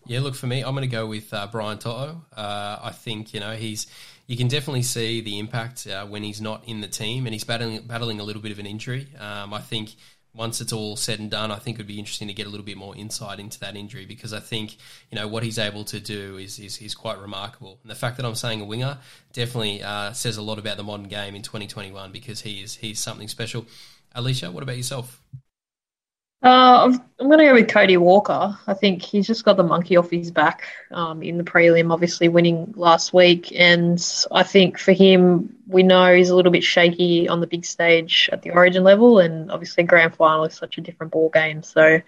Yeah, 0.07 0.19
look 0.19 0.35
for 0.35 0.47
me, 0.47 0.61
I'm 0.61 0.75
going 0.75 0.87
to 0.87 0.95
go 0.95 1.07
with 1.07 1.33
uh, 1.33 1.47
Brian 1.51 1.79
To'o. 1.79 2.21
Uh, 2.35 2.79
I 2.81 2.91
think 2.91 3.33
you 3.33 3.39
know 3.39 3.53
he's 3.53 3.87
you 4.27 4.37
can 4.37 4.47
definitely 4.47 4.81
see 4.81 5.21
the 5.21 5.39
impact 5.39 5.87
uh, 5.87 6.05
when 6.05 6.23
he's 6.23 6.41
not 6.41 6.63
in 6.67 6.81
the 6.81 6.87
team 6.87 7.25
and 7.25 7.33
he's 7.33 7.43
battling 7.43 7.85
battling 7.85 8.19
a 8.19 8.23
little 8.23 8.41
bit 8.41 8.51
of 8.51 8.59
an 8.59 8.65
injury. 8.65 9.07
Um, 9.19 9.53
I 9.53 9.61
think 9.61 9.95
once 10.35 10.61
it's 10.61 10.73
all 10.73 10.95
said 10.95 11.19
and 11.19 11.31
done, 11.31 11.51
I 11.51 11.57
think 11.57 11.75
it 11.75 11.79
would 11.79 11.87
be 11.87 11.99
interesting 11.99 12.27
to 12.27 12.33
get 12.33 12.47
a 12.47 12.49
little 12.49 12.65
bit 12.65 12.77
more 12.77 12.95
insight 12.95 13.39
into 13.39 13.59
that 13.59 13.75
injury 13.75 14.05
because 14.05 14.33
I 14.33 14.39
think 14.39 14.77
you 15.11 15.15
know 15.15 15.27
what 15.27 15.43
he's 15.43 15.57
able 15.57 15.83
to 15.85 15.99
do 15.99 16.37
is 16.37 16.59
is, 16.59 16.81
is 16.81 16.93
quite 16.95 17.19
remarkable. 17.19 17.79
And 17.81 17.91
the 17.91 17.95
fact 17.95 18.17
that 18.17 18.25
I'm 18.25 18.35
saying 18.35 18.61
a 18.61 18.65
winger 18.65 18.97
definitely 19.33 19.83
uh, 19.83 20.13
says 20.13 20.37
a 20.37 20.41
lot 20.41 20.59
about 20.59 20.77
the 20.77 20.83
modern 20.83 21.07
game 21.07 21.35
in 21.35 21.41
2021 21.41 22.11
because 22.11 22.41
he 22.41 22.61
is 22.61 22.75
he's 22.75 22.99
something 22.99 23.27
special. 23.27 23.65
Alicia, 24.13 24.51
what 24.51 24.63
about 24.63 24.77
yourself? 24.77 25.21
Uh, 26.45 26.95
I'm 27.19 27.27
going 27.27 27.39
to 27.39 27.45
go 27.45 27.53
with 27.55 27.69
Cody 27.69 27.97
Walker. 27.97 28.55
I 28.67 28.75
think 28.75 29.01
he's 29.01 29.25
just 29.25 29.43
got 29.43 29.57
the 29.57 29.63
monkey 29.63 29.97
off 29.97 30.11
his 30.11 30.29
back 30.29 30.67
um, 30.91 31.23
in 31.23 31.39
the 31.39 31.43
prelim, 31.43 31.91
obviously 31.91 32.29
winning 32.29 32.71
last 32.77 33.13
week. 33.13 33.51
And 33.55 33.99
I 34.31 34.43
think 34.43 34.77
for 34.77 34.91
him, 34.91 35.55
we 35.65 35.81
know 35.81 36.13
he's 36.13 36.29
a 36.29 36.35
little 36.35 36.51
bit 36.51 36.63
shaky 36.63 37.27
on 37.27 37.39
the 37.39 37.47
big 37.47 37.65
stage 37.65 38.29
at 38.31 38.43
the 38.43 38.51
origin 38.51 38.83
level. 38.83 39.17
And 39.17 39.49
obviously, 39.49 39.85
grand 39.85 40.15
final 40.15 40.45
is 40.45 40.53
such 40.53 40.77
a 40.77 40.81
different 40.81 41.13
ball 41.13 41.29
game. 41.29 41.63
So 41.63 42.01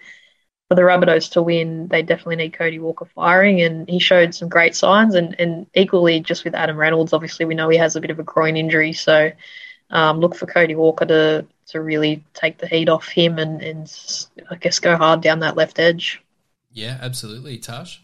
for 0.68 0.74
the 0.76 0.82
Rabbitohs 0.82 1.32
to 1.32 1.42
win, 1.42 1.88
they 1.88 2.02
definitely 2.02 2.36
need 2.36 2.52
Cody 2.52 2.78
Walker 2.78 3.06
firing. 3.06 3.60
And 3.62 3.88
he 3.88 3.98
showed 3.98 4.36
some 4.36 4.48
great 4.48 4.76
signs. 4.76 5.16
And, 5.16 5.34
and 5.40 5.66
equally, 5.74 6.20
just 6.20 6.44
with 6.44 6.54
Adam 6.54 6.76
Reynolds, 6.76 7.12
obviously, 7.12 7.44
we 7.44 7.56
know 7.56 7.70
he 7.70 7.78
has 7.78 7.96
a 7.96 8.00
bit 8.00 8.12
of 8.12 8.20
a 8.20 8.22
groin 8.22 8.56
injury. 8.56 8.92
So 8.92 9.32
um, 9.90 10.20
look 10.20 10.36
for 10.36 10.46
Cody 10.46 10.76
Walker 10.76 11.06
to 11.06 11.46
to 11.68 11.80
really 11.80 12.24
take 12.34 12.58
the 12.58 12.66
heat 12.66 12.88
off 12.88 13.08
him 13.08 13.38
and, 13.38 13.62
and 13.62 14.26
I 14.50 14.56
guess 14.56 14.78
go 14.78 14.96
hard 14.96 15.20
down 15.20 15.40
that 15.40 15.56
left 15.56 15.78
edge. 15.78 16.22
Yeah, 16.72 16.98
absolutely. 17.00 17.58
Tash? 17.58 18.02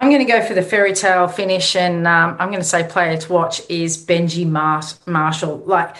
I'm 0.00 0.10
going 0.10 0.24
to 0.24 0.32
go 0.32 0.42
for 0.42 0.54
the 0.54 0.62
fairy 0.62 0.92
tale 0.92 1.26
finish, 1.26 1.74
and 1.74 2.06
um, 2.06 2.36
I'm 2.38 2.50
going 2.50 2.60
to 2.60 2.68
say 2.68 2.86
player 2.88 3.16
to 3.16 3.32
watch 3.32 3.60
is 3.68 4.04
Benji 4.04 4.46
Mar- 4.46 4.82
Marshall. 5.06 5.58
Like, 5.66 5.96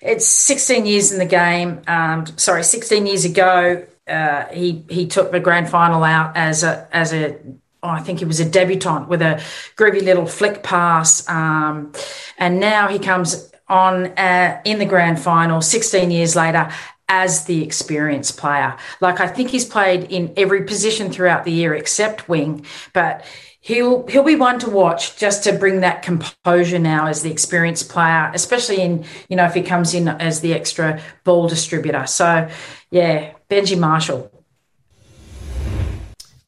it's 0.00 0.26
16 0.26 0.86
years 0.86 1.10
in 1.10 1.18
the 1.18 1.26
game. 1.26 1.82
Um, 1.88 2.26
sorry, 2.36 2.62
16 2.62 3.06
years 3.06 3.24
ago, 3.24 3.86
uh, 4.06 4.44
he 4.46 4.84
he 4.88 5.06
took 5.06 5.30
the 5.30 5.40
grand 5.40 5.68
final 5.68 6.02
out 6.04 6.36
as 6.36 6.62
a 6.62 6.88
as 6.92 7.12
a 7.12 7.36
oh, 7.82 7.88
I 7.88 8.00
think 8.00 8.18
he 8.18 8.24
was 8.24 8.40
a 8.40 8.48
debutant 8.48 9.08
with 9.08 9.22
a 9.22 9.42
groovy 9.76 10.02
little 10.02 10.26
flick 10.26 10.62
pass, 10.62 11.28
um, 11.28 11.92
and 12.38 12.60
now 12.60 12.88
he 12.88 12.98
comes 12.98 13.49
on 13.70 14.06
uh, 14.18 14.60
in 14.64 14.78
the 14.78 14.84
grand 14.84 15.20
final 15.20 15.62
16 15.62 16.10
years 16.10 16.36
later 16.36 16.70
as 17.08 17.44
the 17.46 17.62
experienced 17.62 18.36
player. 18.36 18.76
Like 19.00 19.20
I 19.20 19.26
think 19.26 19.50
he's 19.50 19.64
played 19.64 20.04
in 20.12 20.32
every 20.36 20.64
position 20.64 21.10
throughout 21.10 21.44
the 21.44 21.52
year 21.52 21.74
except 21.74 22.28
wing, 22.28 22.66
but 22.92 23.24
he'll 23.60 24.06
he'll 24.06 24.24
be 24.24 24.36
one 24.36 24.58
to 24.60 24.70
watch 24.70 25.16
just 25.16 25.44
to 25.44 25.52
bring 25.52 25.80
that 25.80 26.02
composure 26.02 26.78
now 26.78 27.06
as 27.06 27.22
the 27.22 27.30
experienced 27.30 27.88
player, 27.88 28.30
especially 28.32 28.80
in 28.80 29.04
you 29.28 29.36
know 29.36 29.44
if 29.44 29.54
he 29.54 29.62
comes 29.62 29.92
in 29.92 30.08
as 30.08 30.40
the 30.40 30.54
extra 30.54 31.00
ball 31.24 31.48
distributor. 31.48 32.06
So 32.06 32.48
yeah, 32.90 33.32
Benji 33.50 33.78
Marshall. 33.78 34.30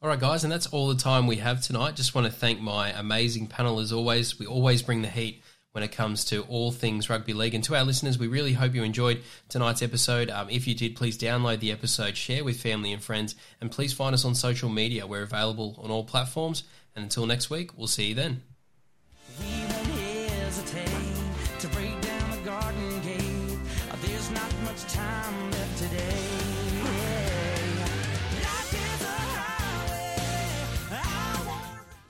All 0.01 0.09
right, 0.09 0.19
guys, 0.19 0.43
and 0.43 0.51
that's 0.51 0.67
all 0.67 0.89
the 0.89 1.01
time 1.01 1.27
we 1.27 1.37
have 1.37 1.61
tonight. 1.61 1.95
Just 1.95 2.13
want 2.13 2.27
to 2.27 2.33
thank 2.33 2.59
my 2.59 2.89
amazing 2.91 3.47
panel 3.47 3.79
as 3.79 3.93
always. 3.93 4.37
We 4.37 4.45
always 4.45 4.81
bring 4.81 5.01
the 5.01 5.07
heat 5.07 5.42
when 5.73 5.83
it 5.83 5.91
comes 5.91 6.23
to 6.25 6.43
all 6.43 6.71
things 6.71 7.09
rugby 7.09 7.33
league. 7.33 7.53
And 7.53 7.63
to 7.65 7.75
our 7.75 7.83
listeners, 7.83 8.17
we 8.17 8.27
really 8.27 8.53
hope 8.53 8.73
you 8.73 8.83
enjoyed 8.83 9.21
tonight's 9.49 9.81
episode. 9.81 10.29
Um, 10.29 10.49
if 10.49 10.67
you 10.67 10.75
did, 10.75 10.95
please 10.95 11.17
download 11.17 11.59
the 11.59 11.71
episode, 11.71 12.15
share 12.15 12.43
with 12.43 12.61
family 12.61 12.93
and 12.93 13.03
friends, 13.03 13.35
and 13.59 13.71
please 13.71 13.91
find 13.91 14.13
us 14.13 14.23
on 14.23 14.35
social 14.35 14.69
media. 14.69 15.05
We're 15.05 15.23
available 15.23 15.79
on 15.83 15.91
all 15.91 16.03
platforms. 16.03 16.63
And 16.95 17.03
until 17.03 17.25
next 17.25 17.49
week, 17.49 17.77
we'll 17.77 17.87
see 17.87 18.09
you 18.09 18.15
then. 18.15 18.43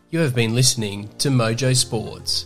You 0.09 0.19
have 0.19 0.35
been 0.35 0.53
listening 0.53 1.09
to 1.17 1.29
Mojo 1.29 1.75
Sports. 1.75 2.45